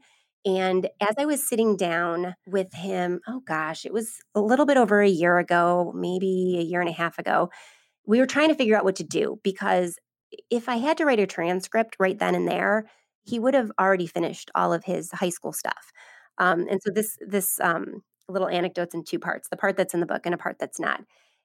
And 0.46 0.88
as 1.00 1.14
I 1.18 1.24
was 1.24 1.46
sitting 1.48 1.76
down 1.76 2.34
with 2.46 2.72
him, 2.74 3.20
oh 3.26 3.40
gosh, 3.46 3.86
it 3.86 3.92
was 3.92 4.18
a 4.34 4.40
little 4.40 4.66
bit 4.66 4.76
over 4.76 5.00
a 5.00 5.08
year 5.08 5.38
ago, 5.38 5.92
maybe 5.96 6.56
a 6.58 6.62
year 6.62 6.80
and 6.80 6.88
a 6.90 6.92
half 6.92 7.18
ago, 7.18 7.50
we 8.06 8.18
were 8.20 8.26
trying 8.26 8.48
to 8.48 8.54
figure 8.54 8.76
out 8.76 8.84
what 8.84 8.96
to 8.96 9.04
do 9.04 9.40
because 9.42 9.98
if 10.50 10.68
I 10.68 10.76
had 10.76 10.98
to 10.98 11.04
write 11.06 11.20
a 11.20 11.26
transcript 11.26 11.96
right 11.98 12.18
then 12.18 12.34
and 12.34 12.48
there, 12.48 12.90
he 13.24 13.38
would 13.38 13.54
have 13.54 13.70
already 13.80 14.06
finished 14.06 14.50
all 14.54 14.72
of 14.72 14.84
his 14.84 15.10
high 15.12 15.30
school 15.30 15.52
stuff. 15.52 15.92
Um, 16.38 16.66
and 16.70 16.80
so 16.82 16.90
this 16.92 17.16
this 17.26 17.60
um, 17.60 18.02
little 18.28 18.48
anecdote's 18.48 18.94
in 18.94 19.04
two 19.04 19.18
parts: 19.18 19.48
the 19.48 19.56
part 19.56 19.76
that's 19.76 19.94
in 19.94 20.00
the 20.00 20.06
book 20.06 20.22
and 20.24 20.34
a 20.34 20.38
part 20.38 20.58
that's 20.58 20.80
not. 20.80 21.02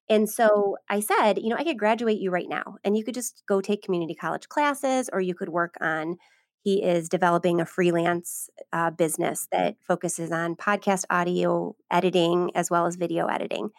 And 0.09 0.27
so 0.29 0.77
I 0.89 1.01
said, 1.01 1.37
you 1.37 1.49
know, 1.49 1.55
I 1.55 1.63
could 1.63 1.77
graduate 1.77 2.19
you 2.19 2.31
right 2.31 2.49
now, 2.49 2.77
and 2.83 2.97
you 2.97 3.03
could 3.03 3.13
just 3.13 3.43
go 3.47 3.61
take 3.61 3.83
community 3.83 4.15
college 4.15 4.49
classes, 4.49 5.09
or 5.13 5.21
you 5.21 5.35
could 5.35 5.49
work 5.49 5.75
on. 5.81 6.17
He 6.61 6.83
is 6.83 7.07
developing 7.07 7.61
a 7.61 7.65
freelance 7.65 8.49
uh, 8.73 8.91
business 8.91 9.47
that 9.51 9.77
focuses 9.87 10.31
on 10.31 10.55
podcast 10.57 11.05
audio 11.09 11.75
editing 11.89 12.51
as 12.53 12.69
well 12.69 12.85
as 12.85 12.97
video 12.97 13.27
editing. 13.27 13.69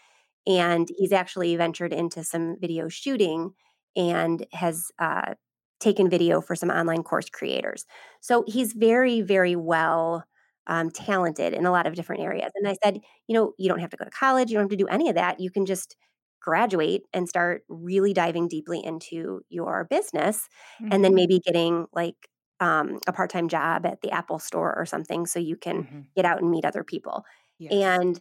And 0.47 0.89
he's 0.97 1.13
actually 1.13 1.55
ventured 1.57 1.93
into 1.93 2.25
some 2.25 2.57
video 2.59 2.89
shooting 2.89 3.53
and 3.97 4.47
has 4.53 4.91
uh, 4.99 5.35
taken 5.79 6.09
video 6.09 6.41
for 6.41 6.55
some 6.55 6.71
online 6.71 7.03
course 7.03 7.29
creators. 7.29 7.85
So 8.21 8.45
he's 8.47 8.73
very, 8.73 9.21
very 9.21 9.57
well 9.57 10.25
um, 10.71 10.91
talented 10.91 11.53
in 11.53 11.67
a 11.67 11.71
lot 11.71 11.87
of 11.87 11.95
different 11.95 12.23
areas. 12.23 12.51
And 12.55 12.67
I 12.67 12.77
said, 12.83 13.01
you 13.27 13.35
know, 13.35 13.53
you 13.59 13.69
don't 13.69 13.81
have 13.81 13.91
to 13.91 13.99
go 13.99 14.05
to 14.05 14.11
college, 14.11 14.51
you 14.51 14.55
don't 14.55 14.65
have 14.65 14.71
to 14.71 14.77
do 14.77 14.87
any 14.87 15.11
of 15.11 15.17
that. 15.17 15.41
You 15.41 15.51
can 15.51 15.67
just 15.67 15.97
graduate 16.41 17.03
and 17.13 17.29
start 17.29 17.65
really 17.69 18.15
diving 18.15 18.49
deeply 18.49 18.83
into 18.83 19.43
your 19.51 19.87
business 19.91 20.49
mm-hmm. 20.81 20.91
and 20.91 21.05
then 21.05 21.11
mm-hmm. 21.11 21.17
maybe 21.17 21.41
getting 21.41 21.87
like 21.93 22.17
um, 22.61 22.99
a 23.07 23.13
part-time 23.13 23.49
job 23.49 23.85
at 23.85 24.01
the 24.01 24.11
apple 24.11 24.39
store 24.39 24.75
or 24.75 24.87
something 24.87 25.27
so 25.27 25.39
you 25.39 25.57
can 25.57 25.83
mm-hmm. 25.83 26.01
get 26.17 26.25
out 26.25 26.41
and 26.41 26.51
meet 26.51 26.65
other 26.65 26.83
people 26.83 27.25
yes. 27.59 27.73
and 27.73 28.21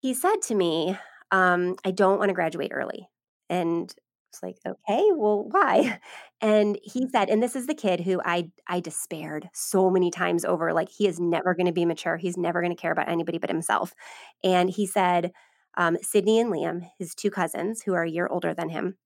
he 0.00 0.14
said 0.14 0.36
to 0.42 0.54
me 0.54 0.96
um, 1.32 1.76
I 1.84 1.90
don't 1.90 2.18
want 2.18 2.28
to 2.28 2.34
graduate 2.34 2.70
early. 2.72 3.08
And 3.48 3.92
it's 4.32 4.42
like, 4.42 4.56
okay, 4.66 5.10
well, 5.14 5.46
why? 5.50 6.00
And 6.44 6.76
he 6.82 7.06
said, 7.08 7.30
and 7.30 7.40
this 7.40 7.54
is 7.54 7.68
the 7.68 7.74
kid 7.74 8.00
who 8.00 8.20
I 8.24 8.50
I 8.66 8.80
despaired 8.80 9.48
so 9.54 9.88
many 9.90 10.10
times 10.10 10.44
over, 10.44 10.72
like 10.72 10.88
he 10.88 11.06
is 11.06 11.20
never 11.20 11.54
going 11.54 11.66
to 11.66 11.72
be 11.72 11.84
mature. 11.84 12.16
He's 12.16 12.36
never 12.36 12.60
going 12.60 12.74
to 12.74 12.80
care 12.80 12.90
about 12.90 13.08
anybody 13.08 13.38
but 13.38 13.48
himself. 13.48 13.94
And 14.42 14.68
he 14.68 14.84
said, 14.84 15.30
um, 15.76 15.96
Sydney 16.02 16.40
and 16.40 16.52
Liam, 16.52 16.88
his 16.98 17.14
two 17.14 17.30
cousins, 17.30 17.82
who 17.82 17.94
are 17.94 18.02
a 18.02 18.10
year 18.10 18.26
older 18.26 18.54
than 18.54 18.70
him, 18.70 18.96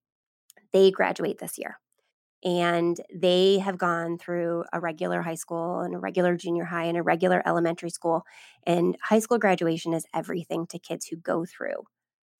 they 0.73 0.91
graduate 0.91 1.39
this 1.39 1.59
year. 1.59 1.79
And 2.45 2.99
they 3.15 3.59
have 3.59 3.79
gone 3.79 4.19
through 4.19 4.65
a 4.73 4.81
regular 4.81 5.23
high 5.23 5.35
school 5.35 5.81
and 5.81 5.95
a 5.95 5.99
regular 5.99 6.37
junior 6.37 6.65
high 6.65 6.85
and 6.85 6.97
a 6.97 7.03
regular 7.03 7.43
elementary 7.47 7.91
school. 7.91 8.23
And 8.67 8.97
high 9.03 9.19
school 9.21 9.39
graduation 9.39 9.93
is 9.93 10.07
everything 10.15 10.67
to 10.69 10.79
kids 10.79 11.07
who 11.07 11.17
go 11.17 11.45
through 11.45 11.85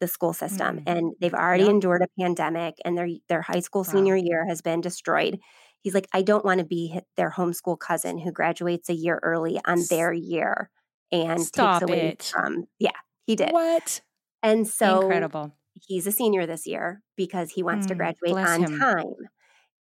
the 0.01 0.09
school 0.09 0.33
system 0.33 0.79
mm. 0.79 0.83
and 0.87 1.13
they've 1.21 1.35
already 1.35 1.65
yep. 1.65 1.73
endured 1.73 2.03
a 2.03 2.21
pandemic 2.21 2.75
and 2.85 2.97
their 2.97 3.09
their 3.29 3.43
high 3.43 3.61
school 3.61 3.83
wow. 3.83 3.93
senior 3.93 4.17
year 4.17 4.47
has 4.47 4.63
been 4.63 4.81
destroyed. 4.81 5.39
He's 5.81 5.95
like 5.95 6.09
I 6.13 6.23
don't 6.23 6.45
want 6.45 6.59
to 6.59 6.67
be 6.67 7.01
their 7.17 7.31
homeschool 7.31 7.79
cousin 7.79 8.19
who 8.19 8.33
graduates 8.33 8.89
a 8.89 8.95
year 8.95 9.21
early 9.23 9.61
on 9.67 9.79
their 9.89 10.13
year 10.13 10.71
and 11.13 11.41
Stop 11.41 11.81
takes 11.81 11.91
away 11.91 12.07
it. 12.09 12.23
from 12.23 12.65
Yeah, 12.79 12.91
he 13.27 13.37
did. 13.37 13.53
What? 13.53 14.01
And 14.43 14.67
so 14.67 15.03
incredible. 15.03 15.53
He's 15.75 16.07
a 16.07 16.13
senior 16.13 16.47
this 16.47 16.67
year 16.67 17.03
because 17.17 17.51
he 17.51 17.63
wants 17.63 17.87
mm, 17.87 17.91
to 17.91 17.95
graduate 17.97 18.35
on 18.35 18.65
him. 18.65 18.79
time. 18.79 19.15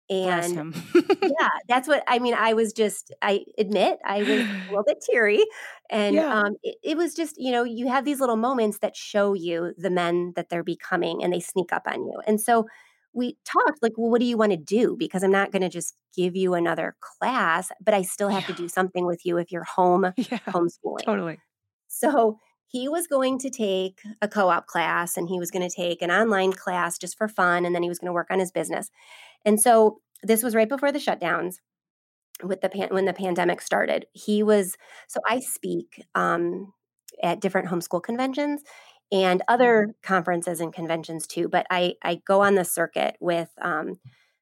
And 0.09 0.75
yeah, 1.21 1.49
that's 1.67 1.87
what 1.87 2.03
I 2.07 2.19
mean. 2.19 2.35
I 2.35 2.53
was 2.53 2.73
just, 2.73 3.13
I 3.21 3.43
admit, 3.57 3.97
I 4.05 4.19
was 4.19 4.29
a 4.29 4.65
little 4.69 4.83
bit 4.85 5.03
teary. 5.09 5.43
And 5.89 6.15
yeah. 6.15 6.41
um, 6.41 6.55
it, 6.61 6.75
it, 6.83 6.97
was 6.97 7.15
just, 7.15 7.35
you 7.37 7.51
know, 7.51 7.63
you 7.63 7.87
have 7.87 8.05
these 8.05 8.19
little 8.19 8.35
moments 8.35 8.79
that 8.79 8.95
show 8.95 9.33
you 9.33 9.73
the 9.77 9.89
men 9.89 10.33
that 10.35 10.49
they're 10.49 10.63
becoming 10.63 11.23
and 11.23 11.33
they 11.33 11.39
sneak 11.39 11.73
up 11.73 11.83
on 11.87 12.05
you. 12.05 12.21
And 12.27 12.39
so 12.39 12.67
we 13.13 13.37
talked 13.45 13.81
like, 13.81 13.93
well, 13.97 14.11
what 14.11 14.19
do 14.19 14.27
you 14.27 14.37
want 14.37 14.51
to 14.51 14.57
do? 14.57 14.95
Because 14.97 15.23
I'm 15.23 15.31
not 15.31 15.51
going 15.51 15.61
to 15.61 15.69
just 15.69 15.95
give 16.15 16.35
you 16.35 16.53
another 16.53 16.95
class, 16.99 17.71
but 17.83 17.93
I 17.93 18.03
still 18.03 18.29
have 18.29 18.43
yeah. 18.43 18.55
to 18.55 18.61
do 18.61 18.67
something 18.67 19.05
with 19.05 19.25
you 19.25 19.37
if 19.37 19.51
you're 19.51 19.63
home 19.63 20.03
yeah, 20.17 20.39
homeschooling. 20.47 21.05
Totally. 21.05 21.39
So 21.87 22.37
he 22.67 22.89
was 22.89 23.07
going 23.07 23.39
to 23.39 23.49
take 23.49 24.01
a 24.21 24.27
co 24.27 24.49
op 24.49 24.67
class 24.67 25.15
and 25.17 25.29
he 25.29 25.39
was 25.39 25.49
going 25.49 25.67
to 25.67 25.73
take 25.73 26.01
an 26.01 26.11
online 26.11 26.51
class 26.51 26.97
just 26.97 27.17
for 27.17 27.27
fun. 27.27 27.65
And 27.65 27.73
then 27.73 27.83
he 27.83 27.89
was 27.89 27.99
going 27.99 28.09
to 28.09 28.13
work 28.13 28.27
on 28.29 28.39
his 28.39 28.51
business. 28.51 28.89
And 29.45 29.61
so 29.61 29.99
this 30.23 30.43
was 30.43 30.55
right 30.55 30.67
before 30.69 30.91
the 30.91 30.99
shutdowns 30.99 31.55
with 32.43 32.61
the 32.61 32.69
pan- 32.69 32.89
when 32.91 33.05
the 33.05 33.13
pandemic 33.13 33.61
started. 33.61 34.05
He 34.13 34.43
was 34.43 34.75
so 35.07 35.19
I 35.25 35.39
speak 35.39 36.03
um, 36.15 36.73
at 37.23 37.39
different 37.39 37.69
homeschool 37.69 38.03
conventions 38.03 38.61
and 39.11 39.41
other 39.47 39.83
mm-hmm. 39.83 39.91
conferences 40.03 40.59
and 40.59 40.73
conventions 40.73 41.27
too. 41.27 41.47
But 41.47 41.65
I 41.69 41.93
I 42.03 42.21
go 42.27 42.41
on 42.41 42.55
the 42.55 42.65
circuit 42.65 43.15
with 43.19 43.49
um, 43.61 43.95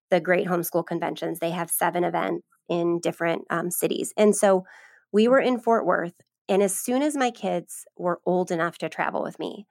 the 0.10 0.20
great 0.20 0.48
homeschool 0.48 0.86
conventions. 0.86 1.40
They 1.40 1.52
have 1.52 1.70
seven 1.70 2.04
events 2.04 2.46
in 2.70 3.00
different 3.00 3.44
um, 3.50 3.70
cities, 3.70 4.14
and 4.18 4.36
so 4.36 4.64
we 5.12 5.28
were 5.28 5.40
in 5.40 5.60
Fort 5.60 5.86
Worth. 5.86 6.16
And 6.50 6.62
as 6.62 6.78
soon 6.78 7.02
as 7.02 7.16
my 7.16 7.32
kids 7.32 7.86
were 7.98 8.20
old 8.26 8.52
enough 8.52 8.78
to 8.80 8.90
travel 8.90 9.24
with 9.24 9.40
me, 9.40 9.66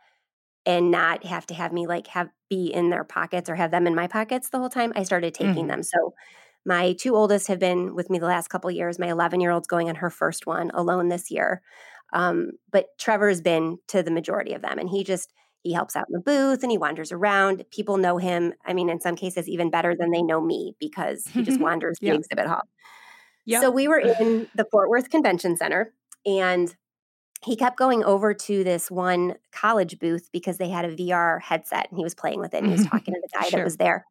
and 0.65 0.91
not 0.91 1.25
have 1.25 1.47
to 1.47 1.55
have 1.55 1.73
me 1.73 1.87
like 1.87 2.07
have 2.09 2.29
be 2.49 2.73
in 2.73 2.91
their 2.91 3.05
pockets 3.05 3.51
or 3.51 3.55
have 3.55 3.71
them 3.71 3.87
in 3.87 3.95
my 3.95 4.07
pockets 4.07 4.49
the 4.49 4.59
whole 4.59 4.69
time 4.69 4.93
i 4.97 5.03
started 5.03 5.35
taking 5.35 5.55
mm-hmm. 5.55 5.69
them 5.69 5.83
so 5.83 6.15
my 6.65 6.93
two 6.93 7.17
oldest 7.17 7.49
have 7.49 7.59
been 7.59 7.95
with 7.95 8.09
me 8.11 8.19
the 8.19 8.27
last 8.27 8.49
couple 8.49 8.71
years 8.71 8.99
my 8.99 9.09
11 9.09 9.41
year 9.41 9.51
old's 9.51 9.69
going 9.69 9.89
on 9.89 9.97
her 9.97 10.11
first 10.11 10.47
one 10.47 10.71
alone 10.75 11.09
this 11.09 11.31
year 11.31 11.63
um, 12.15 12.51
but 12.71 12.87
trevor's 12.99 13.41
been 13.41 13.79
to 13.89 14.03
the 14.03 14.11
majority 14.11 14.53
of 14.53 14.63
them 14.63 14.79
and 14.79 14.89
he 14.89 15.03
just 15.03 15.33
he 15.63 15.73
helps 15.73 15.95
out 15.95 16.07
in 16.09 16.13
the 16.13 16.21
booth 16.21 16.63
and 16.63 16.71
he 16.71 16.79
wanders 16.79 17.13
around 17.13 17.65
people 17.71 17.97
know 17.97 18.19
him 18.19 18.53
i 18.67 18.73
mean 18.73 18.89
in 18.89 19.01
some 19.01 19.17
cases 19.17 19.49
even 19.49 19.71
better 19.71 19.95
than 19.97 20.11
they 20.11 20.23
know 20.23 20.41
me 20.41 20.75
because 20.79 21.25
he 21.27 21.43
just 21.43 21.61
wanders 21.61 21.99
yeah. 22.01 22.13
the 22.13 22.19
exhibit 22.19 22.47
hall 22.47 22.63
yeah. 23.45 23.61
so 23.61 23.71
we 23.71 23.89
were 23.89 23.99
in 24.21 24.49
the 24.55 24.67
fort 24.71 24.89
worth 24.89 25.11
convention 25.11 25.57
center 25.57 25.93
and 26.27 26.77
he 27.45 27.57
kept 27.57 27.77
going 27.77 28.05
over 28.05 28.35
to 28.35 28.63
this 28.65 28.91
one 28.91 29.35
college 29.51 29.99
booth 29.99 30.29
because 30.33 30.59
they 30.59 30.69
had 30.69 30.85
a 30.85 30.95
VR 30.95 31.41
headset 31.41 31.89
and 31.91 31.99
he 31.99 32.05
was 32.05 32.15
playing 32.15 32.41
with 32.41 32.55
it 32.55 32.59
and 32.59 32.67
he 32.67 32.73
was 32.73 32.87
talking 32.91 33.15
to 33.15 33.21
the 33.21 33.39
guy 33.39 33.49
sure. 33.49 33.59
that 33.59 33.65
was 33.65 33.77
there. 33.77 34.07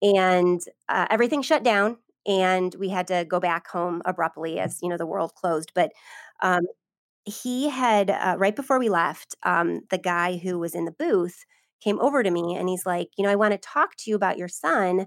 And 0.00 0.60
uh, 0.88 1.06
everything 1.10 1.42
shut 1.42 1.62
down 1.62 1.98
and 2.26 2.74
we 2.78 2.88
had 2.88 3.06
to 3.08 3.24
go 3.28 3.40
back 3.40 3.68
home 3.68 4.02
abruptly 4.04 4.58
as 4.58 4.78
you 4.82 4.88
know 4.88 4.96
the 4.96 5.06
world 5.06 5.34
closed. 5.34 5.72
But 5.74 5.92
um, 6.40 6.62
he 7.24 7.68
had 7.68 8.10
uh, 8.10 8.36
right 8.38 8.56
before 8.56 8.78
we 8.78 8.88
left, 8.88 9.36
um, 9.42 9.82
the 9.90 9.98
guy 9.98 10.36
who 10.36 10.58
was 10.58 10.74
in 10.74 10.84
the 10.84 10.92
booth 10.92 11.44
came 11.82 12.00
over 12.00 12.22
to 12.22 12.30
me 12.30 12.56
and 12.56 12.68
he's 12.68 12.86
like, 12.86 13.08
you 13.16 13.24
know, 13.24 13.30
I 13.30 13.36
want 13.36 13.52
to 13.52 13.58
talk 13.58 13.96
to 13.98 14.10
you 14.10 14.16
about 14.16 14.38
your 14.38 14.48
son 14.48 15.06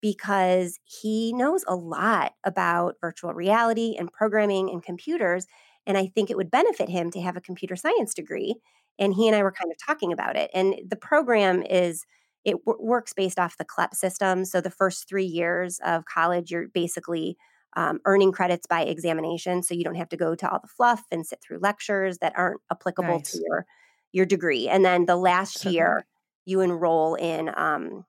because 0.00 0.78
he 0.84 1.32
knows 1.34 1.64
a 1.66 1.74
lot 1.74 2.32
about 2.44 2.96
virtual 3.00 3.34
reality 3.34 3.96
and 3.98 4.12
programming 4.12 4.70
and 4.70 4.82
computers 4.82 5.46
and 5.86 5.96
I 5.98 6.06
think 6.06 6.30
it 6.30 6.36
would 6.36 6.50
benefit 6.50 6.88
him 6.88 7.10
to 7.12 7.20
have 7.20 7.36
a 7.36 7.40
computer 7.40 7.76
science 7.76 8.14
degree. 8.14 8.56
And 8.98 9.14
he 9.14 9.26
and 9.26 9.36
I 9.36 9.42
were 9.42 9.52
kind 9.52 9.72
of 9.72 9.78
talking 9.84 10.12
about 10.12 10.36
it. 10.36 10.50
And 10.52 10.74
the 10.88 10.96
program 10.96 11.62
is, 11.62 12.04
it 12.44 12.56
w- 12.66 12.84
works 12.84 13.12
based 13.12 13.38
off 13.38 13.56
the 13.56 13.64
CLEP 13.64 13.94
system. 13.94 14.44
So 14.44 14.60
the 14.60 14.70
first 14.70 15.08
three 15.08 15.24
years 15.24 15.80
of 15.84 16.04
college, 16.04 16.50
you're 16.50 16.68
basically 16.68 17.36
um, 17.76 18.00
earning 18.04 18.32
credits 18.32 18.66
by 18.66 18.82
examination. 18.82 19.62
So 19.62 19.74
you 19.74 19.84
don't 19.84 19.94
have 19.94 20.08
to 20.10 20.16
go 20.16 20.34
to 20.34 20.50
all 20.50 20.58
the 20.60 20.68
fluff 20.68 21.04
and 21.10 21.26
sit 21.26 21.40
through 21.40 21.58
lectures 21.58 22.18
that 22.18 22.34
aren't 22.36 22.60
applicable 22.70 23.18
nice. 23.18 23.32
to 23.32 23.42
your 23.46 23.66
your 24.12 24.26
degree. 24.26 24.68
And 24.68 24.84
then 24.84 25.06
the 25.06 25.16
last 25.16 25.60
so 25.60 25.70
year, 25.70 26.04
you 26.44 26.60
enroll 26.62 27.14
in 27.14 27.50
um, 27.56 28.04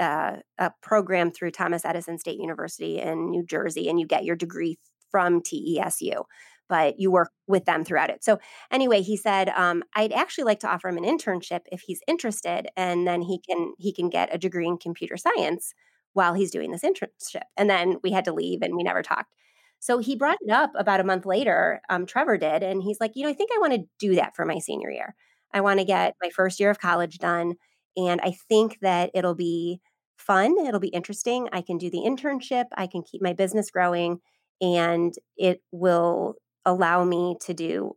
uh, 0.00 0.38
a 0.58 0.72
program 0.82 1.30
through 1.30 1.52
Thomas 1.52 1.84
Edison 1.84 2.18
State 2.18 2.40
University 2.40 2.98
in 2.98 3.30
New 3.30 3.44
Jersey, 3.44 3.88
and 3.88 4.00
you 4.00 4.06
get 4.06 4.24
your 4.24 4.34
degree 4.34 4.78
from 5.10 5.40
TESU, 5.40 6.24
but 6.70 6.98
you 6.98 7.10
work 7.10 7.32
with 7.46 7.66
them 7.66 7.84
throughout 7.84 8.08
it. 8.10 8.24
So, 8.24 8.38
anyway, 8.70 9.02
he 9.02 9.16
said, 9.18 9.50
um, 9.50 9.82
I'd 9.94 10.12
actually 10.12 10.44
like 10.44 10.60
to 10.60 10.70
offer 10.70 10.88
him 10.88 10.96
an 10.96 11.04
internship 11.04 11.60
if 11.70 11.82
he's 11.82 12.00
interested, 12.08 12.68
and 12.76 13.06
then 13.06 13.22
he 13.22 13.40
can 13.40 13.74
he 13.78 13.92
can 13.92 14.08
get 14.08 14.34
a 14.34 14.38
degree 14.38 14.66
in 14.66 14.78
computer 14.78 15.18
science 15.18 15.74
while 16.14 16.34
he's 16.34 16.50
doing 16.50 16.70
this 16.70 16.82
internship. 16.82 17.42
And 17.58 17.68
then 17.68 17.98
we 18.02 18.12
had 18.12 18.24
to 18.24 18.32
leave, 18.32 18.62
and 18.62 18.76
we 18.76 18.82
never 18.82 19.02
talked. 19.02 19.34
So 19.80 19.98
he 19.98 20.16
brought 20.16 20.38
it 20.40 20.50
up 20.50 20.72
about 20.76 21.00
a 21.00 21.04
month 21.04 21.26
later. 21.26 21.80
Um, 21.90 22.06
Trevor 22.06 22.38
did, 22.38 22.62
and 22.62 22.82
he's 22.82 23.00
like, 23.00 23.12
you 23.14 23.24
know, 23.24 23.30
I 23.30 23.34
think 23.34 23.50
I 23.54 23.58
want 23.58 23.74
to 23.74 23.84
do 23.98 24.14
that 24.16 24.36
for 24.36 24.44
my 24.46 24.58
senior 24.58 24.90
year. 24.90 25.14
I 25.52 25.60
want 25.62 25.80
to 25.80 25.84
get 25.84 26.14
my 26.22 26.30
first 26.30 26.60
year 26.60 26.70
of 26.70 26.78
college 26.78 27.18
done. 27.18 27.54
And 27.96 28.20
I 28.22 28.34
think 28.48 28.78
that 28.82 29.10
it'll 29.14 29.34
be 29.34 29.80
fun. 30.16 30.56
It'll 30.66 30.80
be 30.80 30.88
interesting. 30.88 31.48
I 31.52 31.62
can 31.62 31.78
do 31.78 31.90
the 31.90 32.02
internship. 32.06 32.66
I 32.76 32.86
can 32.86 33.02
keep 33.02 33.22
my 33.22 33.32
business 33.32 33.70
growing 33.70 34.20
and 34.60 35.14
it 35.36 35.62
will 35.72 36.34
allow 36.64 37.04
me 37.04 37.36
to 37.42 37.54
do 37.54 37.96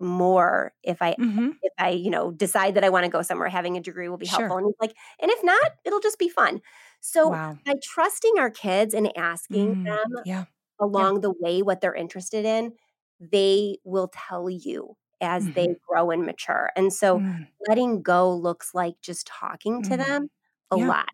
more 0.00 0.74
if 0.82 1.02
I 1.02 1.16
Mm-hmm. 1.18 1.58
if 1.62 1.72
I, 1.78 1.90
you 1.90 2.10
know, 2.10 2.30
decide 2.32 2.74
that 2.76 2.84
I 2.84 2.88
want 2.90 3.04
to 3.04 3.10
go 3.10 3.22
somewhere, 3.22 3.48
having 3.48 3.76
a 3.76 3.80
degree 3.82 4.08
will 4.08 4.16
be 4.18 4.26
Sure. 4.26 4.28
helpful. 4.28 4.58
And 4.58 4.66
he's 4.66 4.76
like, 4.80 4.96
and 5.20 5.30
if 5.30 5.42
not, 5.44 5.72
it'll 5.84 6.00
just 6.00 6.18
be 6.18 6.28
fun. 6.28 6.60
So 7.00 7.34
Wow. 7.34 7.58
by 7.66 7.74
trusting 7.82 8.34
our 8.38 8.50
kids 8.50 8.94
and 8.94 9.10
asking 9.18 9.74
Mm, 9.74 10.00
them 10.10 10.24
yeah. 10.24 10.46
along 10.80 11.20
the 11.20 11.32
way 11.40 11.62
what 11.62 11.80
they're 11.80 11.94
interested 11.94 12.44
in, 12.44 12.72
they 13.20 13.78
will 13.84 14.08
tell 14.14 14.48
you 14.50 14.96
as 15.20 15.50
Mhm. 15.50 15.52
they 15.54 15.76
grow 15.88 16.10
and 16.10 16.24
mature. 16.26 16.70
And 16.76 16.92
so 16.92 17.22
Mm, 17.22 17.48
letting 17.68 18.02
go 18.02 18.34
looks 18.34 18.74
like 18.74 18.94
just 19.02 19.26
talking 19.26 19.82
to 19.84 19.96
mm. 19.96 20.08
them 20.08 20.28
a 20.70 20.76
Yeah. 20.76 20.78
lot. 20.78 21.08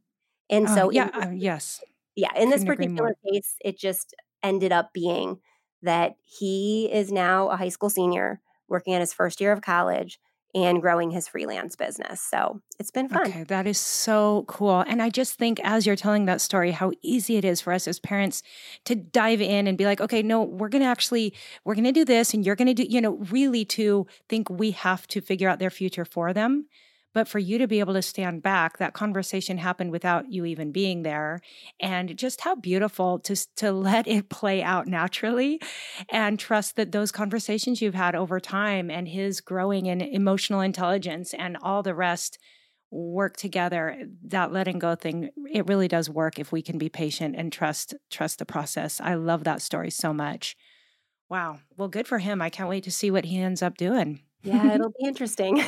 And 0.51 0.69
Uh, 0.69 0.71
so 0.71 0.91
yeah. 0.91 1.11
this 1.15 1.27
Uh, 1.27 1.31
yes. 1.31 1.85
yeah, 2.17 2.35
in 2.37 2.51
this 2.51 2.65
Couldn't 2.67 2.93
more. 2.93 3.11
particular 3.11 3.15
case, 3.27 3.57
it 3.65 3.79
just 3.79 4.15
ended 4.43 4.73
up 4.73 4.93
being 4.93 5.41
that 5.85 6.17
he 6.25 6.91
is 6.93 7.13
now 7.13 7.49
a 7.49 7.57
high 7.57 7.69
school 7.69 7.91
senior 7.91 8.41
working 8.69 8.95
on 8.95 9.01
his 9.01 9.13
first 9.13 9.41
year 9.41 9.53
of 9.53 9.63
college 9.63 10.19
and 10.55 10.81
growing 10.81 11.11
his 11.11 11.27
freelance 11.27 11.75
business. 11.75 12.21
So 12.21 12.61
it's 12.79 12.93
been 12.93 13.09
fun. 13.09 13.27
Okay, 13.27 13.43
that 13.45 13.67
is 13.67 13.79
so 13.79 14.45
cool. 14.47 14.85
And 14.87 15.03
I 15.03 15.11
just 15.11 15.35
think 15.35 15.59
as 15.65 15.85
you're 15.85 15.97
telling 15.97 16.27
that 16.27 16.41
story, 16.41 16.71
how 16.71 16.93
easy 17.03 17.37
it 17.37 17.45
is 17.45 17.61
for 17.61 17.73
us 17.73 17.89
as 17.89 17.99
parents 17.99 18.43
to 18.85 18.95
dive 18.95 19.41
in 19.41 19.67
and 19.67 19.77
be 19.77 19.85
like, 19.85 20.01
okay, 20.01 20.23
no, 20.23 20.43
we're 20.43 20.69
going 20.69 20.83
to 20.83 20.89
actually, 20.89 21.35
we're 21.65 21.75
going 21.75 21.85
to 21.85 21.93
do 21.93 22.05
this 22.05 22.35
and 22.35 22.47
you're 22.47 22.55
going 22.55 22.69
to 22.69 22.75
do, 22.75 22.85
you 22.89 23.01
know, 23.01 23.17
really 23.31 23.65
to 23.65 24.07
think 24.29 24.49
we 24.49 24.71
have 24.71 25.09
to 25.09 25.21
figure 25.21 25.49
out 25.49 25.59
their 25.59 25.71
future 25.71 26.05
for 26.05 26.33
them. 26.33 26.67
But 27.15 27.29
for 27.29 27.39
you 27.39 27.59
to 27.59 27.69
be 27.69 27.79
able 27.79 27.95
to 27.95 28.03
stand 28.03 28.43
back, 28.43 28.79
that 28.79 28.93
conversation 28.93 29.57
happened 29.57 29.93
without 29.93 30.31
you 30.31 30.45
even 30.45 30.73
being 30.73 31.03
there. 31.03 31.41
And 31.81 32.17
just 32.19 32.43
how 32.43 32.57
beautiful 32.57 33.21
to, 33.21 33.37
to 33.57 33.73
let 33.85 34.07
it 34.07 34.29
play 34.29 34.63
out 34.63 34.87
naturally 34.87 35.61
and 36.11 36.39
trust 36.39 36.77
that 36.77 36.93
those 36.93 37.13
conversations 37.13 37.81
you've 37.81 37.95
had 37.95 38.15
over 38.15 38.41
time 38.41 38.91
and 38.91 39.09
his 39.09 39.41
growing 39.41 39.87
in 39.87 40.01
emotional 40.01 40.61
intelligence 40.61 41.33
and 41.33 41.57
all 41.63 41.83
the 41.83 41.95
rest 41.95 42.39
work 42.91 43.37
together 43.37 44.07
that 44.23 44.53
letting 44.53 44.79
go 44.79 44.95
thing 44.95 45.29
it 45.53 45.67
really 45.67 45.89
does 45.89 46.09
work 46.09 46.39
if 46.39 46.53
we 46.53 46.63
can 46.63 46.79
be 46.79 46.89
patient 46.89 47.35
and 47.37 47.53
trust 47.53 47.95
trust 48.11 48.39
the 48.39 48.47
process. 48.47 49.01
I 49.01 49.15
love 49.15 49.45
that 49.45 49.63
story 49.63 49.91
so 49.91 50.13
much. 50.13 50.57
Wow. 51.29 51.59
Well 51.77 51.89
good 51.89 52.07
for 52.07 52.19
him. 52.19 52.41
I 52.41 52.51
can't 52.51 52.69
wait 52.69 52.85
to 52.85 52.93
see 52.93 53.11
what 53.11 53.25
he 53.25 53.39
ends 53.39 53.63
up 53.63 53.77
doing 53.77 54.21
Yeah, 54.45 54.75
it'll 54.75 54.91
be 55.01 55.07
interesting. 55.07 55.59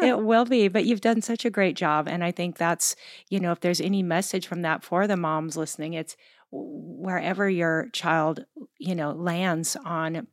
it 0.00 0.18
will 0.24 0.44
be 0.46 0.68
but 0.68 0.84
you've 0.86 1.00
done 1.02 1.22
such 1.22 1.44
a 1.44 1.50
great 1.50 1.76
job 1.76 2.08
and 2.08 2.24
i 2.24 2.30
think 2.32 2.56
that's 2.56 2.96
you 3.30 3.40
know 3.40 3.52
if 3.52 3.60
there's 3.60 3.80
any 3.80 4.02
message 4.02 4.46
from 4.46 4.62
that 4.62 4.82
for 4.84 5.06
the 5.06 5.16
moms 5.16 5.56
listening 5.56 5.94
it's 5.94 6.16
wherever 6.50 7.48
your 7.48 7.88
child 7.92 8.44
you 8.78 8.94
know 8.94 9.12
lands 9.12 9.76
on 9.84 10.26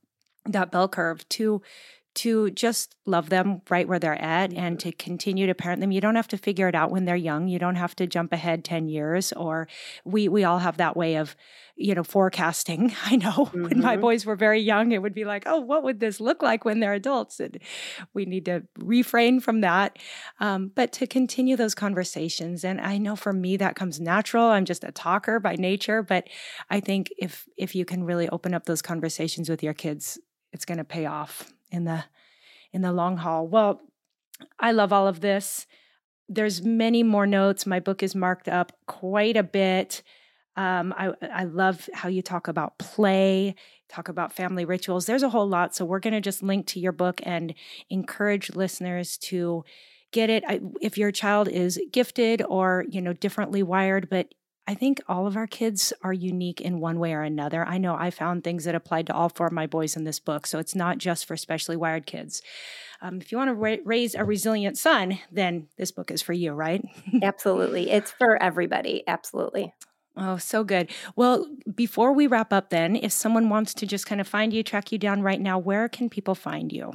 that 0.45 0.71
bell 0.71 0.87
curve 0.89 1.27
to 1.29 1.61
to 2.13 2.51
just 2.51 2.95
love 3.05 3.29
them 3.29 3.61
right 3.69 3.87
where 3.87 3.99
they're 3.99 4.21
at 4.21 4.53
and 4.53 4.79
to 4.81 4.91
continue 4.91 5.47
to 5.47 5.53
parent 5.55 5.79
them. 5.79 5.91
You 5.91 6.01
don't 6.01 6.15
have 6.15 6.27
to 6.29 6.37
figure 6.37 6.67
it 6.67 6.75
out 6.75 6.91
when 6.91 7.05
they're 7.05 7.15
young. 7.15 7.47
You 7.47 7.57
don't 7.57 7.75
have 7.75 7.95
to 7.95 8.07
jump 8.07 8.33
ahead 8.33 8.65
10 8.65 8.89
years 8.89 9.31
or 9.33 9.67
we 10.03 10.27
we 10.27 10.43
all 10.43 10.59
have 10.59 10.77
that 10.77 10.97
way 10.97 11.15
of 11.15 11.35
you 11.77 11.95
know 11.95 12.03
forecasting. 12.03 12.93
I 13.05 13.15
know 13.15 13.49
when 13.53 13.81
my 13.81 13.95
Mhm. 13.97 14.01
boys 14.01 14.25
were 14.25 14.35
very 14.35 14.59
young 14.59 14.91
it 14.91 15.01
would 15.01 15.13
be 15.13 15.23
like 15.25 15.43
oh 15.45 15.59
what 15.59 15.83
would 15.83 15.99
this 16.01 16.19
look 16.19 16.41
like 16.43 16.65
when 16.65 16.79
they're 16.81 16.93
adults? 16.93 17.39
And 17.39 17.57
we 18.13 18.25
need 18.25 18.45
to 18.45 18.63
refrain 18.77 19.39
from 19.39 19.61
that. 19.61 19.97
Um, 20.39 20.71
but 20.75 20.91
to 20.93 21.07
continue 21.07 21.55
those 21.55 21.73
conversations 21.75 22.63
and 22.65 22.81
i 22.81 22.97
know 22.97 23.15
for 23.15 23.31
me 23.33 23.57
that 23.57 23.75
comes 23.75 23.99
natural. 23.99 24.45
I'm 24.45 24.65
just 24.65 24.83
a 24.83 24.91
talker 24.91 25.39
by 25.39 25.55
nature 25.55 26.03
but 26.03 26.27
i 26.69 26.79
think 26.79 27.09
if 27.17 27.47
if 27.57 27.73
you 27.73 27.85
can 27.85 28.03
really 28.03 28.27
open 28.29 28.53
up 28.53 28.65
those 28.65 28.81
conversations 28.81 29.49
with 29.49 29.63
your 29.63 29.73
kids 29.73 30.19
it's 30.53 30.65
going 30.65 30.77
to 30.77 30.83
pay 30.83 31.05
off 31.05 31.51
in 31.71 31.85
the 31.85 32.03
in 32.73 32.81
the 32.81 32.91
long 32.91 33.17
haul. 33.17 33.47
Well 33.47 33.81
i 34.59 34.71
love 34.71 34.91
all 34.91 35.07
of 35.07 35.21
this. 35.21 35.67
There's 36.27 36.61
many 36.61 37.03
more 37.03 37.27
notes. 37.27 37.65
My 37.65 37.79
book 37.79 38.01
is 38.01 38.15
marked 38.15 38.47
up 38.47 38.71
quite 38.87 39.37
a 39.37 39.43
bit. 39.43 40.01
Um, 40.55 40.93
I, 40.97 41.11
I 41.21 41.43
love 41.45 41.89
how 41.93 42.09
you 42.09 42.21
talk 42.21 42.47
about 42.47 42.77
play 42.77 43.55
talk 43.87 44.07
about 44.07 44.31
family 44.31 44.63
rituals. 44.63 45.05
There's 45.05 45.23
a 45.23 45.29
whole 45.29 45.47
lot 45.47 45.75
so 45.75 45.85
we're 45.85 45.99
going 45.99 46.13
to 46.13 46.21
just 46.21 46.41
link 46.41 46.65
to 46.67 46.79
your 46.79 46.93
book 46.93 47.19
and 47.23 47.53
encourage 47.89 48.55
listeners 48.55 49.17
to 49.17 49.65
get 50.11 50.29
it. 50.29 50.43
I, 50.47 50.61
if 50.81 50.97
your 50.97 51.11
child 51.11 51.47
is 51.47 51.79
gifted 51.91 52.41
or 52.47 52.85
you 52.89 53.01
know 53.01 53.13
differently 53.13 53.63
wired 53.63 54.09
but 54.09 54.33
I 54.67 54.75
think 54.75 55.01
all 55.07 55.27
of 55.27 55.35
our 55.35 55.47
kids 55.47 55.91
are 56.03 56.13
unique 56.13 56.61
in 56.61 56.79
one 56.79 56.99
way 56.99 57.13
or 57.13 57.23
another. 57.23 57.65
I 57.65 57.77
know 57.77 57.95
I 57.95 58.11
found 58.11 58.43
things 58.43 58.63
that 58.65 58.75
applied 58.75 59.07
to 59.07 59.13
all 59.13 59.29
four 59.29 59.47
of 59.47 59.53
my 59.53 59.67
boys 59.67 59.95
in 59.95 60.03
this 60.03 60.19
book, 60.19 60.45
so 60.45 60.59
it's 60.59 60.75
not 60.75 60.97
just 60.97 61.25
for 61.25 61.35
specially 61.35 61.75
wired 61.75 62.05
kids. 62.05 62.41
Um, 63.01 63.19
if 63.19 63.31
you 63.31 63.37
want 63.37 63.49
to 63.49 63.55
ra- 63.55 63.77
raise 63.83 64.13
a 64.13 64.23
resilient 64.23 64.77
son, 64.77 65.19
then 65.31 65.67
this 65.77 65.91
book 65.91 66.11
is 66.11 66.21
for 66.21 66.33
you, 66.33 66.53
right? 66.53 66.83
Absolutely. 67.21 67.89
It's 67.89 68.11
for 68.11 68.41
everybody. 68.41 69.03
Absolutely. 69.07 69.73
Oh, 70.15 70.37
so 70.37 70.63
good. 70.63 70.91
Well, 71.15 71.47
before 71.73 72.13
we 72.13 72.27
wrap 72.27 72.53
up, 72.53 72.69
then, 72.69 72.95
if 72.95 73.11
someone 73.11 73.49
wants 73.49 73.73
to 73.75 73.87
just 73.87 74.05
kind 74.05 74.21
of 74.21 74.27
find 74.27 74.53
you, 74.53 74.61
track 74.61 74.91
you 74.91 74.97
down 74.97 75.21
right 75.21 75.39
now, 75.39 75.57
where 75.57 75.87
can 75.89 76.09
people 76.09 76.35
find 76.35 76.71
you? 76.71 76.91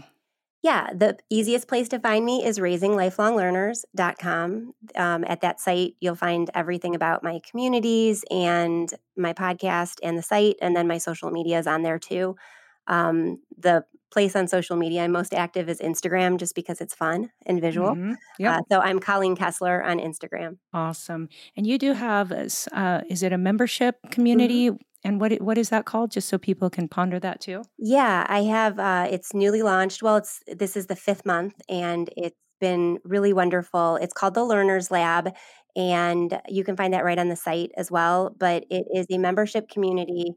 Yeah, 0.66 0.88
the 0.92 1.16
easiest 1.30 1.68
place 1.68 1.88
to 1.90 2.00
find 2.00 2.24
me 2.24 2.44
is 2.44 2.58
raisinglifelonglearners.com. 2.58 4.72
Um, 4.96 5.24
at 5.28 5.40
that 5.42 5.60
site, 5.60 5.94
you'll 6.00 6.16
find 6.16 6.50
everything 6.54 6.96
about 6.96 7.22
my 7.22 7.40
communities 7.48 8.24
and 8.32 8.92
my 9.16 9.32
podcast 9.32 9.98
and 10.02 10.18
the 10.18 10.22
site, 10.22 10.56
and 10.60 10.74
then 10.76 10.88
my 10.88 10.98
social 10.98 11.30
media 11.30 11.60
is 11.60 11.68
on 11.68 11.82
there 11.82 12.00
too. 12.00 12.34
Um, 12.88 13.40
the 13.56 13.84
place 14.10 14.34
on 14.34 14.48
social 14.48 14.76
media 14.76 15.04
I'm 15.04 15.12
most 15.12 15.34
active 15.34 15.68
is 15.68 15.78
Instagram 15.80 16.36
just 16.38 16.54
because 16.56 16.80
it's 16.80 16.94
fun 16.94 17.30
and 17.44 17.60
visual. 17.60 17.94
Mhm. 17.94 18.16
Yep. 18.40 18.52
Uh, 18.52 18.60
so 18.70 18.80
I'm 18.80 18.98
Colleen 18.98 19.36
Kessler 19.36 19.84
on 19.84 19.98
Instagram. 19.98 20.56
awesome. 20.72 21.28
And 21.56 21.66
you 21.66 21.76
do 21.78 21.92
have, 21.92 22.32
uh, 22.32 23.02
is 23.08 23.22
it 23.22 23.32
a 23.32 23.38
membership 23.38 23.98
community? 24.10 24.70
And 25.06 25.20
what 25.20 25.40
what 25.40 25.56
is 25.56 25.68
that 25.68 25.84
called? 25.84 26.10
Just 26.10 26.28
so 26.28 26.36
people 26.36 26.68
can 26.68 26.88
ponder 26.88 27.20
that 27.20 27.40
too. 27.40 27.62
Yeah, 27.78 28.26
I 28.28 28.42
have. 28.42 28.78
Uh, 28.80 29.06
it's 29.08 29.32
newly 29.32 29.62
launched. 29.62 30.02
Well, 30.02 30.16
it's 30.16 30.42
this 30.48 30.76
is 30.76 30.86
the 30.86 30.96
fifth 30.96 31.24
month, 31.24 31.54
and 31.68 32.10
it's 32.16 32.36
been 32.60 32.98
really 33.04 33.32
wonderful. 33.32 33.96
It's 33.96 34.12
called 34.12 34.34
the 34.34 34.44
Learners 34.44 34.90
Lab, 34.90 35.32
and 35.76 36.40
you 36.48 36.64
can 36.64 36.76
find 36.76 36.92
that 36.92 37.04
right 37.04 37.20
on 37.20 37.28
the 37.28 37.36
site 37.36 37.70
as 37.76 37.88
well. 37.88 38.34
But 38.36 38.64
it 38.68 38.84
is 38.92 39.06
a 39.08 39.18
membership 39.18 39.68
community 39.68 40.34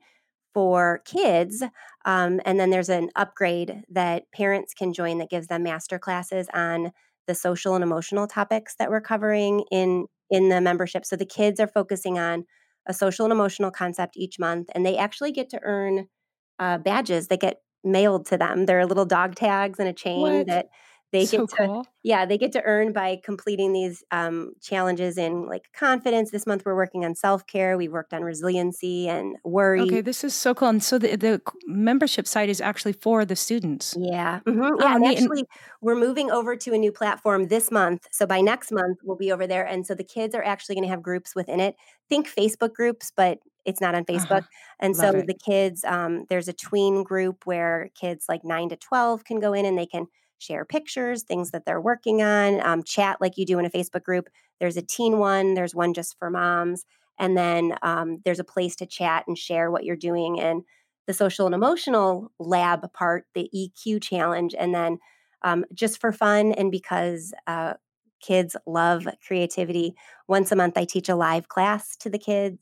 for 0.53 1.01
kids, 1.03 1.63
um, 2.05 2.39
and 2.45 2.59
then 2.59 2.69
there's 2.69 2.89
an 2.89 3.09
upgrade 3.15 3.81
that 3.89 4.25
parents 4.35 4.75
can 4.75 4.93
join 4.93 5.17
that 5.17 5.31
gives 5.31 5.47
them 5.47 5.63
master 5.63 5.97
classes 5.97 6.47
on 6.53 6.91
the 7.25 7.33
social 7.33 7.73
and 7.73 7.83
emotional 7.83 8.27
topics 8.27 8.75
that 8.77 8.91
we're 8.91 9.01
covering 9.01 9.63
in 9.71 10.05
in 10.29 10.49
the 10.49 10.61
membership. 10.61 11.05
So 11.05 11.15
the 11.15 11.25
kids 11.25 11.59
are 11.59 11.67
focusing 11.67 12.19
on 12.19 12.45
a 12.89 12.93
social 12.93 13.25
and 13.25 13.33
emotional 13.33 13.71
concept 13.71 14.17
each 14.17 14.39
month, 14.39 14.69
and 14.75 14.85
they 14.85 14.97
actually 14.97 15.31
get 15.31 15.49
to 15.51 15.61
earn 15.63 16.07
uh, 16.59 16.79
badges 16.79 17.29
that 17.29 17.41
get 17.41 17.61
mailed 17.85 18.25
to 18.27 18.37
them. 18.37 18.65
They're 18.65 18.85
little 18.87 19.05
dog 19.05 19.35
tags 19.35 19.79
and 19.79 19.87
a 19.89 19.93
chain 19.93 20.21
What? 20.21 20.47
that 20.47 20.67
they 21.11 21.25
so 21.25 21.45
get 21.45 21.49
to 21.49 21.55
cool. 21.65 21.85
yeah 22.03 22.25
they 22.25 22.37
get 22.37 22.51
to 22.53 22.61
earn 22.63 22.93
by 22.93 23.19
completing 23.23 23.73
these 23.73 24.03
um, 24.11 24.53
challenges 24.61 25.17
in 25.17 25.47
like 25.47 25.65
confidence. 25.73 26.31
This 26.31 26.45
month 26.45 26.63
we're 26.65 26.75
working 26.75 27.05
on 27.05 27.15
self 27.15 27.45
care. 27.47 27.77
We 27.77 27.87
worked 27.87 28.13
on 28.13 28.21
resiliency 28.23 29.07
and 29.09 29.35
worry. 29.43 29.81
Okay, 29.81 30.01
this 30.01 30.23
is 30.23 30.33
so 30.35 30.53
cool. 30.53 30.67
And 30.69 30.83
so 30.83 30.97
the, 30.97 31.15
the 31.15 31.41
membership 31.67 32.27
site 32.27 32.49
is 32.49 32.61
actually 32.61 32.93
for 32.93 33.25
the 33.25 33.35
students. 33.35 33.95
Yeah, 33.97 34.39
mhm, 34.47 34.69
Oh, 34.73 34.77
yeah. 34.79 34.93
And 34.95 35.01
neat. 35.03 35.17
And- 35.17 35.25
actually, 35.27 35.43
we're 35.81 35.95
moving 35.95 36.29
over 36.31 36.55
to 36.55 36.73
a 36.73 36.77
new 36.77 36.91
platform 36.91 37.47
this 37.47 37.71
month. 37.71 38.07
So 38.11 38.25
by 38.25 38.41
next 38.41 38.71
month, 38.71 38.99
we'll 39.03 39.17
be 39.17 39.31
over 39.31 39.47
there, 39.47 39.65
and 39.65 39.85
so 39.85 39.95
the 39.95 40.03
kids 40.03 40.35
are 40.35 40.43
actually 40.43 40.75
going 40.75 40.85
to 40.85 40.89
have 40.91 41.01
groups 41.01 41.35
within 41.35 41.59
it. 41.59 41.75
Think 42.09 42.27
Facebook 42.27 42.73
groups, 42.73 43.11
but 43.15 43.39
it's 43.65 43.81
not 43.81 43.93
on 43.95 44.03
Facebook. 44.05 44.39
Uh-huh. 44.43 44.75
And 44.79 44.95
Love 44.95 45.13
so 45.13 45.17
it. 45.19 45.27
the 45.27 45.33
kids, 45.33 45.83
um, 45.83 46.25
there's 46.29 46.47
a 46.47 46.53
tween 46.53 47.03
group 47.03 47.45
where 47.45 47.89
kids 47.93 48.25
like 48.29 48.43
nine 48.43 48.69
to 48.69 48.75
twelve 48.77 49.23
can 49.25 49.39
go 49.39 49.53
in 49.53 49.65
and 49.65 49.77
they 49.77 49.85
can 49.85 50.07
share 50.39 50.65
pictures, 50.65 51.23
things 51.23 51.51
that 51.51 51.65
they're 51.65 51.81
working 51.81 52.21
on, 52.21 52.59
um, 52.61 52.83
chat 52.83 53.17
like 53.21 53.37
you 53.37 53.45
do 53.45 53.59
in 53.59 53.65
a 53.65 53.69
Facebook 53.69 54.03
group. 54.03 54.29
There's 54.59 54.77
a 54.77 54.81
teen 54.81 55.19
one, 55.19 55.53
there's 55.53 55.75
one 55.75 55.93
just 55.93 56.17
for 56.17 56.29
moms. 56.29 56.85
And 57.19 57.37
then 57.37 57.75
um, 57.81 58.21
there's 58.23 58.39
a 58.39 58.45
place 58.45 58.75
to 58.77 58.85
chat 58.85 59.25
and 59.27 59.37
share 59.37 59.69
what 59.69 59.83
you're 59.83 59.95
doing. 59.95 60.39
And 60.39 60.63
the 61.05 61.13
social 61.13 61.45
and 61.45 61.55
emotional 61.55 62.31
lab 62.39 62.91
part, 62.93 63.25
the 63.35 63.49
EQ 63.53 64.01
challenge. 64.01 64.55
And 64.57 64.73
then 64.73 64.99
um, 65.41 65.65
just 65.73 65.99
for 65.99 66.11
fun 66.11 66.53
and 66.53 66.71
because 66.71 67.33
uh, 67.45 67.73
kids 68.21 68.55
love 68.65 69.07
creativity, 69.25 69.95
once 70.27 70.51
a 70.51 70.55
month 70.55 70.77
I 70.77 70.85
teach 70.85 71.09
a 71.09 71.15
live 71.15 71.49
class 71.49 71.95
to 71.97 72.09
the 72.09 72.19
kids 72.19 72.57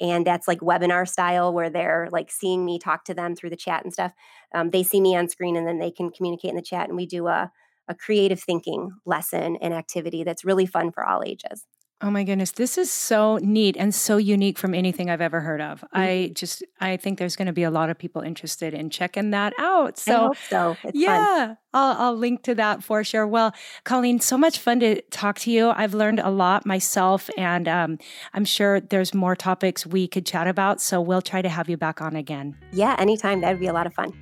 and 0.00 0.26
that's 0.26 0.48
like 0.48 0.60
webinar 0.60 1.08
style 1.08 1.52
where 1.52 1.70
they're 1.70 2.08
like 2.10 2.30
seeing 2.30 2.64
me 2.64 2.78
talk 2.78 3.04
to 3.04 3.14
them 3.14 3.34
through 3.34 3.50
the 3.50 3.56
chat 3.56 3.84
and 3.84 3.92
stuff. 3.92 4.12
Um, 4.54 4.70
they 4.70 4.82
see 4.82 5.00
me 5.00 5.16
on 5.16 5.28
screen 5.28 5.56
and 5.56 5.66
then 5.66 5.78
they 5.78 5.90
can 5.90 6.10
communicate 6.10 6.50
in 6.50 6.56
the 6.56 6.62
chat 6.62 6.88
and 6.88 6.96
we 6.96 7.06
do 7.06 7.26
a, 7.26 7.50
a 7.88 7.94
creative 7.94 8.40
thinking 8.40 8.90
lesson 9.04 9.56
and 9.60 9.74
activity 9.74 10.24
that's 10.24 10.44
really 10.44 10.66
fun 10.66 10.90
for 10.90 11.04
all 11.04 11.22
ages 11.24 11.66
Oh 12.02 12.10
my 12.10 12.24
goodness, 12.24 12.52
this 12.52 12.78
is 12.78 12.90
so 12.90 13.38
neat 13.42 13.76
and 13.78 13.94
so 13.94 14.16
unique 14.16 14.56
from 14.56 14.74
anything 14.74 15.10
I've 15.10 15.20
ever 15.20 15.40
heard 15.40 15.60
of. 15.60 15.80
Mm-hmm. 15.80 15.98
I 15.98 16.32
just 16.34 16.64
I 16.80 16.96
think 16.96 17.18
there's 17.18 17.36
going 17.36 17.46
to 17.46 17.52
be 17.52 17.62
a 17.62 17.70
lot 17.70 17.90
of 17.90 17.98
people 17.98 18.22
interested 18.22 18.72
in 18.72 18.88
checking 18.88 19.32
that 19.32 19.52
out. 19.58 19.98
So, 19.98 20.32
so. 20.48 20.76
yeah, 20.94 21.56
I'll, 21.74 21.96
I'll 21.98 22.16
link 22.16 22.42
to 22.44 22.54
that 22.54 22.82
for 22.82 23.04
sure. 23.04 23.26
Well, 23.26 23.52
Colleen, 23.84 24.18
so 24.18 24.38
much 24.38 24.58
fun 24.58 24.80
to 24.80 25.02
talk 25.10 25.38
to 25.40 25.50
you. 25.50 25.70
I've 25.70 25.92
learned 25.92 26.20
a 26.20 26.30
lot 26.30 26.64
myself, 26.64 27.28
and 27.36 27.68
um, 27.68 27.98
I'm 28.32 28.46
sure 28.46 28.80
there's 28.80 29.12
more 29.12 29.36
topics 29.36 29.86
we 29.86 30.08
could 30.08 30.24
chat 30.24 30.48
about. 30.48 30.80
So 30.80 31.02
we'll 31.02 31.22
try 31.22 31.42
to 31.42 31.50
have 31.50 31.68
you 31.68 31.76
back 31.76 32.00
on 32.00 32.16
again. 32.16 32.56
Yeah, 32.72 32.96
anytime. 32.98 33.42
That 33.42 33.50
would 33.50 33.60
be 33.60 33.66
a 33.66 33.74
lot 33.74 33.86
of 33.86 33.92
fun. 33.92 34.12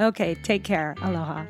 Okay, 0.00 0.34
take 0.34 0.64
care. 0.64 0.96
Aloha. 1.02 1.44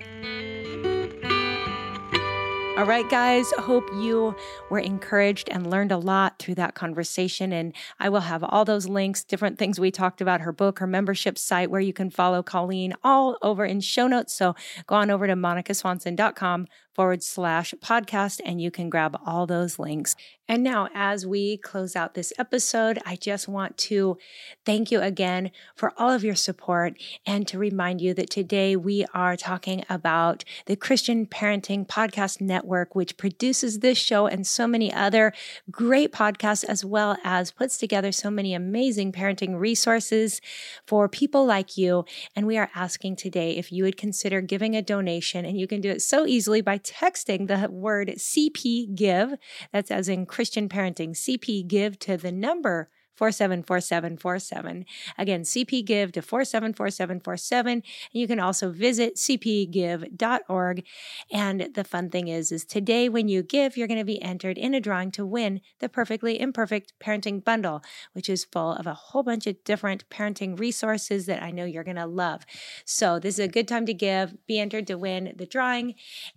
All 2.78 2.84
right, 2.84 3.10
guys, 3.10 3.50
hope 3.58 3.90
you 3.92 4.36
were 4.70 4.78
encouraged 4.78 5.48
and 5.48 5.68
learned 5.68 5.90
a 5.90 5.96
lot 5.98 6.38
through 6.38 6.54
that 6.54 6.76
conversation. 6.76 7.52
And 7.52 7.74
I 7.98 8.08
will 8.08 8.20
have 8.20 8.44
all 8.44 8.64
those 8.64 8.86
links, 8.86 9.24
different 9.24 9.58
things 9.58 9.80
we 9.80 9.90
talked 9.90 10.20
about, 10.20 10.42
her 10.42 10.52
book, 10.52 10.78
her 10.78 10.86
membership 10.86 11.38
site, 11.38 11.72
where 11.72 11.80
you 11.80 11.92
can 11.92 12.08
follow 12.08 12.40
Colleen, 12.40 12.94
all 13.02 13.36
over 13.42 13.64
in 13.64 13.80
show 13.80 14.06
notes. 14.06 14.32
So 14.32 14.54
go 14.86 14.94
on 14.94 15.10
over 15.10 15.26
to 15.26 15.34
monicaswanson.com 15.34 16.68
forward 16.98 17.22
slash 17.22 17.72
podcast 17.80 18.40
and 18.44 18.60
you 18.60 18.72
can 18.72 18.90
grab 18.90 19.16
all 19.24 19.46
those 19.46 19.78
links. 19.78 20.16
And 20.50 20.64
now, 20.64 20.88
as 20.94 21.26
we 21.26 21.58
close 21.58 21.94
out 21.94 22.14
this 22.14 22.32
episode, 22.38 22.98
I 23.04 23.16
just 23.16 23.46
want 23.46 23.76
to 23.78 24.16
thank 24.64 24.90
you 24.90 25.00
again 25.02 25.50
for 25.76 25.92
all 25.98 26.10
of 26.10 26.24
your 26.24 26.34
support 26.34 26.94
and 27.26 27.46
to 27.46 27.58
remind 27.58 28.00
you 28.00 28.14
that 28.14 28.30
today 28.30 28.74
we 28.74 29.04
are 29.12 29.36
talking 29.36 29.84
about 29.90 30.44
the 30.64 30.74
Christian 30.74 31.26
Parenting 31.26 31.86
Podcast 31.86 32.40
Network, 32.40 32.94
which 32.94 33.18
produces 33.18 33.80
this 33.80 33.98
show 33.98 34.26
and 34.26 34.46
so 34.46 34.66
many 34.66 34.92
other 34.92 35.34
great 35.70 36.12
podcasts, 36.12 36.64
as 36.64 36.82
well 36.82 37.18
as 37.22 37.52
puts 37.52 37.76
together 37.76 38.10
so 38.10 38.30
many 38.30 38.54
amazing 38.54 39.12
parenting 39.12 39.60
resources 39.60 40.40
for 40.86 41.10
people 41.10 41.44
like 41.44 41.76
you. 41.76 42.06
And 42.34 42.46
we 42.46 42.56
are 42.56 42.70
asking 42.74 43.16
today 43.16 43.50
if 43.50 43.70
you 43.70 43.84
would 43.84 43.98
consider 43.98 44.40
giving 44.40 44.74
a 44.74 44.82
donation, 44.82 45.44
and 45.44 45.60
you 45.60 45.66
can 45.66 45.82
do 45.82 45.90
it 45.90 46.00
so 46.00 46.26
easily 46.26 46.62
by 46.62 46.78
texting 46.88 47.46
the 47.46 47.70
word 47.70 48.08
CP 48.16 48.94
Give. 48.94 49.34
That's 49.72 49.90
as 49.90 50.08
in 50.08 50.26
Christian 50.26 50.68
Parenting, 50.68 51.10
CP 51.10 51.66
Give 51.66 51.98
to 52.00 52.16
the 52.16 52.32
number 52.32 52.90
474747. 53.18 54.84
Again, 55.16 55.42
CP 55.42 55.84
Give 55.84 56.12
to 56.12 56.22
474747. 56.22 57.72
And 57.72 57.82
you 58.12 58.26
can 58.26 58.40
also 58.40 58.70
visit 58.70 59.16
cpgive.org. 59.16 60.84
And 61.30 61.70
the 61.74 61.84
fun 61.84 62.10
thing 62.10 62.28
is, 62.28 62.52
is 62.52 62.64
today 62.64 63.08
when 63.08 63.28
you 63.28 63.42
give, 63.42 63.76
you're 63.76 63.88
going 63.88 63.98
to 63.98 64.04
be 64.04 64.22
entered 64.22 64.58
in 64.58 64.74
a 64.74 64.80
drawing 64.80 65.10
to 65.12 65.26
win 65.26 65.60
the 65.80 65.88
Perfectly 65.88 66.40
Imperfect 66.40 66.92
Parenting 67.00 67.44
Bundle, 67.44 67.82
which 68.12 68.28
is 68.28 68.44
full 68.44 68.72
of 68.72 68.86
a 68.86 68.94
whole 68.94 69.22
bunch 69.22 69.46
of 69.46 69.62
different 69.64 70.08
parenting 70.10 70.58
resources 70.58 71.26
that 71.26 71.42
I 71.42 71.50
know 71.50 71.64
you're 71.64 71.84
going 71.84 71.96
to 71.96 72.06
love. 72.06 72.44
So 72.84 73.18
this 73.18 73.34
is 73.34 73.44
a 73.44 73.48
good 73.48 73.66
time 73.66 73.86
to 73.86 73.94
give, 73.94 74.36
be 74.46 74.58
entered 74.58 74.86
to 74.88 74.98
win 74.98 75.34
the 75.36 75.46
drawing. 75.46 75.94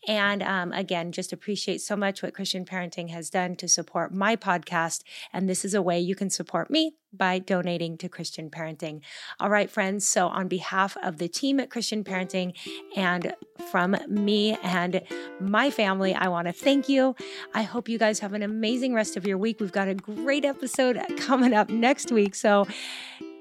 And 0.07 0.41
um, 0.41 0.71
again, 0.73 1.11
just 1.11 1.33
appreciate 1.33 1.81
so 1.81 1.95
much 1.95 2.23
what 2.23 2.33
Christian 2.33 2.65
Parenting 2.65 3.09
has 3.09 3.29
done 3.29 3.55
to 3.57 3.67
support 3.67 4.13
my 4.13 4.35
podcast. 4.35 5.03
And 5.33 5.47
this 5.47 5.63
is 5.65 5.73
a 5.73 5.81
way 5.81 5.99
you 5.99 6.15
can 6.15 6.29
support 6.29 6.70
me 6.71 6.95
by 7.13 7.39
donating 7.39 7.97
to 7.97 8.09
Christian 8.09 8.49
Parenting. 8.49 9.01
All 9.39 9.49
right, 9.49 9.69
friends. 9.69 10.07
So, 10.07 10.27
on 10.27 10.47
behalf 10.47 10.95
of 11.03 11.17
the 11.17 11.27
team 11.27 11.59
at 11.59 11.69
Christian 11.69 12.03
Parenting 12.03 12.53
and 12.95 13.35
from 13.69 13.97
me 14.07 14.57
and 14.63 15.01
my 15.39 15.69
family, 15.69 16.13
I 16.13 16.29
want 16.29 16.47
to 16.47 16.53
thank 16.53 16.87
you. 16.87 17.15
I 17.53 17.63
hope 17.63 17.89
you 17.89 17.97
guys 17.97 18.19
have 18.19 18.33
an 18.33 18.43
amazing 18.43 18.93
rest 18.93 19.17
of 19.17 19.27
your 19.27 19.37
week. 19.37 19.59
We've 19.59 19.71
got 19.71 19.87
a 19.87 19.95
great 19.95 20.45
episode 20.45 20.99
coming 21.17 21.53
up 21.53 21.69
next 21.69 22.11
week. 22.11 22.35
So, 22.35 22.67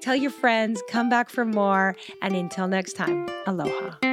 tell 0.01 0.15
your 0.15 0.31
friends, 0.31 0.81
come 0.89 1.09
back 1.09 1.29
for 1.29 1.45
more. 1.45 1.95
And 2.21 2.35
until 2.35 2.67
next 2.67 2.93
time, 2.93 3.27
aloha. 3.47 4.10